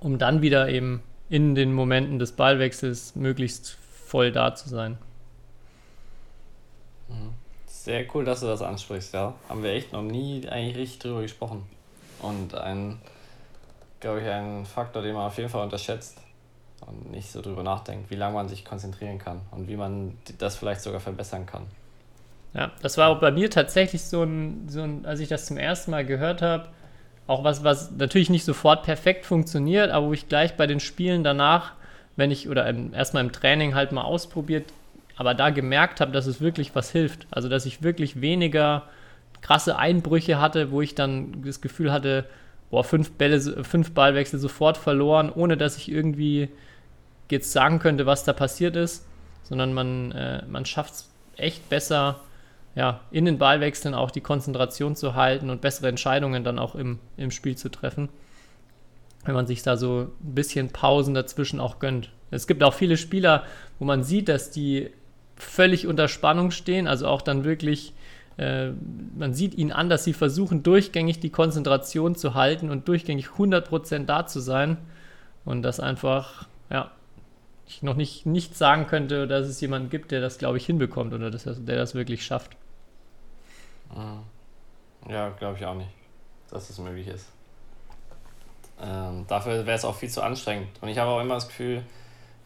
um 0.00 0.18
dann 0.18 0.42
wieder 0.42 0.68
eben 0.68 1.02
in 1.28 1.54
den 1.54 1.72
Momenten 1.72 2.18
des 2.18 2.32
Ballwechsels 2.32 3.16
möglichst 3.16 3.76
voll 4.06 4.32
da 4.32 4.54
zu 4.54 4.68
sein. 4.68 4.98
Sehr 7.66 8.04
cool, 8.14 8.24
dass 8.24 8.40
du 8.40 8.46
das 8.46 8.62
ansprichst, 8.62 9.14
ja. 9.14 9.34
Haben 9.48 9.62
wir 9.62 9.72
echt 9.72 9.92
noch 9.92 10.02
nie 10.02 10.46
eigentlich 10.48 10.76
richtig 10.76 10.98
drüber 10.98 11.22
gesprochen. 11.22 11.62
Und 12.20 12.54
ein, 12.54 13.00
glaube 14.00 14.20
ich, 14.20 14.28
ein 14.28 14.66
Faktor, 14.66 15.02
den 15.02 15.14
man 15.14 15.26
auf 15.26 15.38
jeden 15.38 15.48
Fall 15.48 15.64
unterschätzt 15.64 16.18
und 16.86 17.10
nicht 17.10 17.30
so 17.30 17.40
drüber 17.40 17.62
nachdenkt, 17.62 18.10
wie 18.10 18.16
lange 18.16 18.34
man 18.34 18.48
sich 18.48 18.64
konzentrieren 18.64 19.18
kann 19.18 19.40
und 19.50 19.68
wie 19.68 19.76
man 19.76 20.18
das 20.38 20.56
vielleicht 20.56 20.82
sogar 20.82 21.00
verbessern 21.00 21.46
kann. 21.46 21.66
Ja, 22.52 22.70
das 22.82 22.98
war 22.98 23.08
auch 23.08 23.20
bei 23.20 23.30
mir 23.30 23.50
tatsächlich 23.50 24.02
so 24.02 24.24
ein, 24.24 24.68
so 24.68 24.82
ein 24.82 25.06
als 25.06 25.20
ich 25.20 25.28
das 25.28 25.46
zum 25.46 25.56
ersten 25.56 25.92
Mal 25.92 26.04
gehört 26.04 26.42
habe, 26.42 26.68
auch 27.26 27.44
was, 27.44 27.62
was 27.62 27.92
natürlich 27.92 28.28
nicht 28.28 28.44
sofort 28.44 28.82
perfekt 28.82 29.24
funktioniert, 29.24 29.90
aber 29.90 30.08
wo 30.08 30.12
ich 30.12 30.28
gleich 30.28 30.56
bei 30.56 30.66
den 30.66 30.80
Spielen 30.80 31.22
danach, 31.22 31.72
wenn 32.16 32.30
ich 32.30 32.48
oder 32.48 32.66
erstmal 32.92 33.24
im 33.24 33.32
Training 33.32 33.74
halt 33.74 33.92
mal 33.92 34.02
ausprobiert 34.02 34.64
aber 35.20 35.34
da 35.34 35.50
gemerkt 35.50 36.00
habe, 36.00 36.12
dass 36.12 36.24
es 36.24 36.40
wirklich 36.40 36.74
was 36.74 36.90
hilft. 36.92 37.26
Also, 37.30 37.50
dass 37.50 37.66
ich 37.66 37.82
wirklich 37.82 38.22
weniger 38.22 38.84
krasse 39.42 39.76
Einbrüche 39.76 40.40
hatte, 40.40 40.70
wo 40.70 40.80
ich 40.80 40.94
dann 40.94 41.42
das 41.44 41.60
Gefühl 41.60 41.92
hatte, 41.92 42.24
boah, 42.70 42.84
fünf 42.84 43.10
Bälle, 43.10 43.38
fünf 43.62 43.92
Ballwechsel 43.92 44.40
sofort 44.40 44.78
verloren, 44.78 45.30
ohne 45.30 45.58
dass 45.58 45.76
ich 45.76 45.92
irgendwie 45.92 46.48
jetzt 47.30 47.52
sagen 47.52 47.80
könnte, 47.80 48.06
was 48.06 48.24
da 48.24 48.32
passiert 48.32 48.76
ist, 48.76 49.06
sondern 49.42 49.74
man, 49.74 50.12
äh, 50.12 50.42
man 50.46 50.64
schafft 50.64 50.94
es 50.94 51.10
echt 51.36 51.68
besser, 51.68 52.20
ja, 52.74 53.00
in 53.10 53.26
den 53.26 53.36
Ballwechseln 53.36 53.92
auch 53.92 54.10
die 54.10 54.22
Konzentration 54.22 54.96
zu 54.96 55.16
halten 55.16 55.50
und 55.50 55.60
bessere 55.60 55.88
Entscheidungen 55.88 56.44
dann 56.44 56.58
auch 56.58 56.74
im, 56.74 56.98
im 57.18 57.30
Spiel 57.30 57.58
zu 57.58 57.68
treffen, 57.68 58.08
wenn 59.26 59.34
man 59.34 59.46
sich 59.46 59.62
da 59.62 59.76
so 59.76 60.08
ein 60.18 60.34
bisschen 60.34 60.70
Pausen 60.70 61.12
dazwischen 61.12 61.60
auch 61.60 61.78
gönnt. 61.78 62.10
Es 62.30 62.46
gibt 62.46 62.62
auch 62.62 62.72
viele 62.72 62.96
Spieler, 62.96 63.44
wo 63.78 63.84
man 63.84 64.02
sieht, 64.02 64.30
dass 64.30 64.50
die 64.50 64.88
völlig 65.42 65.86
unter 65.86 66.08
Spannung 66.08 66.50
stehen, 66.50 66.86
also 66.86 67.06
auch 67.08 67.22
dann 67.22 67.44
wirklich, 67.44 67.94
äh, 68.36 68.70
man 69.16 69.34
sieht 69.34 69.54
ihnen 69.54 69.72
an, 69.72 69.88
dass 69.88 70.04
sie 70.04 70.12
versuchen, 70.12 70.62
durchgängig 70.62 71.20
die 71.20 71.30
Konzentration 71.30 72.14
zu 72.14 72.34
halten 72.34 72.70
und 72.70 72.88
durchgängig 72.88 73.28
100% 73.28 74.06
da 74.06 74.26
zu 74.26 74.40
sein 74.40 74.76
und 75.44 75.62
das 75.62 75.80
einfach, 75.80 76.46
ja, 76.70 76.90
ich 77.66 77.82
noch 77.82 77.94
nicht, 77.94 78.26
nicht 78.26 78.56
sagen 78.56 78.86
könnte, 78.86 79.28
dass 79.28 79.46
es 79.46 79.60
jemanden 79.60 79.90
gibt, 79.90 80.10
der 80.10 80.20
das, 80.20 80.38
glaube 80.38 80.58
ich, 80.58 80.66
hinbekommt 80.66 81.14
oder 81.14 81.30
dass, 81.30 81.44
der 81.44 81.76
das 81.76 81.94
wirklich 81.94 82.24
schafft. 82.24 82.56
Mhm. 83.94 85.10
Ja, 85.10 85.30
glaube 85.30 85.56
ich 85.56 85.64
auch 85.64 85.74
nicht, 85.74 85.90
dass 86.50 86.68
es 86.68 86.78
möglich 86.78 87.06
ist. 87.08 87.30
Ähm, 88.82 89.24
dafür 89.28 89.66
wäre 89.66 89.76
es 89.76 89.84
auch 89.84 89.94
viel 89.94 90.08
zu 90.08 90.22
anstrengend. 90.22 90.68
Und 90.80 90.88
ich 90.88 90.98
habe 90.98 91.10
auch 91.10 91.20
immer 91.20 91.34
das 91.34 91.48
Gefühl, 91.48 91.82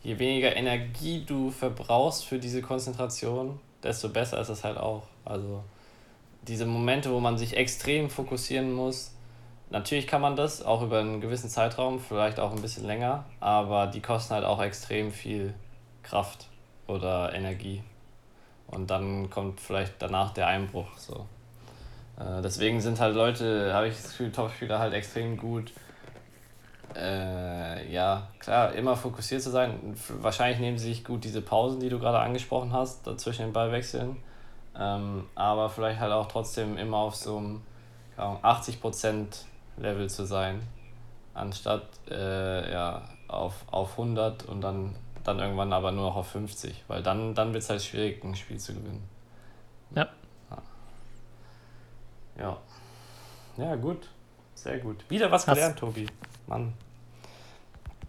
je 0.04 0.18
weniger 0.18 0.54
Energie 0.54 1.24
du 1.26 1.50
verbrauchst 1.50 2.26
für 2.26 2.38
diese 2.38 2.62
Konzentration, 2.62 3.58
desto 3.82 4.10
besser 4.10 4.40
ist 4.40 4.50
es 4.50 4.62
halt 4.62 4.76
auch. 4.76 5.04
Also 5.24 5.64
diese 6.46 6.66
Momente, 6.66 7.10
wo 7.10 7.20
man 7.20 7.38
sich 7.38 7.56
extrem 7.56 8.10
fokussieren 8.10 8.72
muss, 8.72 9.12
natürlich 9.70 10.06
kann 10.06 10.20
man 10.20 10.36
das 10.36 10.62
auch 10.62 10.82
über 10.82 11.00
einen 11.00 11.22
gewissen 11.22 11.48
Zeitraum, 11.48 11.98
vielleicht 11.98 12.38
auch 12.38 12.52
ein 12.52 12.60
bisschen 12.60 12.86
länger, 12.86 13.24
aber 13.40 13.86
die 13.86 14.00
kosten 14.00 14.34
halt 14.34 14.44
auch 14.44 14.62
extrem 14.62 15.10
viel 15.10 15.54
Kraft 16.02 16.48
oder 16.86 17.32
Energie. 17.34 17.82
Und 18.66 18.90
dann 18.90 19.30
kommt 19.30 19.60
vielleicht 19.60 19.94
danach 20.00 20.34
der 20.34 20.48
Einbruch. 20.48 20.98
So. 20.98 21.26
Äh, 22.18 22.42
deswegen 22.42 22.80
sind 22.82 23.00
halt 23.00 23.14
Leute, 23.14 23.72
habe 23.72 23.88
ich 23.88 23.94
das 23.94 24.08
Gefühl, 24.10 24.32
Topspieler 24.32 24.78
halt 24.78 24.92
extrem 24.92 25.38
gut 25.38 25.72
äh, 26.96 27.92
ja, 27.92 28.28
klar, 28.38 28.72
immer 28.72 28.96
fokussiert 28.96 29.42
zu 29.42 29.50
sein. 29.50 29.96
Wahrscheinlich 30.20 30.60
nehmen 30.60 30.78
sie 30.78 30.88
sich 30.88 31.04
gut 31.04 31.24
diese 31.24 31.42
Pausen, 31.42 31.80
die 31.80 31.88
du 31.88 31.98
gerade 31.98 32.18
angesprochen 32.18 32.72
hast, 32.72 33.06
dazwischen 33.06 33.46
den 33.46 33.52
Ballwechseln. 33.52 34.16
Ähm, 34.76 35.24
aber 35.34 35.70
vielleicht 35.70 36.00
halt 36.00 36.12
auch 36.12 36.26
trotzdem 36.26 36.76
immer 36.76 36.98
auf 36.98 37.14
so 37.14 37.38
einem 37.38 37.62
80% 38.16 39.44
Level 39.76 40.08
zu 40.08 40.24
sein, 40.24 40.62
anstatt 41.32 41.88
äh, 42.10 42.72
ja, 42.72 43.02
auf, 43.28 43.64
auf 43.70 43.92
100 43.92 44.44
und 44.44 44.60
dann, 44.60 44.94
dann 45.24 45.38
irgendwann 45.38 45.72
aber 45.72 45.92
nur 45.92 46.06
noch 46.06 46.16
auf 46.16 46.28
50, 46.28 46.84
weil 46.88 47.02
dann, 47.02 47.34
dann 47.34 47.52
wird 47.52 47.62
es 47.62 47.70
halt 47.70 47.82
schwierig, 47.82 48.22
ein 48.24 48.34
Spiel 48.34 48.58
zu 48.58 48.74
gewinnen. 48.74 49.08
Ja. 49.94 50.08
Ja. 52.38 52.56
Ja, 53.56 53.76
gut. 53.76 54.08
Sehr 54.54 54.78
gut. 54.78 55.08
Wieder 55.08 55.30
was 55.30 55.46
gelernt, 55.46 55.78
Tobi. 55.78 56.06
Mann. 56.46 56.72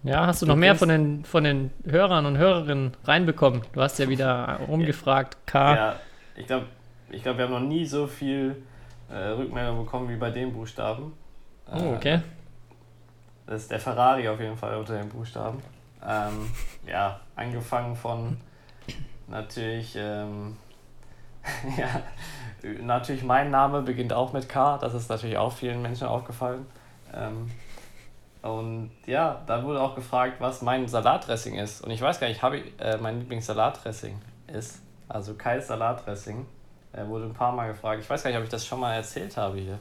Ja, 0.05 0.27
hast 0.27 0.43
du, 0.43 0.45
noch 0.45 0.55
mehr 0.55 0.75
von 0.75 0.89
den, 0.89 1.25
von 1.25 1.43
den 1.43 1.71
Hörern 1.83 2.27
und 2.27 2.37
Hörerinnen 2.37 2.95
reinbekommen? 3.05 3.63
Du 3.73 3.81
hast 3.81 3.97
ja 3.97 4.07
wieder 4.07 4.59
rumgefragt, 4.67 5.35
K. 5.47 5.75
Ja, 5.75 5.95
ich 6.35 6.45
glaube, 6.45 6.67
ich 7.09 7.23
glaub, 7.23 7.37
wir 7.37 7.45
haben 7.45 7.53
noch 7.53 7.59
nie 7.59 7.87
so 7.87 8.05
viel 8.05 8.55
äh, 9.09 9.15
Rückmeldung 9.15 9.83
bekommen 9.83 10.07
wie 10.09 10.15
bei 10.15 10.29
den 10.29 10.53
Buchstaben. 10.53 11.13
Oh, 11.71 11.77
äh, 11.77 11.95
okay. 11.95 12.21
Das 13.47 13.63
ist 13.63 13.71
der 13.71 13.79
Ferrari 13.79 14.29
auf 14.29 14.39
jeden 14.39 14.57
Fall 14.57 14.77
unter 14.77 14.95
den 14.95 15.09
Buchstaben. 15.09 15.59
Ähm, 16.07 16.51
ja, 16.87 17.19
angefangen 17.35 17.95
von 17.95 18.37
natürlich, 19.27 19.95
ähm, 19.97 20.55
ja, 21.77 22.01
natürlich 22.81 23.23
mein 23.23 23.49
Name 23.49 23.81
beginnt 23.81 24.13
auch 24.13 24.33
mit 24.33 24.49
K, 24.49 24.77
das 24.77 24.93
ist 24.93 25.09
natürlich 25.09 25.37
auch 25.37 25.51
vielen 25.51 25.81
Menschen 25.81 26.05
aufgefallen. 26.05 26.67
Ähm, 27.11 27.49
und 28.45 28.91
ja, 29.07 29.41
da 29.47 29.63
wurde 29.63 29.81
auch 29.81 29.95
gefragt, 29.95 30.35
was 30.37 30.61
mein 30.61 30.87
Salatdressing 30.87 31.55
ist. 31.55 31.83
Und 31.83 31.89
ich 31.89 31.99
weiß 31.99 32.19
gar 32.19 32.27
nicht, 32.27 32.43
habe 32.43 32.57
ich, 32.59 32.65
äh, 32.79 32.95
mein 32.97 33.19
Lieblingssalatdressing 33.19 34.21
ist. 34.53 34.81
Also 35.07 35.33
Kais 35.33 35.65
Salatdressing. 35.65 36.45
Er 36.93 37.07
wurde 37.07 37.25
ein 37.25 37.33
paar 37.33 37.53
Mal 37.53 37.69
gefragt. 37.69 38.03
Ich 38.03 38.09
weiß 38.09 38.21
gar 38.21 38.29
nicht, 38.29 38.37
ob 38.37 38.43
ich 38.43 38.51
das 38.51 38.63
schon 38.63 38.79
mal 38.79 38.93
erzählt 38.93 39.35
habe 39.35 39.57
hier. 39.57 39.79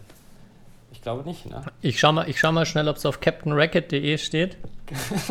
Ich 0.92 1.02
glaube 1.02 1.28
nicht, 1.28 1.44
ne? 1.44 1.62
Ich 1.82 2.00
schau 2.00 2.12
mal, 2.12 2.26
ich 2.26 2.40
schau 2.40 2.52
mal 2.52 2.64
schnell, 2.64 2.88
ob 2.88 2.96
es 2.96 3.04
auf 3.04 3.20
captainracket.de 3.20 4.16
steht. 4.16 4.56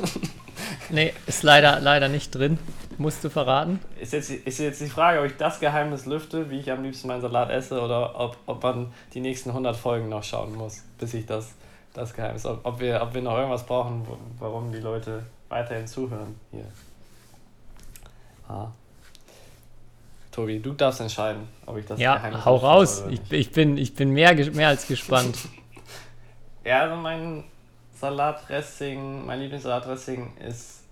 nee, 0.91 1.11
ist 1.25 1.41
leider, 1.41 1.79
leider 1.79 2.09
nicht 2.09 2.35
drin. 2.35 2.59
Musst 2.99 3.23
du 3.23 3.31
verraten. 3.31 3.79
Ist 3.99 4.13
jetzt, 4.13 4.29
ist 4.29 4.59
jetzt 4.59 4.79
die 4.79 4.89
Frage, 4.89 5.19
ob 5.19 5.25
ich 5.25 5.37
das 5.37 5.59
Geheimnis 5.59 6.05
lüfte, 6.05 6.51
wie 6.51 6.59
ich 6.59 6.71
am 6.71 6.83
liebsten 6.83 7.07
meinen 7.07 7.21
Salat 7.21 7.49
esse, 7.49 7.81
oder 7.81 8.19
ob, 8.19 8.37
ob 8.45 8.61
man 8.61 8.93
die 9.15 9.21
nächsten 9.21 9.49
100 9.49 9.75
Folgen 9.75 10.09
noch 10.09 10.23
schauen 10.23 10.55
muss, 10.55 10.83
bis 10.99 11.15
ich 11.15 11.25
das 11.25 11.55
das 11.93 12.13
Geheimnis. 12.13 12.45
Ob, 12.45 12.65
ob, 12.65 12.79
wir, 12.79 13.01
ob 13.01 13.13
wir 13.13 13.21
noch 13.21 13.37
irgendwas 13.37 13.65
brauchen, 13.65 14.05
warum 14.39 14.71
die 14.71 14.79
Leute 14.79 15.23
weiterhin 15.49 15.87
zuhören 15.87 16.35
hier. 16.51 16.65
Ah. 18.47 18.67
Tobi, 20.31 20.59
du 20.59 20.73
darfst 20.73 20.99
entscheiden, 20.99 21.47
ob 21.65 21.77
ich 21.77 21.85
das 21.85 21.99
ja, 21.99 22.15
Geheimnis 22.15 22.39
Ja, 22.39 22.45
hau 22.45 22.55
raus. 22.55 23.03
Ich, 23.09 23.31
ich, 23.31 23.51
bin, 23.51 23.77
ich 23.77 23.93
bin 23.93 24.09
mehr, 24.09 24.33
mehr 24.51 24.69
als 24.69 24.87
gespannt. 24.87 25.37
ja, 26.65 26.81
also 26.81 26.95
mein 26.95 27.43
Salatdressing, 27.93 29.25
mein 29.25 29.39
Lieblingssalatdressing 29.41 30.37
ist 30.37 30.83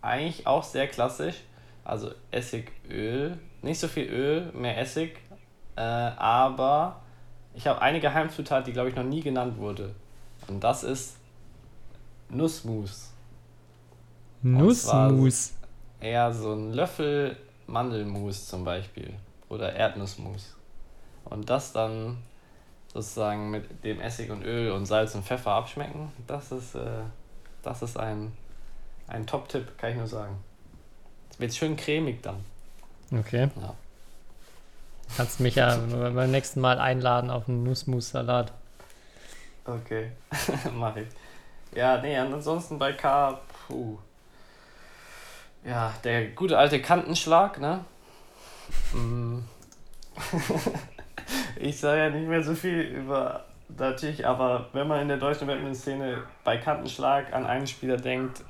eigentlich 0.00 0.46
auch 0.46 0.64
sehr 0.64 0.88
klassisch. 0.88 1.36
Also 1.84 2.10
Essigöl. 2.32 3.38
Nicht 3.62 3.78
so 3.78 3.86
viel 3.86 4.08
Öl, 4.08 4.52
mehr 4.52 4.76
Essig. 4.78 5.18
Äh, 5.76 5.80
aber 5.80 7.02
ich 7.54 7.66
habe 7.66 7.80
eine 7.80 8.00
Geheimzutat, 8.00 8.66
die 8.66 8.72
glaube 8.72 8.88
ich 8.88 8.96
noch 8.96 9.04
nie 9.04 9.20
genannt 9.20 9.58
wurde. 9.58 9.94
Und 10.48 10.62
das 10.62 10.84
ist 10.84 11.16
Nussmus. 12.28 13.10
Nussmus. 14.42 15.52
Eher 16.00 16.32
so 16.32 16.52
ein 16.52 16.72
Löffel 16.72 17.36
Mandelmus 17.66 18.46
zum 18.48 18.64
Beispiel. 18.64 19.14
Oder 19.48 19.72
Erdnussmus. 19.74 20.56
Und 21.24 21.48
das 21.48 21.72
dann 21.72 22.18
sozusagen 22.92 23.50
mit 23.50 23.84
dem 23.84 24.00
Essig 24.00 24.30
und 24.30 24.44
Öl 24.44 24.72
und 24.72 24.86
Salz 24.86 25.14
und 25.14 25.24
Pfeffer 25.24 25.52
abschmecken, 25.52 26.12
das 26.26 26.52
ist, 26.52 26.74
äh, 26.74 27.02
das 27.62 27.82
ist 27.82 27.98
ein, 27.98 28.32
ein 29.06 29.26
Top-Tipp, 29.26 29.78
kann 29.78 29.90
ich 29.90 29.96
nur 29.96 30.06
sagen. 30.06 30.36
Es 31.30 31.40
wird 31.40 31.54
schön 31.54 31.76
cremig 31.76 32.22
dann. 32.22 32.44
Okay. 33.16 33.48
Ja. 33.60 33.74
Kannst 35.16 35.40
mich 35.40 35.54
ja 35.56 35.76
beim 35.76 36.30
nächsten 36.30 36.60
Mal 36.60 36.78
einladen 36.78 37.30
auf 37.30 37.48
einen 37.48 37.64
Nussmus-Salat. 37.64 38.52
Okay, 39.64 40.10
mach 40.74 40.96
ich. 40.96 41.06
Ja, 41.74 41.98
nee, 42.00 42.16
ansonsten 42.16 42.78
bei 42.78 42.92
K, 42.92 43.40
puh. 43.66 43.98
Ja, 45.64 45.94
der 46.02 46.28
gute 46.28 46.58
alte 46.58 46.82
Kantenschlag, 46.82 47.60
ne? 47.60 47.84
Mm. 48.92 49.38
ich 51.56 51.78
sage 51.78 52.00
ja 52.00 52.10
nicht 52.10 52.28
mehr 52.28 52.42
so 52.42 52.54
viel 52.54 52.80
über 52.80 53.44
natürlich, 53.78 54.26
aber 54.26 54.68
wenn 54.72 54.88
man 54.88 55.00
in 55.02 55.08
der 55.08 55.16
deutschen 55.16 55.46
Badminton-Szene 55.46 56.22
bei 56.44 56.58
Kantenschlag 56.58 57.32
an 57.32 57.46
einen 57.46 57.66
Spieler 57.66 57.96
denkt, 57.96 58.42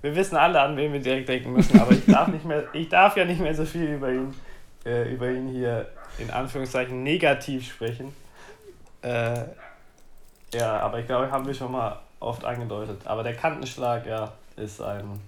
wir 0.00 0.14
wissen 0.16 0.36
alle, 0.36 0.60
an 0.60 0.76
wen 0.76 0.92
wir 0.92 1.00
direkt 1.00 1.28
denken 1.28 1.52
müssen, 1.52 1.80
aber 1.80 1.92
ich 1.92 2.06
darf 2.06 2.28
nicht 2.28 2.44
mehr, 2.44 2.64
ich 2.72 2.88
darf 2.88 3.16
ja 3.16 3.24
nicht 3.24 3.40
mehr 3.40 3.54
so 3.54 3.64
viel 3.64 3.94
über 3.94 4.10
ihn, 4.10 4.34
äh, 4.84 5.12
über 5.12 5.30
ihn 5.30 5.48
hier 5.48 5.88
in 6.18 6.30
Anführungszeichen 6.30 7.02
negativ 7.02 7.72
sprechen. 7.72 8.14
Äh, 9.02 9.44
ja, 10.54 10.78
aber 10.80 10.98
ich 11.00 11.06
glaube, 11.06 11.30
haben 11.30 11.46
wir 11.46 11.54
schon 11.54 11.72
mal 11.72 11.98
oft 12.20 12.44
angedeutet. 12.44 13.00
Aber 13.04 13.22
der 13.22 13.34
Kantenschlag, 13.34 14.06
ja, 14.06 14.32
ist 14.56 14.80
ein. 14.82 15.20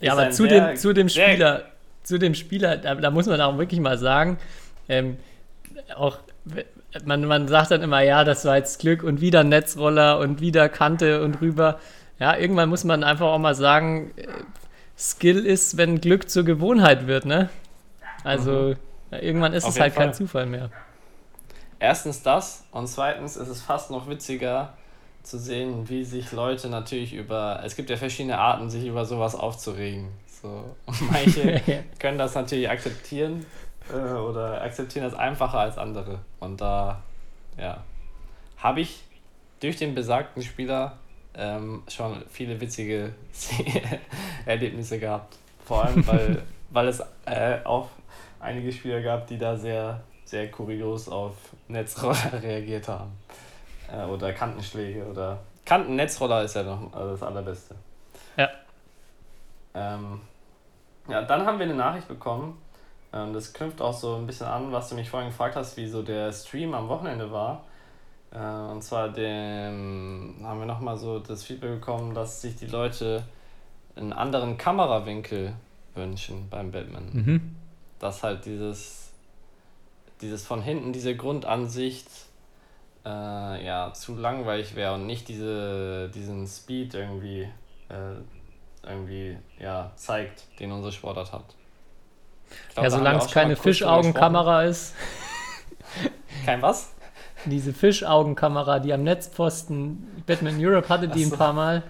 Ja, 0.00 0.12
ist 0.12 0.12
aber 0.12 0.22
ein 0.22 0.32
zu 0.32 0.48
sehr- 0.48 0.68
dem, 0.68 0.76
zu 0.76 0.92
dem 0.92 1.08
Spieler, 1.08 1.62
zu 2.02 2.18
dem 2.18 2.34
Spieler, 2.34 2.76
da, 2.76 2.94
da 2.96 3.10
muss 3.10 3.26
man 3.26 3.40
auch 3.40 3.56
wirklich 3.58 3.80
mal 3.80 3.96
sagen, 3.98 4.38
ähm, 4.88 5.16
auch 5.96 6.18
man, 7.04 7.24
man 7.24 7.48
sagt 7.48 7.70
dann 7.70 7.82
immer, 7.82 8.00
ja, 8.02 8.22
das 8.24 8.44
war 8.44 8.56
jetzt 8.56 8.78
Glück 8.80 9.02
und 9.02 9.20
wieder 9.20 9.42
Netzroller 9.44 10.18
und 10.18 10.40
wieder 10.40 10.68
Kante 10.68 11.22
und 11.22 11.40
rüber. 11.40 11.80
Ja, 12.18 12.36
irgendwann 12.36 12.68
muss 12.68 12.84
man 12.84 13.02
einfach 13.02 13.26
auch 13.26 13.38
mal 13.38 13.54
sagen, 13.54 14.12
äh, 14.16 14.26
Skill 14.96 15.44
ist, 15.44 15.76
wenn 15.76 16.00
Glück 16.00 16.28
zur 16.30 16.44
Gewohnheit 16.44 17.06
wird, 17.06 17.24
ne? 17.24 17.48
Also 18.22 18.74
ja, 19.10 19.18
irgendwann 19.20 19.52
ist 19.54 19.64
Mhm. 19.64 19.68
Auf 19.68 19.74
es 19.76 19.80
halt 19.80 19.94
kein 19.94 20.04
Fall. 20.08 20.14
Zufall 20.14 20.46
mehr. 20.46 20.70
Erstens 21.78 22.22
das 22.22 22.64
und 22.72 22.86
zweitens 22.86 23.36
ist 23.36 23.48
es 23.48 23.62
fast 23.62 23.90
noch 23.90 24.08
witziger 24.08 24.74
zu 25.22 25.38
sehen, 25.38 25.88
wie 25.88 26.04
sich 26.04 26.32
Leute 26.32 26.68
natürlich 26.68 27.14
über. 27.14 27.60
Es 27.64 27.76
gibt 27.76 27.90
ja 27.90 27.96
verschiedene 27.96 28.38
Arten, 28.38 28.70
sich 28.70 28.86
über 28.86 29.04
sowas 29.04 29.34
aufzuregen. 29.34 30.08
So, 30.26 30.48
und 30.86 31.10
manche 31.10 31.60
können 31.98 32.18
das 32.18 32.34
natürlich 32.34 32.68
akzeptieren 32.68 33.46
äh, 33.92 33.96
oder 33.96 34.62
akzeptieren 34.62 35.04
das 35.04 35.14
einfacher 35.14 35.60
als 35.60 35.78
andere. 35.78 36.20
Und 36.40 36.60
da, 36.60 37.02
ja, 37.58 37.82
habe 38.58 38.80
ich 38.80 39.04
durch 39.60 39.76
den 39.76 39.94
besagten 39.94 40.42
Spieler 40.42 40.98
ähm, 41.34 41.82
schon 41.88 42.22
viele 42.30 42.60
witzige 42.60 43.14
Erlebnisse 44.46 44.98
gehabt. 44.98 45.36
Vor 45.64 45.84
allem, 45.84 46.06
weil, 46.06 46.42
weil 46.70 46.88
es 46.88 47.00
äh, 47.24 47.58
auch 47.64 47.88
einige 48.40 48.70
Spieler 48.72 49.00
gab, 49.00 49.26
die 49.26 49.38
da 49.38 49.56
sehr, 49.56 50.02
sehr 50.34 50.50
kurios 50.50 51.08
auf 51.08 51.36
Netzroller 51.68 52.32
reagiert 52.42 52.88
haben. 52.88 53.12
Äh, 53.88 54.04
oder 54.04 54.32
Kantenschläge 54.32 55.06
oder. 55.06 55.38
Kanten-Netzroller 55.64 56.42
ist 56.42 56.56
ja 56.56 56.64
noch 56.64 56.92
äh, 56.92 57.10
das 57.12 57.22
Allerbeste. 57.22 57.76
Ja. 58.36 58.50
Ähm, 59.74 60.20
ja, 61.06 61.22
dann 61.22 61.46
haben 61.46 61.60
wir 61.60 61.66
eine 61.66 61.76
Nachricht 61.76 62.08
bekommen. 62.08 62.60
Ähm, 63.12 63.32
das 63.32 63.52
knüpft 63.52 63.80
auch 63.80 63.92
so 63.92 64.16
ein 64.16 64.26
bisschen 64.26 64.48
an, 64.48 64.72
was 64.72 64.88
du 64.88 64.96
mich 64.96 65.08
vorhin 65.08 65.30
gefragt 65.30 65.54
hast, 65.54 65.76
wie 65.76 65.86
so 65.86 66.02
der 66.02 66.32
Stream 66.32 66.74
am 66.74 66.88
Wochenende 66.88 67.30
war. 67.30 67.64
Äh, 68.32 68.72
und 68.72 68.82
zwar 68.82 69.10
dem, 69.10 70.40
haben 70.42 70.58
wir 70.58 70.66
nochmal 70.66 70.96
so 70.96 71.20
das 71.20 71.44
Feedback 71.44 71.80
bekommen, 71.80 72.12
dass 72.12 72.42
sich 72.42 72.56
die 72.56 72.66
Leute 72.66 73.22
einen 73.94 74.12
anderen 74.12 74.58
Kamerawinkel 74.58 75.54
wünschen 75.94 76.48
beim 76.50 76.72
Batman. 76.72 77.10
Mhm. 77.12 77.56
Dass 78.00 78.24
halt 78.24 78.44
dieses, 78.46 79.03
dieses 80.24 80.46
von 80.46 80.62
hinten, 80.62 80.92
diese 80.92 81.14
Grundansicht 81.14 82.08
äh, 83.04 83.64
ja, 83.64 83.92
zu 83.92 84.16
langweilig 84.16 84.74
wäre 84.74 84.94
und 84.94 85.06
nicht 85.06 85.28
diese, 85.28 86.08
diesen 86.14 86.46
Speed 86.46 86.94
irgendwie, 86.94 87.42
äh, 87.88 88.88
irgendwie 88.88 89.36
ja, 89.58 89.92
zeigt, 89.96 90.44
den 90.58 90.72
unsere 90.72 90.92
Sportart 90.92 91.32
hat. 91.32 91.44
Glaub, 92.72 92.84
Ja, 92.84 92.90
solange 92.90 93.18
es 93.18 93.30
keine 93.30 93.56
Fischaugenkamera 93.56 94.64
ist. 94.64 94.94
Kein 96.44 96.62
was? 96.62 96.92
Diese 97.44 97.72
Fischaugenkamera, 97.72 98.78
die 98.78 98.92
am 98.92 99.02
Netzpfosten, 99.02 100.22
Batman 100.26 100.56
Europe 100.58 100.88
hatte 100.88 101.08
die 101.08 101.22
Ach 101.22 101.26
ein 101.26 101.30
so. 101.30 101.36
paar 101.36 101.52
Mal. 101.52 101.82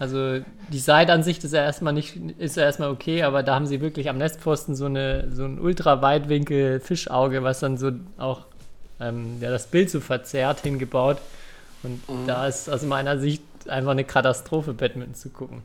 Also 0.00 0.38
die 0.72 0.78
Seitansicht 0.78 1.44
ist 1.44 1.52
ja 1.54 1.62
erstmal 1.62 1.92
nicht, 1.92 2.16
ist 2.38 2.56
ja 2.56 2.64
erstmal 2.64 2.90
okay, 2.90 3.22
aber 3.22 3.42
da 3.44 3.54
haben 3.54 3.66
sie 3.66 3.80
wirklich 3.80 4.08
am 4.08 4.18
Netzpfosten 4.18 4.74
so 4.74 4.86
eine 4.86 5.30
so 5.30 5.44
ein 5.44 5.60
ultra-weitwinkel 5.60 6.80
Fischauge, 6.80 7.42
was 7.42 7.60
dann 7.60 7.76
so 7.76 7.92
auch 8.18 8.46
ähm, 8.98 9.36
ja, 9.40 9.50
das 9.50 9.66
Bild 9.68 9.90
so 9.90 10.00
verzerrt 10.00 10.60
hingebaut. 10.60 11.18
Und 11.82 12.08
Mhm. 12.08 12.26
da 12.26 12.46
ist 12.46 12.68
aus 12.68 12.82
meiner 12.82 13.18
Sicht 13.18 13.42
einfach 13.68 13.92
eine 13.92 14.04
Katastrophe, 14.04 14.72
Badminton 14.72 15.14
zu 15.14 15.28
gucken. 15.30 15.62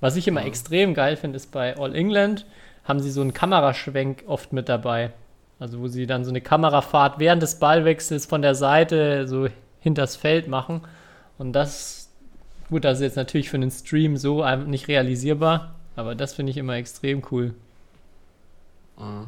Was 0.00 0.16
ich 0.16 0.26
immer 0.26 0.40
Mhm. 0.40 0.46
extrem 0.48 0.94
geil 0.94 1.16
finde, 1.16 1.36
ist 1.36 1.52
bei 1.52 1.76
All 1.78 1.94
England 1.94 2.44
haben 2.84 3.00
sie 3.00 3.10
so 3.10 3.20
einen 3.20 3.32
Kameraschwenk 3.34 4.24
oft 4.26 4.52
mit 4.52 4.68
dabei. 4.68 5.10
Also 5.58 5.80
wo 5.80 5.88
sie 5.88 6.06
dann 6.06 6.24
so 6.24 6.30
eine 6.30 6.40
Kamerafahrt 6.40 7.18
während 7.18 7.42
des 7.42 7.58
Ballwechsels 7.58 8.26
von 8.26 8.40
der 8.42 8.54
Seite 8.54 9.26
so 9.28 9.48
hinters 9.80 10.16
Feld 10.16 10.48
machen. 10.48 10.82
Und 11.38 11.52
das, 11.52 12.05
gut, 12.70 12.84
das 12.84 12.98
ist 12.98 13.04
jetzt 13.04 13.16
natürlich 13.16 13.48
für 13.48 13.56
einen 13.56 13.70
Stream 13.70 14.16
so 14.16 14.44
nicht 14.56 14.88
realisierbar, 14.88 15.74
aber 15.94 16.14
das 16.14 16.34
finde 16.34 16.50
ich 16.50 16.56
immer 16.56 16.74
extrem 16.74 17.22
cool. 17.30 17.54
Mhm. 18.98 19.26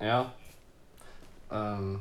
Ja. 0.00 0.32
Ähm, 1.50 2.00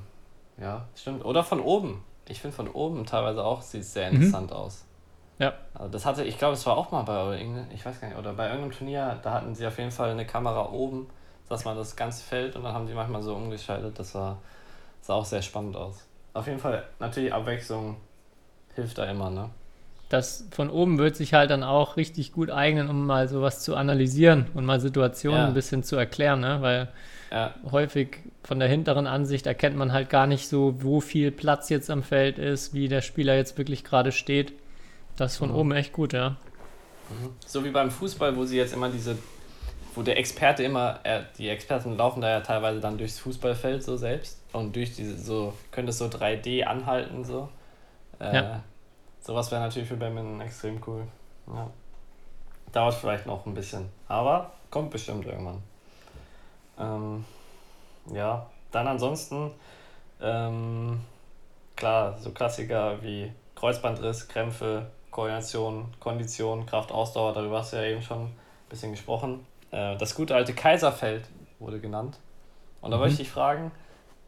ja, 0.57 0.85
stimmt. 0.95 1.23
Oder 1.25 1.43
von 1.43 1.59
oben. 1.59 2.03
Ich 2.27 2.41
finde 2.41 2.55
von 2.55 2.67
oben 2.67 3.05
teilweise 3.05 3.43
auch 3.43 3.61
sieht 3.61 3.81
es 3.81 3.93
sehr 3.93 4.09
interessant 4.09 4.51
aus. 4.51 4.85
Ja. 5.37 5.53
Also 5.73 5.91
das 5.91 6.05
hatte, 6.05 6.23
ich 6.23 6.37
glaube, 6.37 6.53
es 6.53 6.65
war 6.65 6.77
auch 6.77 6.91
mal 6.91 7.03
bei 7.03 7.37
irgendeinem, 7.37 7.67
ich 7.71 7.85
weiß 7.85 7.99
gar 7.99 8.07
nicht, 8.07 8.17
oder 8.17 8.33
bei 8.33 8.45
irgendeinem 8.47 8.71
Turnier, 8.71 9.19
da 9.21 9.33
hatten 9.33 9.53
sie 9.53 9.67
auf 9.67 9.77
jeden 9.77 9.91
Fall 9.91 10.09
eine 10.11 10.25
Kamera 10.25 10.71
oben, 10.71 11.07
dass 11.49 11.65
man 11.65 11.75
das 11.75 11.95
ganze 11.95 12.23
Feld 12.23 12.55
und 12.55 12.63
dann 12.63 12.73
haben 12.73 12.87
die 12.87 12.93
manchmal 12.93 13.21
so 13.21 13.35
umgeschaltet. 13.35 13.99
Das 13.99 14.15
war, 14.15 14.37
sah 15.01 15.15
auch 15.15 15.25
sehr 15.25 15.41
spannend 15.41 15.75
aus. 15.75 16.07
Auf 16.33 16.47
jeden 16.47 16.59
Fall, 16.59 16.85
natürlich 16.99 17.33
Abwechslung 17.33 17.97
hilft 18.75 18.97
da 18.97 19.05
immer, 19.05 19.29
ne? 19.29 19.49
Das 20.15 20.45
von 20.51 20.69
oben 20.69 20.97
wird 20.97 21.15
sich 21.17 21.33
halt 21.33 21.49
dann 21.49 21.63
auch 21.63 21.97
richtig 21.97 22.31
gut 22.31 22.49
eignen, 22.49 22.89
um 22.89 23.05
mal 23.05 23.27
sowas 23.27 23.59
zu 23.61 23.75
analysieren 23.75 24.47
und 24.53 24.63
mal 24.65 24.79
Situationen 24.79 25.41
Ja. 25.41 25.47
ein 25.47 25.53
bisschen 25.53 25.83
zu 25.83 25.95
erklären, 25.97 26.39
ne? 26.39 26.57
Weil 26.61 26.87
Ja, 27.31 27.53
häufig 27.69 28.19
von 28.43 28.59
der 28.59 28.69
hinteren 28.69 29.07
Ansicht 29.07 29.45
erkennt 29.45 29.75
man 29.75 29.91
halt 29.91 30.09
gar 30.09 30.25
nicht 30.27 30.47
so, 30.47 30.75
wo 30.81 31.01
viel 31.01 31.31
Platz 31.31 31.69
jetzt 31.69 31.89
am 31.89 32.01
Feld 32.03 32.39
ist, 32.39 32.73
wie 32.73 32.87
der 32.87 33.01
Spieler 33.01 33.35
jetzt 33.35 33.57
wirklich 33.57 33.83
gerade 33.83 34.11
steht. 34.13 34.53
Das 35.17 35.33
ist 35.33 35.37
von 35.37 35.49
Mhm. 35.49 35.55
oben 35.55 35.71
echt 35.73 35.91
gut, 35.91 36.13
ja. 36.13 36.37
So 37.45 37.63
wie 37.63 37.71
beim 37.71 37.91
Fußball, 37.91 38.35
wo 38.35 38.45
sie 38.45 38.57
jetzt 38.57 38.73
immer 38.73 38.89
diese, 38.89 39.17
wo 39.95 40.01
der 40.01 40.17
Experte 40.17 40.63
immer, 40.63 40.99
äh, 41.03 41.21
die 41.37 41.49
Experten 41.49 41.97
laufen 41.97 42.21
da 42.21 42.29
ja 42.29 42.41
teilweise 42.41 42.79
dann 42.79 42.97
durchs 42.97 43.19
Fußballfeld 43.19 43.83
so 43.83 43.97
selbst 43.97 44.39
und 44.53 44.75
durch 44.75 44.95
diese, 44.95 45.17
so, 45.17 45.53
könnte 45.71 45.89
es 45.91 45.97
so 45.97 46.07
3D 46.07 46.63
anhalten 46.65 47.23
so. 47.23 47.49
Äh, 48.19 48.35
Ja. 48.35 48.63
Sowas 49.25 49.49
wäre 49.49 49.61
natürlich 49.61 49.89
für 49.89 49.95
Batman 49.95 50.39
extrem 50.39 50.79
cool. 50.85 51.07
Ja. 51.47 51.67
Dauert 52.71 52.93
vielleicht 52.93 53.25
noch 53.25 53.43
ein 53.47 53.55
bisschen, 53.55 53.89
aber 54.07 54.51
kommt 54.69 54.91
bestimmt 54.91 55.25
irgendwann. 55.25 55.63
Ähm, 56.77 57.25
ja, 58.13 58.45
dann 58.71 58.87
ansonsten, 58.87 59.49
ähm, 60.21 61.01
klar, 61.75 62.15
so 62.19 62.29
Klassiker 62.29 63.01
wie 63.01 63.31
Kreuzbandriss, 63.55 64.27
Krämpfe, 64.27 64.91
Koordination, 65.09 65.91
Kondition, 65.99 66.67
Kraft, 66.67 66.91
Ausdauer, 66.91 67.33
darüber 67.33 67.57
hast 67.57 67.73
du 67.73 67.77
ja 67.77 67.83
eben 67.85 68.03
schon 68.03 68.25
ein 68.25 68.35
bisschen 68.69 68.91
gesprochen. 68.91 69.43
Äh, 69.71 69.97
das 69.97 70.13
gute 70.13 70.35
alte 70.35 70.53
Kaiserfeld 70.53 71.27
wurde 71.57 71.79
genannt. 71.79 72.19
Und 72.81 72.91
da 72.91 72.97
Mhm. 72.97 73.01
wollte 73.01 73.13
ich 73.13 73.19
dich 73.21 73.31
fragen, 73.31 73.71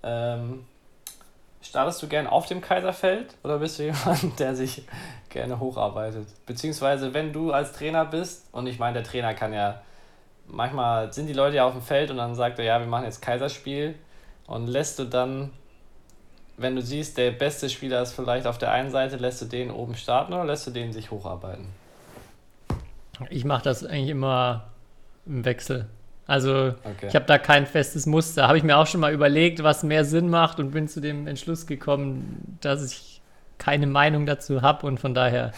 ähm, 0.01 0.65
startest 1.67 2.01
du 2.01 2.07
gern 2.07 2.27
auf 2.27 2.47
dem 2.47 2.61
Kaiserfeld 2.61 3.35
oder 3.43 3.59
bist 3.59 3.79
du 3.79 3.83
jemand, 3.85 4.39
der 4.39 4.55
sich 4.55 4.83
gerne 5.29 5.59
hocharbeitet? 5.59 6.27
Beziehungsweise, 6.45 7.13
wenn 7.13 7.33
du 7.33 7.51
als 7.51 7.73
Trainer 7.73 8.05
bist, 8.05 8.47
und 8.51 8.67
ich 8.67 8.79
meine, 8.79 8.93
der 8.93 9.03
Trainer 9.03 9.33
kann 9.33 9.53
ja, 9.53 9.81
manchmal 10.47 11.13
sind 11.13 11.27
die 11.27 11.33
Leute 11.33 11.57
ja 11.57 11.65
auf 11.65 11.73
dem 11.73 11.81
Feld 11.81 12.11
und 12.11 12.17
dann 12.17 12.35
sagt 12.35 12.59
er, 12.59 12.65
ja, 12.65 12.79
wir 12.79 12.87
machen 12.87 13.05
jetzt 13.05 13.21
Kaiserspiel 13.21 13.95
und 14.47 14.67
lässt 14.67 14.99
du 14.99 15.05
dann 15.05 15.51
wenn 16.57 16.75
du 16.75 16.81
siehst, 16.81 17.17
der 17.17 17.31
beste 17.31 17.69
Spieler 17.69 18.01
ist 18.01 18.13
vielleicht 18.13 18.47
auf 18.47 18.57
der 18.57 18.71
einen 18.71 18.89
Seite, 18.89 19.17
lässt 19.17 19.41
du 19.41 19.45
den 19.45 19.71
oben 19.71 19.95
starten 19.95 20.33
oder 20.33 20.45
lässt 20.45 20.65
du 20.67 20.71
den 20.71 20.91
sich 20.91 21.11
hocharbeiten? 21.11 21.67
Ich 23.29 23.45
mache 23.45 23.63
das 23.63 23.85
eigentlich 23.85 24.09
immer 24.09 24.65
im 25.25 25.45
Wechsel. 25.45 25.87
Also 26.27 26.75
Okay. 26.83 27.07
ich 27.07 27.15
habe 27.15 27.25
da 27.25 27.37
kein 27.37 27.65
festes 27.65 28.05
Muster. 28.05 28.47
Habe 28.47 28.57
ich 28.57 28.63
mir 28.63 28.77
auch 28.77 28.87
schon 28.87 28.99
mal 29.01 29.13
überlegt, 29.13 29.63
was 29.63 29.83
mehr 29.83 30.03
Sinn 30.05 30.29
macht 30.29 30.59
und 30.59 30.71
bin 30.71 30.87
zu 30.87 30.99
dem 31.01 31.25
Entschluss 31.27 31.65
gekommen, 31.65 32.57
dass 32.61 32.85
ich 32.85 33.21
keine 33.57 33.87
Meinung 33.87 34.25
dazu 34.25 34.61
habe 34.61 34.85
und 34.85 34.99
von 34.99 35.13
daher 35.13 35.51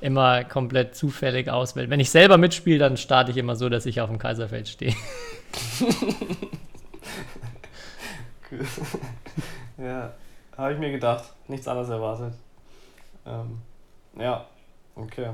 immer 0.00 0.44
komplett 0.44 0.94
zufällig 0.94 1.50
auswählen. 1.50 1.90
Wenn 1.90 2.00
ich 2.00 2.10
selber 2.10 2.38
mitspiele, 2.38 2.78
dann 2.78 2.96
starte 2.96 3.30
ich 3.32 3.36
immer 3.36 3.54
so, 3.56 3.68
dass 3.68 3.84
ich 3.86 4.00
auf 4.00 4.08
dem 4.08 4.18
Kaiserfeld 4.18 4.68
stehe. 4.68 4.94
Ja, 9.76 10.12
habe 10.56 10.72
ich 10.72 10.78
mir 10.78 10.90
gedacht. 10.90 11.24
Nichts 11.46 11.68
anderes 11.68 11.88
erwartet. 11.88 12.34
Ähm, 13.26 13.58
ja, 14.18 14.44
okay. 14.96 15.30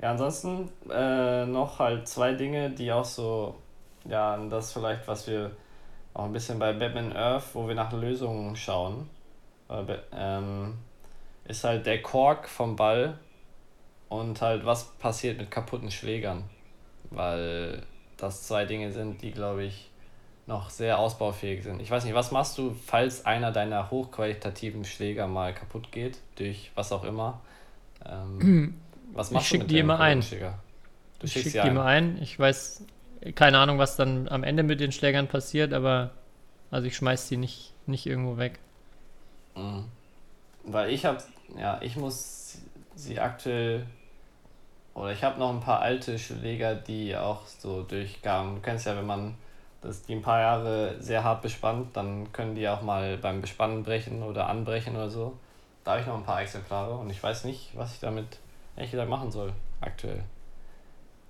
Ja, 0.00 0.10
ansonsten 0.12 0.68
äh, 0.90 1.44
noch 1.46 1.78
halt 1.78 2.08
zwei 2.08 2.32
Dinge, 2.32 2.70
die 2.70 2.90
auch 2.92 3.04
so, 3.04 3.56
ja, 4.08 4.36
das 4.48 4.72
vielleicht, 4.72 5.06
was 5.08 5.26
wir 5.26 5.52
auch 6.14 6.24
ein 6.24 6.32
bisschen 6.32 6.58
bei 6.58 6.72
Batman 6.72 7.16
Earth, 7.16 7.54
wo 7.54 7.68
wir 7.68 7.74
nach 7.74 7.92
Lösungen 7.92 8.56
schauen, 8.56 9.08
äh, 9.68 9.82
ähm, 10.14 10.74
ist 11.44 11.64
halt 11.64 11.86
der 11.86 12.02
Kork 12.02 12.48
vom 12.48 12.76
Ball 12.76 13.18
und 14.08 14.40
halt 14.40 14.64
was 14.66 14.92
passiert 14.98 15.38
mit 15.38 15.50
kaputten 15.50 15.90
Schlägern. 15.90 16.44
Weil 17.10 17.82
das 18.16 18.44
zwei 18.46 18.64
Dinge 18.64 18.92
sind, 18.92 19.22
die, 19.22 19.32
glaube 19.32 19.64
ich, 19.64 19.90
noch 20.46 20.70
sehr 20.70 20.98
ausbaufähig 20.98 21.62
sind. 21.62 21.80
Ich 21.80 21.90
weiß 21.90 22.04
nicht, 22.04 22.14
was 22.14 22.30
machst 22.30 22.58
du, 22.58 22.74
falls 22.86 23.24
einer 23.26 23.52
deiner 23.52 23.90
hochqualitativen 23.90 24.84
Schläger 24.84 25.26
mal 25.26 25.54
kaputt 25.54 25.92
geht, 25.92 26.18
durch 26.36 26.70
was 26.74 26.92
auch 26.92 27.04
immer? 27.04 27.40
Ähm, 28.04 28.48
was 29.12 29.30
Ich 29.30 29.34
machst 29.34 29.48
schick 29.48 29.60
du 29.60 29.66
mit 29.66 29.70
die 29.70 29.78
immer 29.78 30.00
ein. 30.00 30.22
Schläger? 30.22 30.58
Du 31.18 31.26
Ich 31.26 31.32
schickst 31.32 31.52
schicke 31.52 31.62
sie 31.62 31.68
die 31.68 31.70
mal 31.70 31.86
ein. 31.86 32.20
Ich 32.20 32.38
weiß 32.38 32.84
keine 33.34 33.58
Ahnung, 33.58 33.78
was 33.78 33.96
dann 33.96 34.28
am 34.28 34.44
Ende 34.44 34.62
mit 34.62 34.80
den 34.80 34.92
Schlägern 34.92 35.28
passiert, 35.28 35.72
aber 35.72 36.10
also 36.70 36.86
ich 36.86 36.96
schmeiß 36.96 37.28
die 37.28 37.36
nicht, 37.36 37.72
nicht 37.86 38.06
irgendwo 38.06 38.38
weg. 38.38 38.58
Mhm. 39.54 39.84
Weil 40.64 40.90
ich 40.90 41.04
habe, 41.04 41.18
ja, 41.56 41.78
ich 41.82 41.96
muss 41.96 42.58
sie 42.94 43.18
aktuell, 43.20 43.86
oder 44.94 45.12
ich 45.12 45.24
habe 45.24 45.38
noch 45.38 45.50
ein 45.50 45.60
paar 45.60 45.80
alte 45.80 46.18
Schläger, 46.18 46.74
die 46.74 47.16
auch 47.16 47.46
so 47.46 47.82
durchgaben. 47.82 48.56
Du 48.56 48.60
kennst 48.60 48.86
ja, 48.86 48.96
wenn 48.96 49.06
man 49.06 49.34
das 49.80 50.02
die 50.02 50.14
ein 50.14 50.22
paar 50.22 50.40
Jahre 50.40 50.96
sehr 51.00 51.24
hart 51.24 51.42
bespannt, 51.42 51.96
dann 51.96 52.32
können 52.32 52.54
die 52.54 52.68
auch 52.68 52.82
mal 52.82 53.16
beim 53.18 53.40
Bespannen 53.40 53.82
brechen 53.82 54.22
oder 54.22 54.48
anbrechen 54.48 54.94
oder 54.94 55.10
so. 55.10 55.36
Da 55.84 55.92
habe 55.92 56.00
ich 56.02 56.06
noch 56.06 56.16
ein 56.16 56.24
paar 56.24 56.40
Exemplare 56.40 56.94
und 56.94 57.10
ich 57.10 57.22
weiß 57.22 57.44
nicht, 57.44 57.70
was 57.74 57.94
ich 57.94 58.00
damit 58.00 58.38
ehrlich 58.76 58.92
gesagt 58.92 59.10
machen 59.10 59.32
soll, 59.32 59.52
aktuell. 59.80 60.22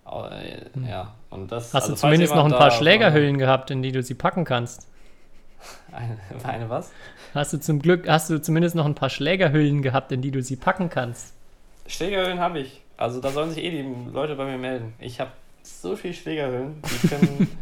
Äh, 0.06 0.88
Ja, 0.88 1.14
und 1.30 1.50
das. 1.52 1.68
Hm. 1.68 1.74
Hast 1.74 1.82
also 1.84 1.94
du 1.94 2.00
zumindest 2.00 2.34
noch 2.34 2.44
ein 2.44 2.50
paar 2.52 2.70
Schlägerhüllen 2.70 3.38
gehabt, 3.38 3.70
in 3.70 3.82
die 3.82 3.92
du 3.92 4.02
sie 4.02 4.14
packen 4.14 4.44
kannst? 4.44 4.88
Eine, 5.92 6.18
eine 6.44 6.68
was? 6.68 6.90
Hast 7.34 7.52
du 7.52 7.60
zum 7.60 7.80
Glück, 7.80 8.08
hast 8.08 8.28
du 8.28 8.42
zumindest 8.42 8.74
noch 8.74 8.84
ein 8.84 8.96
paar 8.96 9.10
Schlägerhüllen 9.10 9.80
gehabt, 9.80 10.10
in 10.10 10.20
die 10.20 10.32
du 10.32 10.42
sie 10.42 10.56
packen 10.56 10.90
kannst? 10.90 11.34
Schlägerhüllen 11.86 12.40
habe 12.40 12.58
ich. 12.58 12.80
Also 12.96 13.20
da 13.20 13.30
sollen 13.30 13.50
sich 13.50 13.62
eh 13.62 13.70
die 13.70 14.10
Leute 14.12 14.34
bei 14.34 14.44
mir 14.44 14.58
melden. 14.58 14.94
Ich 14.98 15.20
habe 15.20 15.30
so 15.62 15.96
viel 15.96 16.14
Schlägerhüllen, 16.14 16.82
die 16.82 17.08
können. 17.08 17.58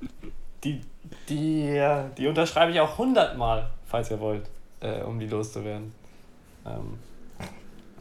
die, 0.64 0.80
die, 1.28 1.82
die 2.16 2.26
unterschreibe 2.26 2.72
ich 2.72 2.80
auch 2.80 2.98
hundertmal, 2.98 3.68
falls 3.86 4.10
ihr 4.10 4.20
wollt, 4.20 4.48
äh, 4.80 5.02
um 5.02 5.18
die 5.18 5.26
loszuwerden. 5.26 5.92
Ähm, 6.66 6.98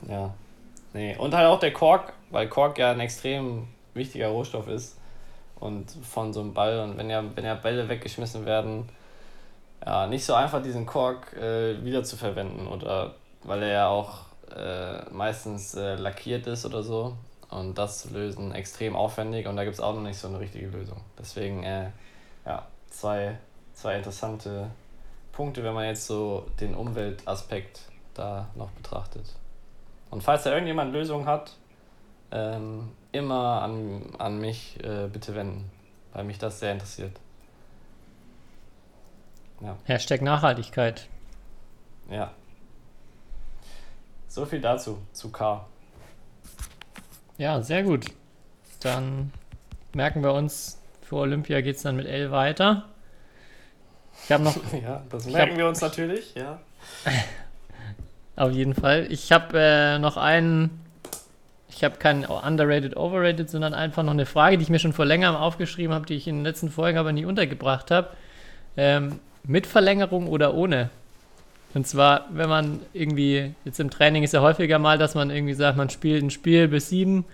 ja. 0.09 0.33
Nee. 0.93 1.15
Und 1.17 1.33
halt 1.33 1.47
auch 1.47 1.59
der 1.59 1.73
Kork, 1.73 2.13
weil 2.33 2.49
Kork 2.49 2.79
ja 2.79 2.91
ein 2.91 2.99
extrem 2.99 3.67
wichtiger 3.93 4.27
Rohstoff 4.27 4.67
ist. 4.67 4.97
Und 5.59 5.91
von 5.91 6.33
so 6.33 6.41
einem 6.41 6.53
Ball. 6.53 6.79
Und 6.79 6.97
wenn 6.97 7.09
ja, 7.09 7.23
wenn 7.35 7.45
ja 7.45 7.55
Bälle 7.55 7.87
weggeschmissen 7.87 8.45
werden, 8.45 8.89
ja, 9.85 10.07
nicht 10.07 10.25
so 10.25 10.33
einfach 10.33 10.61
diesen 10.61 10.85
Kork 10.85 11.33
äh, 11.33 11.83
wieder 11.85 12.03
zu 12.03 12.17
verwenden. 12.17 12.67
Oder 12.67 13.15
weil 13.43 13.63
er 13.63 13.71
ja 13.71 13.87
auch 13.87 14.19
äh, 14.55 15.09
meistens 15.11 15.75
äh, 15.75 15.95
lackiert 15.95 16.47
ist 16.47 16.65
oder 16.65 16.83
so. 16.83 17.15
Und 17.49 17.77
das 17.77 18.01
zu 18.01 18.09
lösen 18.09 18.51
extrem 18.53 18.95
aufwendig 18.95 19.47
und 19.47 19.55
da 19.55 19.63
gibt 19.63 19.75
es 19.75 19.79
auch 19.79 19.93
noch 19.93 20.01
nicht 20.01 20.17
so 20.17 20.27
eine 20.27 20.39
richtige 20.39 20.67
Lösung. 20.67 20.99
Deswegen, 21.19 21.63
äh, 21.63 21.89
ja, 22.47 22.65
zwei, 22.89 23.37
zwei 23.75 23.97
interessante 23.97 24.71
Punkte, 25.31 25.63
wenn 25.63 25.75
man 25.75 25.85
jetzt 25.85 26.07
so 26.07 26.47
den 26.59 26.73
Umweltaspekt 26.73 27.81
da 28.15 28.47
noch 28.55 28.71
betrachtet. 28.71 29.35
Und 30.09 30.23
falls 30.23 30.43
da 30.43 30.51
irgendjemand 30.51 30.93
Lösungen 30.93 31.27
hat, 31.27 31.53
ähm, 32.33 32.89
immer 33.11 33.61
an, 33.61 34.01
an 34.17 34.39
mich 34.39 34.83
äh, 34.83 35.07
bitte 35.07 35.35
wenden, 35.35 35.69
weil 36.13 36.23
mich 36.23 36.39
das 36.39 36.59
sehr 36.59 36.71
interessiert. 36.71 37.11
Ja. 39.61 39.77
Hashtag 39.85 40.21
Nachhaltigkeit. 40.21 41.07
Ja. 42.09 42.31
So 44.27 44.45
viel 44.45 44.59
dazu, 44.59 44.97
zu 45.13 45.31
K. 45.31 45.65
Ja, 47.37 47.61
sehr 47.61 47.83
gut. 47.83 48.05
Dann 48.81 49.31
merken 49.93 50.23
wir 50.23 50.33
uns, 50.33 50.81
für 51.01 51.17
Olympia 51.17 51.61
geht 51.61 51.75
es 51.77 51.83
dann 51.83 51.95
mit 51.95 52.07
L 52.07 52.31
weiter. 52.31 52.89
Ich 54.25 54.31
habe 54.31 54.43
noch 54.43 54.55
Ja, 54.83 55.03
das 55.09 55.25
merken 55.25 55.51
hab- 55.51 55.57
wir 55.57 55.67
uns 55.67 55.81
natürlich, 55.81 56.33
ja. 56.35 56.59
Auf 58.35 58.51
jeden 58.51 58.73
Fall. 58.73 59.05
Ich 59.11 59.31
habe 59.31 59.57
äh, 59.59 59.99
noch 59.99 60.17
einen. 60.17 60.82
Ich 61.75 61.83
habe 61.83 61.97
keinen 61.97 62.25
underrated, 62.25 62.95
overrated, 62.95 63.49
sondern 63.49 63.73
einfach 63.73 64.03
noch 64.03 64.11
eine 64.11 64.25
Frage, 64.25 64.57
die 64.57 64.63
ich 64.63 64.69
mir 64.69 64.79
schon 64.79 64.93
vor 64.93 65.05
längerem 65.05 65.35
aufgeschrieben 65.35 65.93
habe, 65.93 66.05
die 66.05 66.15
ich 66.15 66.27
in 66.27 66.37
den 66.37 66.43
letzten 66.43 66.69
Folgen 66.69 66.97
aber 66.97 67.11
nie 67.11 67.25
untergebracht 67.25 67.91
habe. 67.91 68.09
Ähm, 68.77 69.19
mit 69.43 69.67
Verlängerung 69.67 70.27
oder 70.27 70.53
ohne? 70.53 70.89
Und 71.73 71.87
zwar, 71.87 72.27
wenn 72.31 72.49
man 72.49 72.79
irgendwie, 72.93 73.55
jetzt 73.65 73.79
im 73.79 73.89
Training 73.89 74.23
ist 74.23 74.33
ja 74.33 74.41
häufiger 74.41 74.77
mal, 74.79 74.97
dass 74.97 75.15
man 75.15 75.31
irgendwie 75.31 75.55
sagt, 75.55 75.77
man 75.77 75.89
spielt 75.89 76.23
ein 76.23 76.29
Spiel 76.29 76.67
bis 76.67 76.89
sieben, 76.89 77.25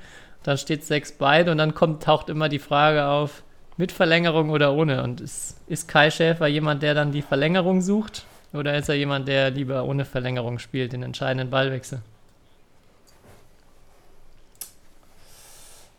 dann 0.43 0.57
steht 0.57 0.85
sechs 0.85 1.11
beide 1.11 1.51
und 1.51 1.57
dann 1.57 1.75
kommt, 1.75 2.03
taucht 2.03 2.29
immer 2.29 2.47
die 2.47 2.59
Frage 2.59 3.05
auf, 3.07 3.43
mit 3.75 3.91
Verlängerung 3.91 4.49
oder 4.49 4.73
ohne? 4.73 5.03
Und 5.03 5.21
ist, 5.21 5.57
ist 5.67 5.87
Kai 5.87 6.09
Schäfer 6.09 6.47
jemand, 6.47 6.83
der 6.83 6.93
dann 6.93 7.11
die 7.11 7.21
Verlängerung 7.21 7.81
sucht? 7.81 8.25
Oder 8.53 8.77
ist 8.77 8.89
er 8.89 8.95
jemand, 8.95 9.27
der 9.27 9.51
lieber 9.51 9.83
ohne 9.83 10.05
Verlängerung 10.05 10.59
spielt, 10.59 10.93
den 10.93 11.03
entscheidenden 11.03 11.49
Ballwechsel? 11.49 11.99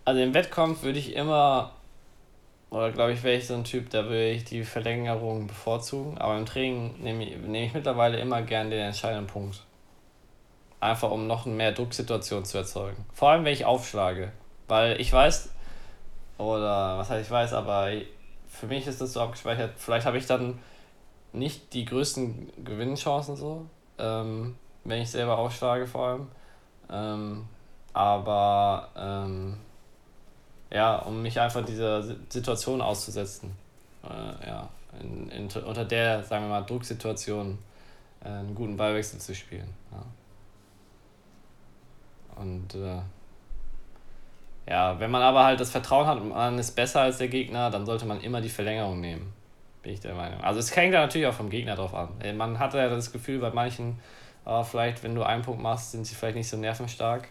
Also 0.05 0.21
im 0.21 0.35
Wettkampf 0.35 0.83
würde 0.83 0.99
ich 0.99 1.15
immer, 1.15 1.73
oder 2.71 2.91
glaube 2.91 3.13
ich, 3.13 3.23
wäre 3.23 3.37
ich 3.37 3.47
so 3.47 3.55
ein 3.55 3.65
Typ, 3.65 3.91
da 3.91 4.05
würde 4.05 4.31
ich 4.31 4.45
die 4.45 4.65
Verlängerung 4.65 5.47
bevorzugen. 5.47 6.19
Aber 6.19 6.37
im 6.37 6.47
Training 6.47 7.03
nehme 7.03 7.25
ich, 7.25 7.37
nehme 7.37 7.67
ich 7.67 7.75
mittlerweile 7.75 8.19
immer 8.19 8.43
gern 8.43 8.71
den 8.71 8.81
entscheidenden 8.81 9.27
Punkt. 9.27 9.63
Einfach 10.81 11.11
um 11.11 11.27
noch 11.27 11.45
mehr 11.45 11.73
Drucksituationen 11.73 12.45
zu 12.45 12.59
erzeugen. 12.59 13.05
Vor 13.13 13.31
allem, 13.31 13.45
wenn 13.45 13.53
ich 13.53 13.67
aufschlage. 13.67 14.33
Weil 14.67 15.01
ich 15.01 15.13
weiß, 15.13 15.51
oder 16.39 16.97
was 16.99 17.11
heißt 17.11 17.27
ich 17.27 17.31
weiß, 17.31 17.53
aber 17.53 17.91
für 18.49 18.67
mich 18.67 18.87
ist 18.87 19.01
das 19.01 19.13
so 19.13 19.21
abgespeichert, 19.21 19.73
vielleicht 19.77 20.07
habe 20.07 20.17
ich 20.17 20.27
dann 20.27 20.59
nicht 21.33 21.73
die 21.75 21.85
größten 21.85 22.65
Gewinnchancen 22.65 23.37
so, 23.37 23.67
ähm, 23.99 24.57
wenn 24.85 25.03
ich 25.03 25.11
selber 25.11 25.39
aufschlage 25.39 25.87
vor 25.87 26.07
allem. 26.07 26.29
Ähm, 26.91 27.49
aber 27.93 28.89
ähm, 28.97 29.59
ja, 30.71 30.97
um 30.97 31.23
mich 31.23 31.39
einfach 31.41 31.65
dieser 31.65 32.03
Si- 32.03 32.17
Situation 32.29 32.81
auszusetzen. 32.81 33.53
Äh, 34.05 34.47
ja, 34.47 34.69
in, 35.01 35.29
in, 35.31 35.49
unter 35.63 35.85
der, 35.85 36.23
sagen 36.25 36.45
wir 36.45 36.51
mal, 36.51 36.63
Drucksituation 36.63 37.59
äh, 38.25 38.29
einen 38.29 38.55
guten 38.55 38.77
Ballwechsel 38.77 39.19
zu 39.19 39.35
spielen. 39.35 39.69
Ja. 39.93 40.03
Und 42.43 42.75
äh, 42.75 43.01
ja, 44.69 44.99
wenn 45.01 45.11
man 45.11 45.23
aber 45.23 45.45
halt 45.45 45.61
das 45.61 45.71
Vertrauen 45.71 46.07
hat, 46.07 46.25
man 46.25 46.59
ist 46.59 46.73
besser 46.77 47.01
als 47.03 47.19
der 47.19 47.29
Gegner, 47.29 47.71
dann 47.71 47.85
sollte 47.85 48.07
man 48.07 48.21
immer 48.21 48.41
die 48.41 48.49
Verlängerung 48.49 49.01
nehmen. 49.01 49.33
Bin 49.83 49.95
ich 49.95 50.01
der 50.01 50.15
Meinung. 50.15 50.41
Also 50.43 50.61
es 50.61 50.75
hängt 50.77 50.95
ja 50.95 51.01
natürlich 51.01 51.27
auch 51.27 51.35
vom 51.35 51.51
Gegner 51.51 51.75
drauf 51.75 51.95
an. 51.95 52.11
Man 52.37 52.59
hat 52.59 52.75
ja 52.75 52.89
das 52.89 53.13
Gefühl 53.13 53.41
bei 53.41 53.51
manchen, 53.51 53.99
äh, 54.47 54.63
vielleicht 54.63 55.03
wenn 55.03 55.15
du 55.15 55.23
einen 55.23 55.43
Punkt 55.43 55.61
machst, 55.61 55.93
sind 55.93 56.07
sie 56.07 56.15
vielleicht 56.15 56.37
nicht 56.37 56.49
so 56.49 56.57
nervenstark, 56.57 57.29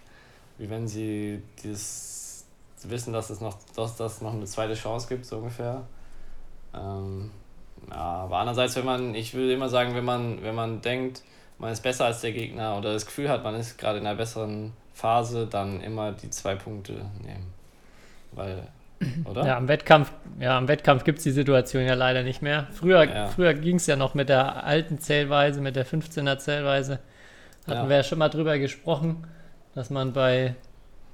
wie 0.57 0.69
wenn 0.69 0.87
sie 0.87 1.41
dieses 1.63 2.18
wissen, 2.89 3.13
dass 3.13 3.29
es 3.29 3.41
noch, 3.41 3.57
dass 3.75 3.95
das 3.97 4.21
noch 4.21 4.33
eine 4.33 4.45
zweite 4.45 4.73
Chance 4.75 5.07
gibt, 5.09 5.25
so 5.25 5.37
ungefähr. 5.37 5.81
Ähm, 6.73 7.31
ja, 7.89 7.95
aber 7.95 8.37
andererseits, 8.37 8.75
wenn 8.75 8.85
man, 8.85 9.15
ich 9.15 9.33
würde 9.33 9.53
immer 9.53 9.69
sagen, 9.69 9.95
wenn 9.95 10.05
man, 10.05 10.43
wenn 10.43 10.55
man 10.55 10.81
denkt, 10.81 11.23
man 11.57 11.71
ist 11.71 11.81
besser 11.81 12.05
als 12.05 12.21
der 12.21 12.31
Gegner 12.31 12.77
oder 12.77 12.93
das 12.93 13.05
Gefühl 13.05 13.29
hat, 13.29 13.43
man 13.43 13.55
ist 13.55 13.77
gerade 13.77 13.99
in 13.99 14.05
einer 14.07 14.15
besseren 14.15 14.73
Phase, 14.93 15.47
dann 15.47 15.81
immer 15.81 16.11
die 16.11 16.29
zwei 16.29 16.55
Punkte 16.55 16.93
nehmen. 17.21 17.53
Weil 18.31 18.67
oder? 19.25 19.45
Ja, 19.45 19.57
am 19.57 19.67
Wettkampf, 19.67 20.11
ja, 20.39 20.57
am 20.57 20.67
Wettkampf 20.67 21.03
gibt 21.03 21.19
es 21.19 21.23
die 21.23 21.31
Situation 21.31 21.83
ja 21.83 21.93
leider 21.95 22.23
nicht 22.23 22.41
mehr. 22.41 22.67
Früher, 22.71 23.03
Ja. 23.05 23.27
früher 23.27 23.53
ging 23.53 23.77
es 23.77 23.87
ja 23.87 23.95
noch 23.95 24.13
mit 24.13 24.29
der 24.29 24.63
alten 24.65 24.99
Zählweise, 24.99 25.61
mit 25.61 25.75
der 25.75 25.85
15er 25.85 26.37
Zählweise. 26.37 26.99
Hatten 27.65 27.83
Ja. 27.83 27.89
wir 27.89 27.97
ja 27.97 28.03
schon 28.03 28.19
mal 28.19 28.29
drüber 28.29 28.57
gesprochen, 28.57 29.25
dass 29.73 29.89
man 29.89 30.11
bei, 30.13 30.55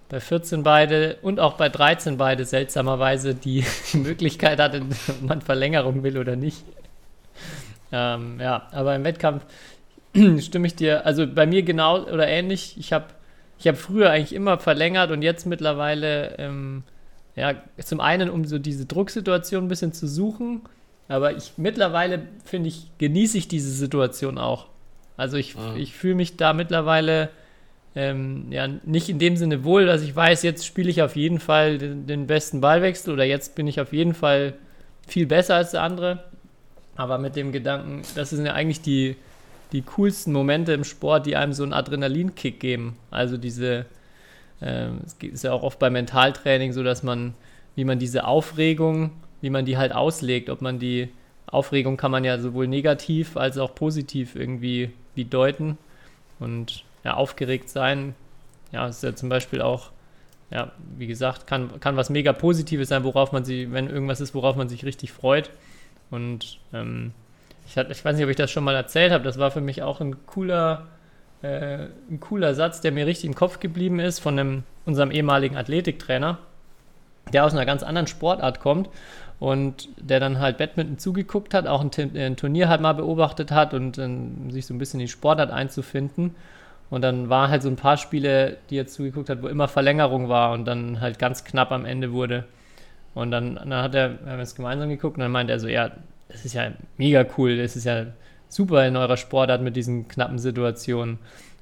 bei 0.09 0.19
14 0.19 0.63
beide 0.63 1.17
und 1.21 1.39
auch 1.39 1.53
bei 1.53 1.69
13 1.69 2.17
beide 2.17 2.45
seltsamerweise 2.45 3.33
die 3.35 3.63
Möglichkeit 3.93 4.59
hatte, 4.59 4.81
ob 5.09 5.21
man 5.21 5.41
Verlängerung 5.41 6.03
will 6.03 6.17
oder 6.17 6.35
nicht. 6.35 6.63
Ähm, 7.91 8.39
ja, 8.39 8.67
aber 8.71 8.95
im 8.95 9.03
Wettkampf 9.03 9.45
stimme 10.39 10.67
ich 10.67 10.75
dir, 10.75 11.05
also 11.05 11.27
bei 11.27 11.45
mir 11.45 11.63
genau 11.63 12.03
oder 12.03 12.27
ähnlich. 12.27 12.75
Ich 12.77 12.93
habe 12.93 13.05
ich 13.57 13.67
hab 13.67 13.77
früher 13.77 14.09
eigentlich 14.11 14.33
immer 14.33 14.57
verlängert 14.59 15.11
und 15.11 15.21
jetzt 15.21 15.45
mittlerweile, 15.45 16.35
ähm, 16.37 16.83
ja, 17.35 17.53
zum 17.83 17.99
einen, 17.99 18.29
um 18.29 18.45
so 18.45 18.59
diese 18.59 18.85
Drucksituation 18.85 19.65
ein 19.65 19.67
bisschen 19.69 19.93
zu 19.93 20.07
suchen, 20.07 20.61
aber 21.07 21.35
ich 21.35 21.53
mittlerweile, 21.57 22.23
finde 22.43 22.69
ich, 22.69 22.89
genieße 22.97 23.37
ich 23.37 23.47
diese 23.47 23.71
Situation 23.71 24.37
auch. 24.37 24.67
Also 25.17 25.37
ich, 25.37 25.55
Mhm. 25.55 25.77
ich 25.77 25.93
fühle 25.95 26.15
mich 26.15 26.35
da 26.37 26.53
mittlerweile 26.53 27.29
ähm, 27.95 28.47
ja, 28.51 28.67
nicht 28.67 29.09
in 29.09 29.19
dem 29.19 29.37
Sinne 29.37 29.63
wohl, 29.63 29.85
dass 29.85 30.01
ich 30.01 30.15
weiß, 30.15 30.43
jetzt 30.43 30.65
spiele 30.65 30.89
ich 30.89 31.01
auf 31.01 31.15
jeden 31.15 31.39
Fall 31.39 31.77
den, 31.77 32.07
den 32.07 32.27
besten 32.27 32.59
Ballwechsel 32.59 33.13
oder 33.13 33.23
jetzt 33.23 33.55
bin 33.55 33.67
ich 33.67 33.79
auf 33.79 33.93
jeden 33.93 34.13
Fall 34.13 34.53
viel 35.07 35.25
besser 35.25 35.55
als 35.55 35.71
der 35.71 35.81
andere. 35.81 36.23
Aber 36.97 37.17
mit 37.17 37.35
dem 37.35 37.51
Gedanken, 37.51 38.01
das 38.15 38.29
sind 38.29 38.45
ja 38.45 38.53
eigentlich 38.53 38.81
die, 38.81 39.15
die 39.71 39.81
coolsten 39.81 40.33
Momente 40.33 40.73
im 40.73 40.83
Sport, 40.83 41.25
die 41.25 41.35
einem 41.35 41.53
so 41.53 41.63
einen 41.63 41.73
Adrenalinkick 41.73 42.59
geben. 42.59 42.97
Also 43.11 43.37
diese, 43.37 43.85
ähm, 44.61 45.01
es 45.05 45.15
ist 45.21 45.43
ja 45.43 45.53
auch 45.53 45.63
oft 45.63 45.79
beim 45.79 45.93
Mentaltraining 45.93 46.73
so, 46.73 46.83
dass 46.83 47.01
man, 47.01 47.33
wie 47.75 47.85
man 47.85 47.99
diese 47.99 48.25
Aufregung, 48.25 49.11
wie 49.41 49.49
man 49.49 49.65
die 49.65 49.77
halt 49.77 49.93
auslegt, 49.93 50.49
ob 50.49 50.61
man 50.61 50.79
die 50.79 51.09
Aufregung 51.47 51.95
kann 51.95 52.11
man 52.11 52.23
ja 52.23 52.39
sowohl 52.39 52.67
negativ 52.67 53.37
als 53.37 53.57
auch 53.57 53.75
positiv 53.75 54.35
irgendwie 54.35 54.91
wie 55.13 55.25
deuten. 55.25 55.77
Und 56.39 56.83
ja, 57.05 57.13
aufgeregt 57.13 57.69
sein, 57.69 58.15
ja, 58.71 58.87
ist 58.87 59.03
ja 59.03 59.15
zum 59.15 59.29
Beispiel 59.29 59.61
auch, 59.61 59.91
ja, 60.49 60.71
wie 60.97 61.07
gesagt, 61.07 61.47
kann, 61.47 61.79
kann 61.79 61.95
was 61.95 62.09
mega 62.09 62.33
Positives 62.33 62.89
sein, 62.89 63.03
worauf 63.03 63.31
man 63.31 63.45
sich, 63.45 63.71
wenn 63.71 63.89
irgendwas 63.89 64.19
ist, 64.19 64.33
worauf 64.35 64.55
man 64.55 64.67
sich 64.67 64.83
richtig 64.83 65.13
freut. 65.13 65.51
Und 66.11 66.59
ähm, 66.73 67.13
ich, 67.67 67.77
hat, 67.77 67.89
ich 67.89 68.03
weiß 68.03 68.15
nicht, 68.15 68.25
ob 68.25 68.29
ich 68.29 68.35
das 68.35 68.51
schon 68.51 68.63
mal 68.63 68.75
erzählt 68.75 69.11
habe, 69.11 69.23
das 69.23 69.37
war 69.37 69.51
für 69.51 69.61
mich 69.61 69.83
auch 69.83 70.01
ein 70.01 70.25
cooler, 70.25 70.87
äh, 71.41 71.85
ein 72.09 72.19
cooler 72.19 72.53
Satz, 72.55 72.81
der 72.81 72.91
mir 72.91 73.05
richtig 73.05 73.25
im 73.25 73.35
Kopf 73.35 73.59
geblieben 73.59 73.99
ist 73.99 74.19
von 74.19 74.37
einem, 74.37 74.63
unserem 74.85 75.11
ehemaligen 75.11 75.57
Athletiktrainer, 75.57 76.39
der 77.33 77.45
aus 77.45 77.53
einer 77.53 77.65
ganz 77.65 77.83
anderen 77.83 78.07
Sportart 78.07 78.59
kommt 78.59 78.89
und 79.39 79.89
der 79.97 80.19
dann 80.19 80.39
halt 80.39 80.57
Badminton 80.57 80.97
zugeguckt 80.97 81.53
hat, 81.53 81.67
auch 81.67 81.81
ein, 81.81 81.91
Tin- 81.91 82.17
ein 82.17 82.35
Turnier 82.35 82.69
halt 82.69 82.81
mal 82.81 82.93
beobachtet 82.93 83.51
hat 83.51 83.73
und 83.73 83.97
ähm, 83.97 84.51
sich 84.51 84.65
so 84.65 84.73
ein 84.73 84.77
bisschen 84.79 84.99
in 84.99 85.07
die 85.07 85.11
Sportart 85.11 85.51
einzufinden. 85.51 86.35
Und 86.89 87.01
dann 87.01 87.29
waren 87.29 87.49
halt 87.49 87.63
so 87.63 87.69
ein 87.69 87.75
paar 87.75 87.97
Spiele, 87.97 88.57
die 88.69 88.77
er 88.77 88.87
zugeguckt 88.87 89.29
hat, 89.29 89.41
wo 89.41 89.47
immer 89.47 89.67
Verlängerung 89.67 90.29
war 90.29 90.53
und 90.53 90.65
dann 90.65 91.01
halt 91.01 91.19
ganz 91.19 91.43
knapp 91.43 91.71
am 91.71 91.85
Ende 91.85 92.13
wurde. 92.13 92.45
Und 93.13 93.31
dann, 93.31 93.55
dann 93.55 93.73
hat 93.73 93.95
er, 93.95 94.23
wir 94.23 94.33
haben 94.33 94.39
es 94.39 94.55
gemeinsam 94.55 94.89
geguckt 94.89 95.17
und 95.17 95.21
dann 95.21 95.31
meinte 95.31 95.53
er 95.53 95.59
so, 95.59 95.67
ja, 95.67 95.91
das 96.27 96.45
ist 96.45 96.53
ja 96.53 96.71
mega 96.97 97.25
cool, 97.37 97.57
das 97.57 97.75
ist 97.75 97.85
ja 97.85 98.07
super 98.49 98.85
in 98.87 98.95
eurer 98.95 99.17
Sportart 99.17 99.61
mit 99.61 99.75
diesen 99.75 100.07
knappen 100.07 100.37
Situationen. 100.37 101.17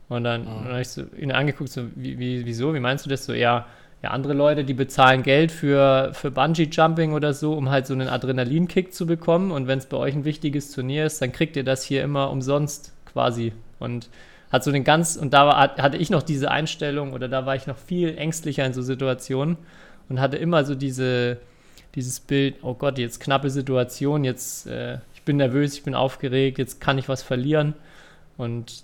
Und 0.10 0.24
dann, 0.26 0.46
dann 0.46 0.66
habe 0.66 0.82
ich 0.82 0.90
so 0.90 1.04
ihn 1.18 1.32
angeguckt, 1.32 1.70
so, 1.70 1.84
wie, 1.96 2.20
wie, 2.20 2.46
wieso, 2.46 2.74
wie 2.74 2.80
meinst 2.80 3.06
du 3.06 3.10
das 3.10 3.26
so? 3.26 3.34
Ja, 3.34 3.66
ja, 4.04 4.10
andere 4.10 4.34
Leute, 4.34 4.66
die 4.66 4.74
bezahlen 4.74 5.24
Geld 5.24 5.50
für, 5.52 6.12
für 6.14 6.30
Bungee-Jumping 6.30 7.14
oder 7.14 7.34
so, 7.34 7.54
um 7.54 7.70
halt 7.70 7.88
so 7.88 7.94
einen 7.94 8.10
Adrenalinkick 8.10 8.94
zu 8.94 9.08
bekommen. 9.08 9.52
Und 9.52 9.68
wenn 9.68 9.80
es 9.80 9.86
bei 9.86 9.96
euch 9.96 10.14
ein 10.14 10.26
wichtiges 10.26 10.72
Turnier 10.72 11.06
ist, 11.06 11.22
dann 11.22 11.32
kriegt 11.32 11.56
ihr 11.56 11.64
das 11.64 11.84
hier 11.84 12.04
immer 12.04 12.30
umsonst 12.30 12.92
quasi. 13.06 13.54
Und 13.80 14.10
hat 14.54 14.64
so 14.64 14.72
den 14.72 14.86
ganz, 14.86 15.18
und 15.18 15.34
da 15.34 15.48
war, 15.48 15.58
hat- 15.60 15.82
hatte 15.82 15.98
ich 15.98 16.10
noch 16.12 16.24
diese 16.24 16.52
Einstellung 16.52 17.14
oder 17.14 17.28
da 17.28 17.46
war 17.46 17.56
ich 17.58 17.68
noch 17.68 17.78
viel 17.78 18.18
ängstlicher 18.18 18.66
in 18.66 18.74
so 18.74 18.82
Situationen 18.84 19.58
und 20.10 20.22
hatte 20.22 20.38
immer 20.38 20.64
so 20.66 20.76
diese, 20.76 21.40
dieses 21.96 22.22
Bild, 22.22 22.58
oh 22.64 22.76
Gott, 22.76 22.98
jetzt 23.00 23.20
knappe 23.20 23.50
Situation, 23.50 24.24
jetzt, 24.24 24.68
äh, 24.68 25.00
ich 25.16 25.24
bin 25.24 25.38
nervös, 25.38 25.76
ich 25.76 25.84
bin 25.84 25.96
aufgeregt, 25.96 26.60
jetzt 26.60 26.80
kann 26.82 26.98
ich 27.00 27.10
was 27.10 27.24
verlieren. 27.24 27.74
Und 28.38 28.84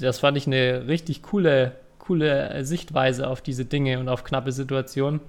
das 0.00 0.20
fand 0.20 0.36
ich 0.36 0.46
eine 0.46 0.88
richtig 0.88 1.22
coole, 1.22 1.72
coole 1.98 2.64
Sichtweise 2.64 3.28
auf 3.28 3.40
diese 3.42 3.64
Dinge 3.66 3.98
und 4.00 4.08
auf 4.08 4.24
knappe 4.24 4.52
Situationen, 4.52 5.20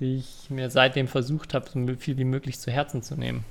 die 0.00 0.16
ich 0.18 0.50
mir 0.50 0.70
seitdem 0.70 1.08
versucht 1.08 1.54
habe, 1.54 1.68
so 1.70 1.80
viel 1.98 2.18
wie 2.18 2.24
möglich 2.24 2.58
zu 2.60 2.70
Herzen 2.70 3.02
zu 3.02 3.16
nehmen. 3.16 3.44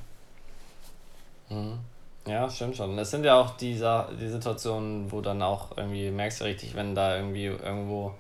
Mhm. 1.50 1.80
Ja, 2.28 2.50
stimmt 2.50 2.76
schon. 2.76 2.98
Es 3.00 3.10
sind 3.12 3.24
ja 3.24 3.40
auch 3.40 3.58
die, 3.58 3.76
Sa- 3.78 4.10
die 4.12 4.28
Situationen, 4.30 5.12
wo 5.12 5.22
dann 5.22 5.42
auch 5.42 5.78
irgendwie 5.78 6.12
merkst 6.12 6.42
du 6.42 6.46
richtig, 6.46 6.76
wenn 6.76 6.94
da 6.94 7.16
irgendwie 7.16 7.46
irgendwo 7.46 8.14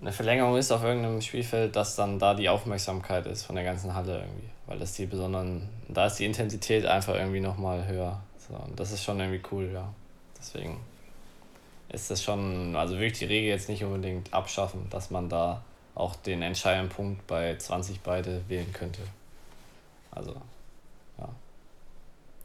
eine 0.00 0.12
Verlängerung 0.12 0.56
ist 0.56 0.70
auf 0.70 0.82
irgendeinem 0.84 1.20
Spielfeld, 1.20 1.74
dass 1.74 1.96
dann 1.96 2.18
da 2.18 2.34
die 2.34 2.48
Aufmerksamkeit 2.48 3.26
ist 3.26 3.44
von 3.44 3.56
der 3.56 3.64
ganzen 3.64 3.94
Halle 3.94 4.18
irgendwie. 4.20 4.48
Weil 4.66 4.78
das 4.78 4.92
die 4.94 5.06
besonderen, 5.06 5.68
da 5.88 6.06
ist 6.06 6.16
die 6.16 6.24
Intensität 6.24 6.86
einfach 6.86 7.14
irgendwie 7.14 7.40
nochmal 7.40 7.86
höher. 7.86 8.20
So, 8.38 8.54
und 8.54 8.78
das 8.78 8.92
ist 8.92 9.02
schon 9.04 9.18
irgendwie 9.20 9.42
cool, 9.50 9.70
ja. 9.72 9.88
Deswegen 10.38 10.78
ist 11.88 12.10
das 12.10 12.22
schon, 12.22 12.76
also 12.76 12.94
wirklich 12.98 13.18
die 13.18 13.24
Regel 13.24 13.48
jetzt 13.50 13.68
nicht 13.68 13.82
unbedingt 13.82 14.32
abschaffen, 14.32 14.86
dass 14.90 15.10
man 15.10 15.28
da 15.28 15.62
auch 15.94 16.14
den 16.16 16.42
entscheidenden 16.42 16.90
Punkt 16.90 17.26
bei 17.26 17.56
20 17.56 18.00
beide 18.02 18.42
wählen 18.48 18.72
könnte. 18.72 19.00
Also. 20.10 20.34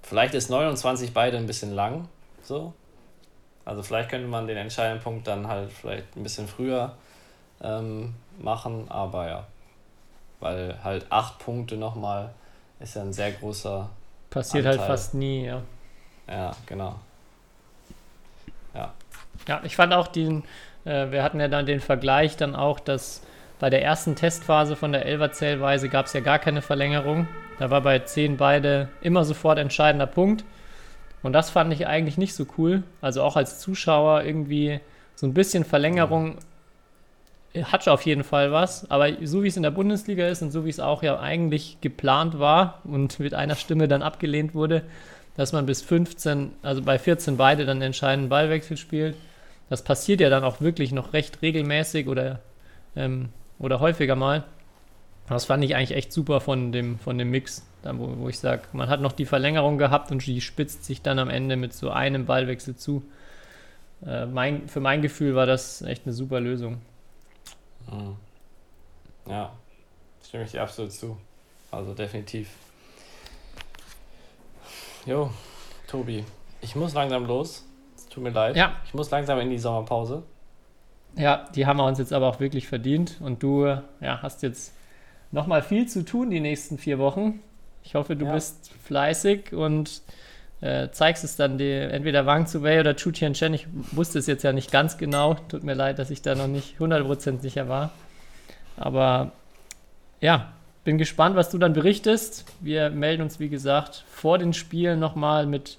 Vielleicht 0.04 0.34
ist 0.34 0.50
29 0.50 1.14
beide 1.14 1.38
ein 1.38 1.48
bisschen 1.48 1.74
lang, 1.74 2.08
so. 2.44 2.74
Also 3.66 3.82
vielleicht 3.82 4.10
könnte 4.10 4.28
man 4.28 4.46
den 4.46 4.58
entscheidenden 4.58 5.02
Punkt 5.02 5.26
dann 5.28 5.48
halt 5.48 5.72
vielleicht 5.72 6.16
ein 6.16 6.24
bisschen 6.24 6.48
früher 6.48 6.96
ähm, 7.62 8.14
machen, 8.40 8.86
aber 8.90 9.28
ja. 9.28 9.48
Weil 10.40 10.78
halt 10.84 11.06
acht 11.10 11.40
Punkte 11.40 11.78
nochmal 11.78 12.34
ist 12.80 12.96
ja 12.96 13.02
ein 13.02 13.14
sehr 13.14 13.32
großer, 13.32 13.90
Passiert 14.30 14.66
halt 14.66 14.80
Anteil. 14.80 14.88
fast 14.88 15.14
nie, 15.14 15.46
ja. 15.46 15.62
ja, 16.28 16.52
genau. 16.66 16.96
Ja, 19.48 19.62
ich 19.64 19.76
fand 19.76 19.94
auch 19.94 20.08
den, 20.08 20.44
äh, 20.86 21.12
wir 21.12 21.24
hatten 21.24 21.40
ja 21.40 21.48
dann 21.48 21.66
den 21.66 21.80
Vergleich 21.80 22.38
dann 22.38 22.56
auch, 22.56 22.80
dass 22.80 23.22
bei 23.60 23.70
der 23.70 23.84
ersten 23.84 24.16
Testphase 24.16 24.76
von 24.76 24.92
der 24.92 25.06
Elfer-Zählweise 25.06 25.90
gab 25.90 26.06
es 26.06 26.14
ja 26.14 26.22
gar 26.22 26.40
keine 26.40 26.62
Verlängerung. 26.62 27.28
Da 27.60 27.70
war 27.70 27.82
bei 27.82 28.00
10 28.00 28.38
beide 28.38 28.90
immer 29.02 29.26
sofort 29.26 29.58
entscheidender 29.58 30.08
Punkt. 30.08 30.44
Und 31.22 31.34
das 31.34 31.50
fand 31.50 31.72
ich 31.74 31.88
eigentlich 31.88 32.18
nicht 32.18 32.34
so 32.34 32.46
cool. 32.58 32.84
Also 33.02 33.24
auch 33.24 33.36
als 33.36 33.60
Zuschauer 33.60 34.24
irgendwie 34.24 34.80
so 35.16 35.28
ein 35.28 35.34
bisschen 35.34 35.64
Verlängerung 35.64 36.38
hat 37.62 37.88
auf 37.88 38.02
jeden 38.06 38.24
Fall 38.24 38.52
was. 38.52 38.90
Aber 38.90 39.10
so 39.24 39.44
wie 39.44 39.48
es 39.48 39.58
in 39.58 39.64
der 39.64 39.72
Bundesliga 39.72 40.28
ist 40.28 40.42
und 40.42 40.52
so 40.52 40.66
wie 40.66 40.70
es 40.70 40.80
auch 40.80 41.04
ja 41.04 41.20
eigentlich 41.20 41.78
geplant 41.82 42.40
war 42.40 42.82
und 42.84 43.20
mit 43.20 43.34
einer 43.34 43.56
Stimme 43.56 43.88
dann 43.88 44.02
abgelehnt 44.02 44.56
wurde, 44.56 44.84
dass 45.38 45.54
man 45.54 45.66
bis 45.66 45.82
15, 45.82 46.52
also 46.62 46.82
bei 46.82 47.00
14 47.00 47.38
beide 47.38 47.66
dann 47.66 47.78
den 47.80 47.88
entscheidenden 47.88 48.30
Ballwechsel 48.30 48.78
spielt. 48.78 49.16
Das 49.70 49.84
passiert 49.84 50.20
ja 50.20 50.30
dann 50.30 50.44
auch 50.44 50.62
wirklich 50.62 50.92
noch 50.92 51.14
recht 51.14 51.42
regelmäßig 51.42 52.08
oder, 52.08 52.40
ähm, 52.96 53.30
oder 53.60 53.80
häufiger 53.80 54.16
mal. 54.16 54.44
Das 55.30 55.46
fand 55.46 55.64
ich 55.64 55.76
eigentlich 55.76 55.96
echt 55.98 56.12
super 56.12 56.42
von 56.42 56.72
dem, 56.72 57.00
von 57.00 57.18
dem 57.18 57.30
Mix, 57.30 57.66
da 57.82 57.98
wo, 57.98 58.18
wo 58.18 58.30
ich 58.30 58.40
sage, 58.40 58.64
man 58.74 58.90
hat 58.90 59.00
noch 59.00 59.14
die 59.14 59.26
Verlängerung 59.26 59.78
gehabt 59.78 60.12
und 60.12 60.26
die 60.26 60.42
spitzt 60.42 60.84
sich 60.86 61.02
dann 61.02 61.18
am 61.18 61.30
Ende 61.30 61.56
mit 61.56 61.74
so 61.74 61.90
einem 61.90 62.26
Ballwechsel 62.26 62.76
zu. 62.76 63.04
Äh, 64.06 64.26
mein, 64.26 64.68
für 64.68 64.82
mein 64.82 65.02
Gefühl 65.02 65.36
war 65.36 65.46
das 65.46 65.82
echt 65.82 66.06
eine 66.06 66.14
super 66.14 66.40
Lösung. 66.40 66.82
Mhm. 67.90 68.18
Ja, 69.28 69.54
stimme 70.26 70.44
ich 70.44 70.52
dir 70.52 70.62
absolut 70.62 70.92
zu. 70.92 71.18
Also 71.72 71.94
definitiv. 71.94 72.50
Jo, 75.06 75.32
Tobi, 75.88 76.24
ich 76.62 76.76
muss 76.76 76.94
langsam 76.94 77.26
los. 77.26 77.66
Es 77.96 78.08
tut 78.08 78.24
mir 78.24 78.30
leid. 78.30 78.56
Ja. 78.56 78.74
Ich 78.86 78.94
muss 78.94 79.10
langsam 79.10 79.40
in 79.40 79.50
die 79.50 79.58
Sommerpause. 79.58 80.24
Ja, 81.16 81.46
die 81.56 81.66
haben 81.66 81.78
wir 81.78 81.86
uns 81.86 82.00
jetzt 82.00 82.12
aber 82.12 82.28
auch 82.28 82.40
wirklich 82.40 82.68
verdient 82.68 83.18
und 83.22 83.44
du 83.44 83.66
ja, 83.66 84.22
hast 84.22 84.44
jetzt 84.44 84.74
nochmal 85.34 85.62
viel 85.62 85.88
zu 85.88 86.06
tun 86.06 86.30
die 86.30 86.40
nächsten 86.40 86.78
vier 86.78 87.00
Wochen. 87.00 87.42
Ich 87.84 87.96
hoffe, 87.96 88.16
du 88.16 88.26
Ja. 88.26 88.34
bist 88.34 88.72
fleißig 88.86 89.52
und 89.54 90.02
äh, 90.62 90.90
zeigst 90.92 91.26
es 91.26 91.36
dann 91.36 91.58
dir 91.58 91.92
entweder 91.92 92.26
Wang 92.26 92.48
Zu 92.48 92.64
Wei 92.64 92.80
oder 92.80 92.96
Chu 92.96 93.12
Tianchen. 93.12 93.54
Ich 93.54 93.68
wusste 93.92 94.20
es 94.20 94.28
jetzt 94.28 94.44
ja 94.44 94.54
nicht 94.54 94.72
ganz 94.72 94.98
genau. 94.98 95.34
Tut 95.50 95.66
mir 95.66 95.74
leid, 95.74 96.00
dass 96.00 96.10
ich 96.10 96.22
da 96.22 96.36
noch 96.36 96.48
nicht 96.48 96.80
100% 96.80 97.42
sicher 97.42 97.68
war. 97.68 97.92
Aber 98.78 99.34
ja, 100.22 100.54
bin 100.86 100.98
gespannt, 100.98 101.36
was 101.36 101.50
du 101.50 101.58
dann 101.58 101.74
berichtest. 101.74 102.46
Wir 102.62 102.90
melden 102.90 103.24
uns, 103.24 103.40
wie 103.42 103.50
gesagt, 103.50 104.06
vor 104.10 104.38
den 104.38 104.54
Spielen 104.54 105.00
nochmal 105.00 105.46
mit 105.46 105.78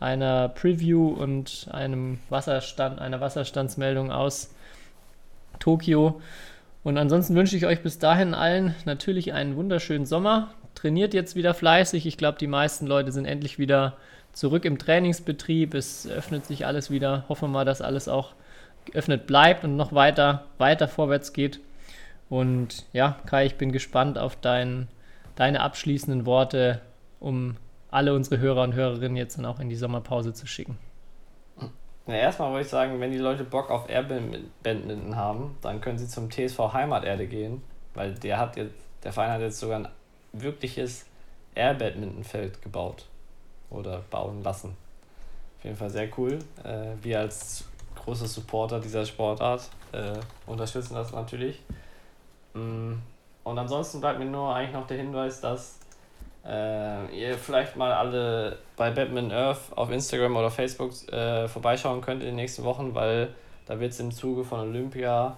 einer 0.00 0.48
Preview 0.48 1.08
und 1.08 1.68
einem 1.70 2.18
Wasserstand, 2.30 2.98
einer 3.00 3.20
Wasserstandsmeldung 3.20 4.10
aus 4.10 4.54
Tokio. 5.58 6.20
Und 6.84 6.98
ansonsten 6.98 7.36
wünsche 7.36 7.56
ich 7.56 7.66
euch 7.66 7.82
bis 7.82 7.98
dahin 7.98 8.34
allen 8.34 8.74
natürlich 8.84 9.32
einen 9.32 9.56
wunderschönen 9.56 10.06
Sommer. 10.06 10.52
Trainiert 10.74 11.14
jetzt 11.14 11.36
wieder 11.36 11.54
fleißig. 11.54 12.06
Ich 12.06 12.16
glaube, 12.16 12.38
die 12.38 12.48
meisten 12.48 12.86
Leute 12.86 13.12
sind 13.12 13.24
endlich 13.24 13.58
wieder 13.58 13.96
zurück 14.32 14.64
im 14.64 14.78
Trainingsbetrieb. 14.78 15.74
Es 15.74 16.08
öffnet 16.08 16.44
sich 16.46 16.66
alles 16.66 16.90
wieder. 16.90 17.24
Hoffen 17.28 17.50
wir 17.50 17.52
mal, 17.52 17.64
dass 17.64 17.82
alles 17.82 18.08
auch 18.08 18.34
geöffnet 18.84 19.26
bleibt 19.26 19.62
und 19.64 19.76
noch 19.76 19.92
weiter, 19.92 20.46
weiter 20.58 20.88
vorwärts 20.88 21.32
geht. 21.32 21.60
Und 22.28 22.86
ja, 22.92 23.18
Kai, 23.26 23.46
ich 23.46 23.56
bin 23.56 23.70
gespannt 23.70 24.18
auf 24.18 24.36
dein, 24.36 24.88
deine 25.36 25.60
abschließenden 25.60 26.26
Worte, 26.26 26.80
um 27.20 27.56
alle 27.90 28.14
unsere 28.14 28.40
Hörer 28.40 28.62
und 28.62 28.74
Hörerinnen 28.74 29.16
jetzt 29.16 29.38
dann 29.38 29.44
auch 29.44 29.60
in 29.60 29.68
die 29.68 29.76
Sommerpause 29.76 30.32
zu 30.32 30.46
schicken. 30.46 30.78
Na, 32.06 32.14
erstmal 32.14 32.50
wollte 32.50 32.64
ich 32.64 32.70
sagen, 32.70 32.98
wenn 33.00 33.12
die 33.12 33.18
Leute 33.18 33.44
Bock 33.44 33.70
auf 33.70 33.88
Airbandminton 33.88 35.14
haben, 35.14 35.56
dann 35.62 35.80
können 35.80 35.98
sie 35.98 36.08
zum 36.08 36.30
TSV 36.30 36.72
Heimaterde 36.72 37.26
gehen, 37.26 37.62
weil 37.94 38.14
der 38.14 38.38
hat 38.38 38.56
jetzt, 38.56 38.74
der 39.04 39.12
Verein 39.12 39.30
hat 39.30 39.40
jetzt 39.40 39.60
sogar 39.60 39.78
ein 39.78 39.88
wirkliches 40.32 41.06
Airbadmintonfeld 41.54 42.60
gebaut 42.60 43.06
oder 43.70 44.02
bauen 44.10 44.42
lassen. 44.42 44.76
Auf 45.58 45.64
jeden 45.64 45.76
Fall 45.76 45.90
sehr 45.90 46.08
cool. 46.18 46.38
Äh, 46.64 46.96
wir 47.02 47.20
als 47.20 47.64
große 47.94 48.26
Supporter 48.26 48.80
dieser 48.80 49.06
Sportart 49.06 49.70
äh, 49.92 50.18
unterstützen 50.46 50.94
das 50.94 51.12
natürlich. 51.12 51.60
Mm, 52.54 52.94
und 53.44 53.58
ansonsten 53.58 54.00
bleibt 54.00 54.18
mir 54.18 54.24
nur 54.24 54.54
eigentlich 54.54 54.72
noch 54.74 54.86
der 54.86 54.96
Hinweis, 54.96 55.40
dass 55.40 55.78
äh, 56.44 57.06
ihr 57.16 57.38
vielleicht 57.38 57.76
mal 57.76 57.92
alle 57.92 58.58
bei 58.76 58.90
Batman 58.90 59.30
Earth 59.30 59.76
auf 59.76 59.90
Instagram 59.90 60.36
oder 60.36 60.50
Facebook 60.50 60.90
äh, 61.12 61.48
vorbeischauen 61.48 62.00
könnt 62.00 62.22
in 62.22 62.28
den 62.28 62.36
nächsten 62.36 62.64
Wochen, 62.64 62.94
weil 62.94 63.34
da 63.66 63.78
wird 63.78 63.92
es 63.92 64.00
im 64.00 64.10
Zuge 64.10 64.44
von 64.44 64.60
Olympia 64.60 65.36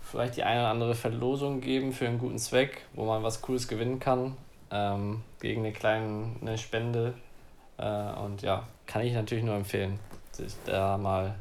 vielleicht 0.00 0.36
die 0.36 0.44
eine 0.44 0.60
oder 0.60 0.70
andere 0.70 0.94
Verlosung 0.94 1.60
geben 1.60 1.92
für 1.92 2.06
einen 2.06 2.18
guten 2.18 2.38
Zweck, 2.38 2.86
wo 2.94 3.04
man 3.04 3.22
was 3.22 3.42
Cooles 3.42 3.66
gewinnen 3.66 3.98
kann, 3.98 4.36
ähm, 4.70 5.22
gegen 5.40 5.62
eine 5.62 5.72
kleine 5.72 6.36
eine 6.40 6.58
Spende. 6.58 7.14
Äh, 7.78 8.12
und 8.24 8.42
ja, 8.42 8.66
kann 8.86 9.02
ich 9.02 9.14
natürlich 9.14 9.44
nur 9.44 9.56
empfehlen, 9.56 9.98
sich 10.30 10.54
da 10.64 10.96
mal 10.96 11.34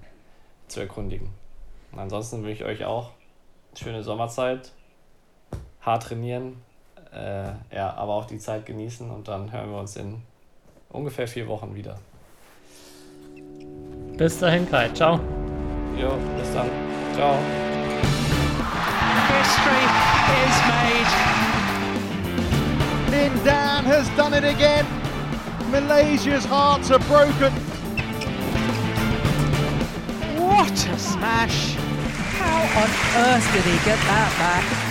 zu 0.68 0.80
erkundigen. 0.80 1.30
Und 1.92 2.00
ansonsten 2.00 2.44
wünsche 2.44 2.64
ich 2.64 2.66
euch 2.66 2.86
auch 2.86 3.12
schöne 3.76 4.04
Sommerzeit, 4.04 4.72
hart 5.82 6.04
trainieren, 6.04 6.62
äh, 7.16 7.76
ja, 7.76 7.94
aber 7.96 8.14
auch 8.14 8.26
die 8.26 8.40
Zeit 8.40 8.66
genießen 8.66 9.10
und 9.10 9.28
dann 9.28 9.52
hören 9.52 9.72
wir 9.72 9.80
uns 9.80 9.96
in 9.96 10.22
ungefähr 10.90 11.28
vier 11.28 11.48
Wochen 11.48 11.74
wieder. 11.74 11.98
Bis 14.18 14.40
dahin, 14.40 14.70
Kai. 14.70 14.90
Ciao. 14.90 15.20
Jo, 16.00 16.18
bis 16.38 16.54
dann. 16.54 16.70
Ciao. 17.16 17.38
History 19.28 19.86
is 20.44 20.58
made. 20.68 21.12
Lin 23.12 23.44
Dan 23.46 23.86
has 23.86 24.10
done 24.18 24.34
it 24.34 24.44
again. 24.44 24.86
Malaysia's 25.72 26.46
hearts 26.46 26.92
are 26.92 27.00
broken. 27.00 27.54
What 30.38 30.72
a 30.72 30.98
smash! 30.98 31.76
How 32.40 32.62
on 32.82 32.90
earth 33.26 33.54
did 33.54 33.64
he 33.64 33.78
get 33.86 34.00
that 34.00 34.32
back? 34.38 34.85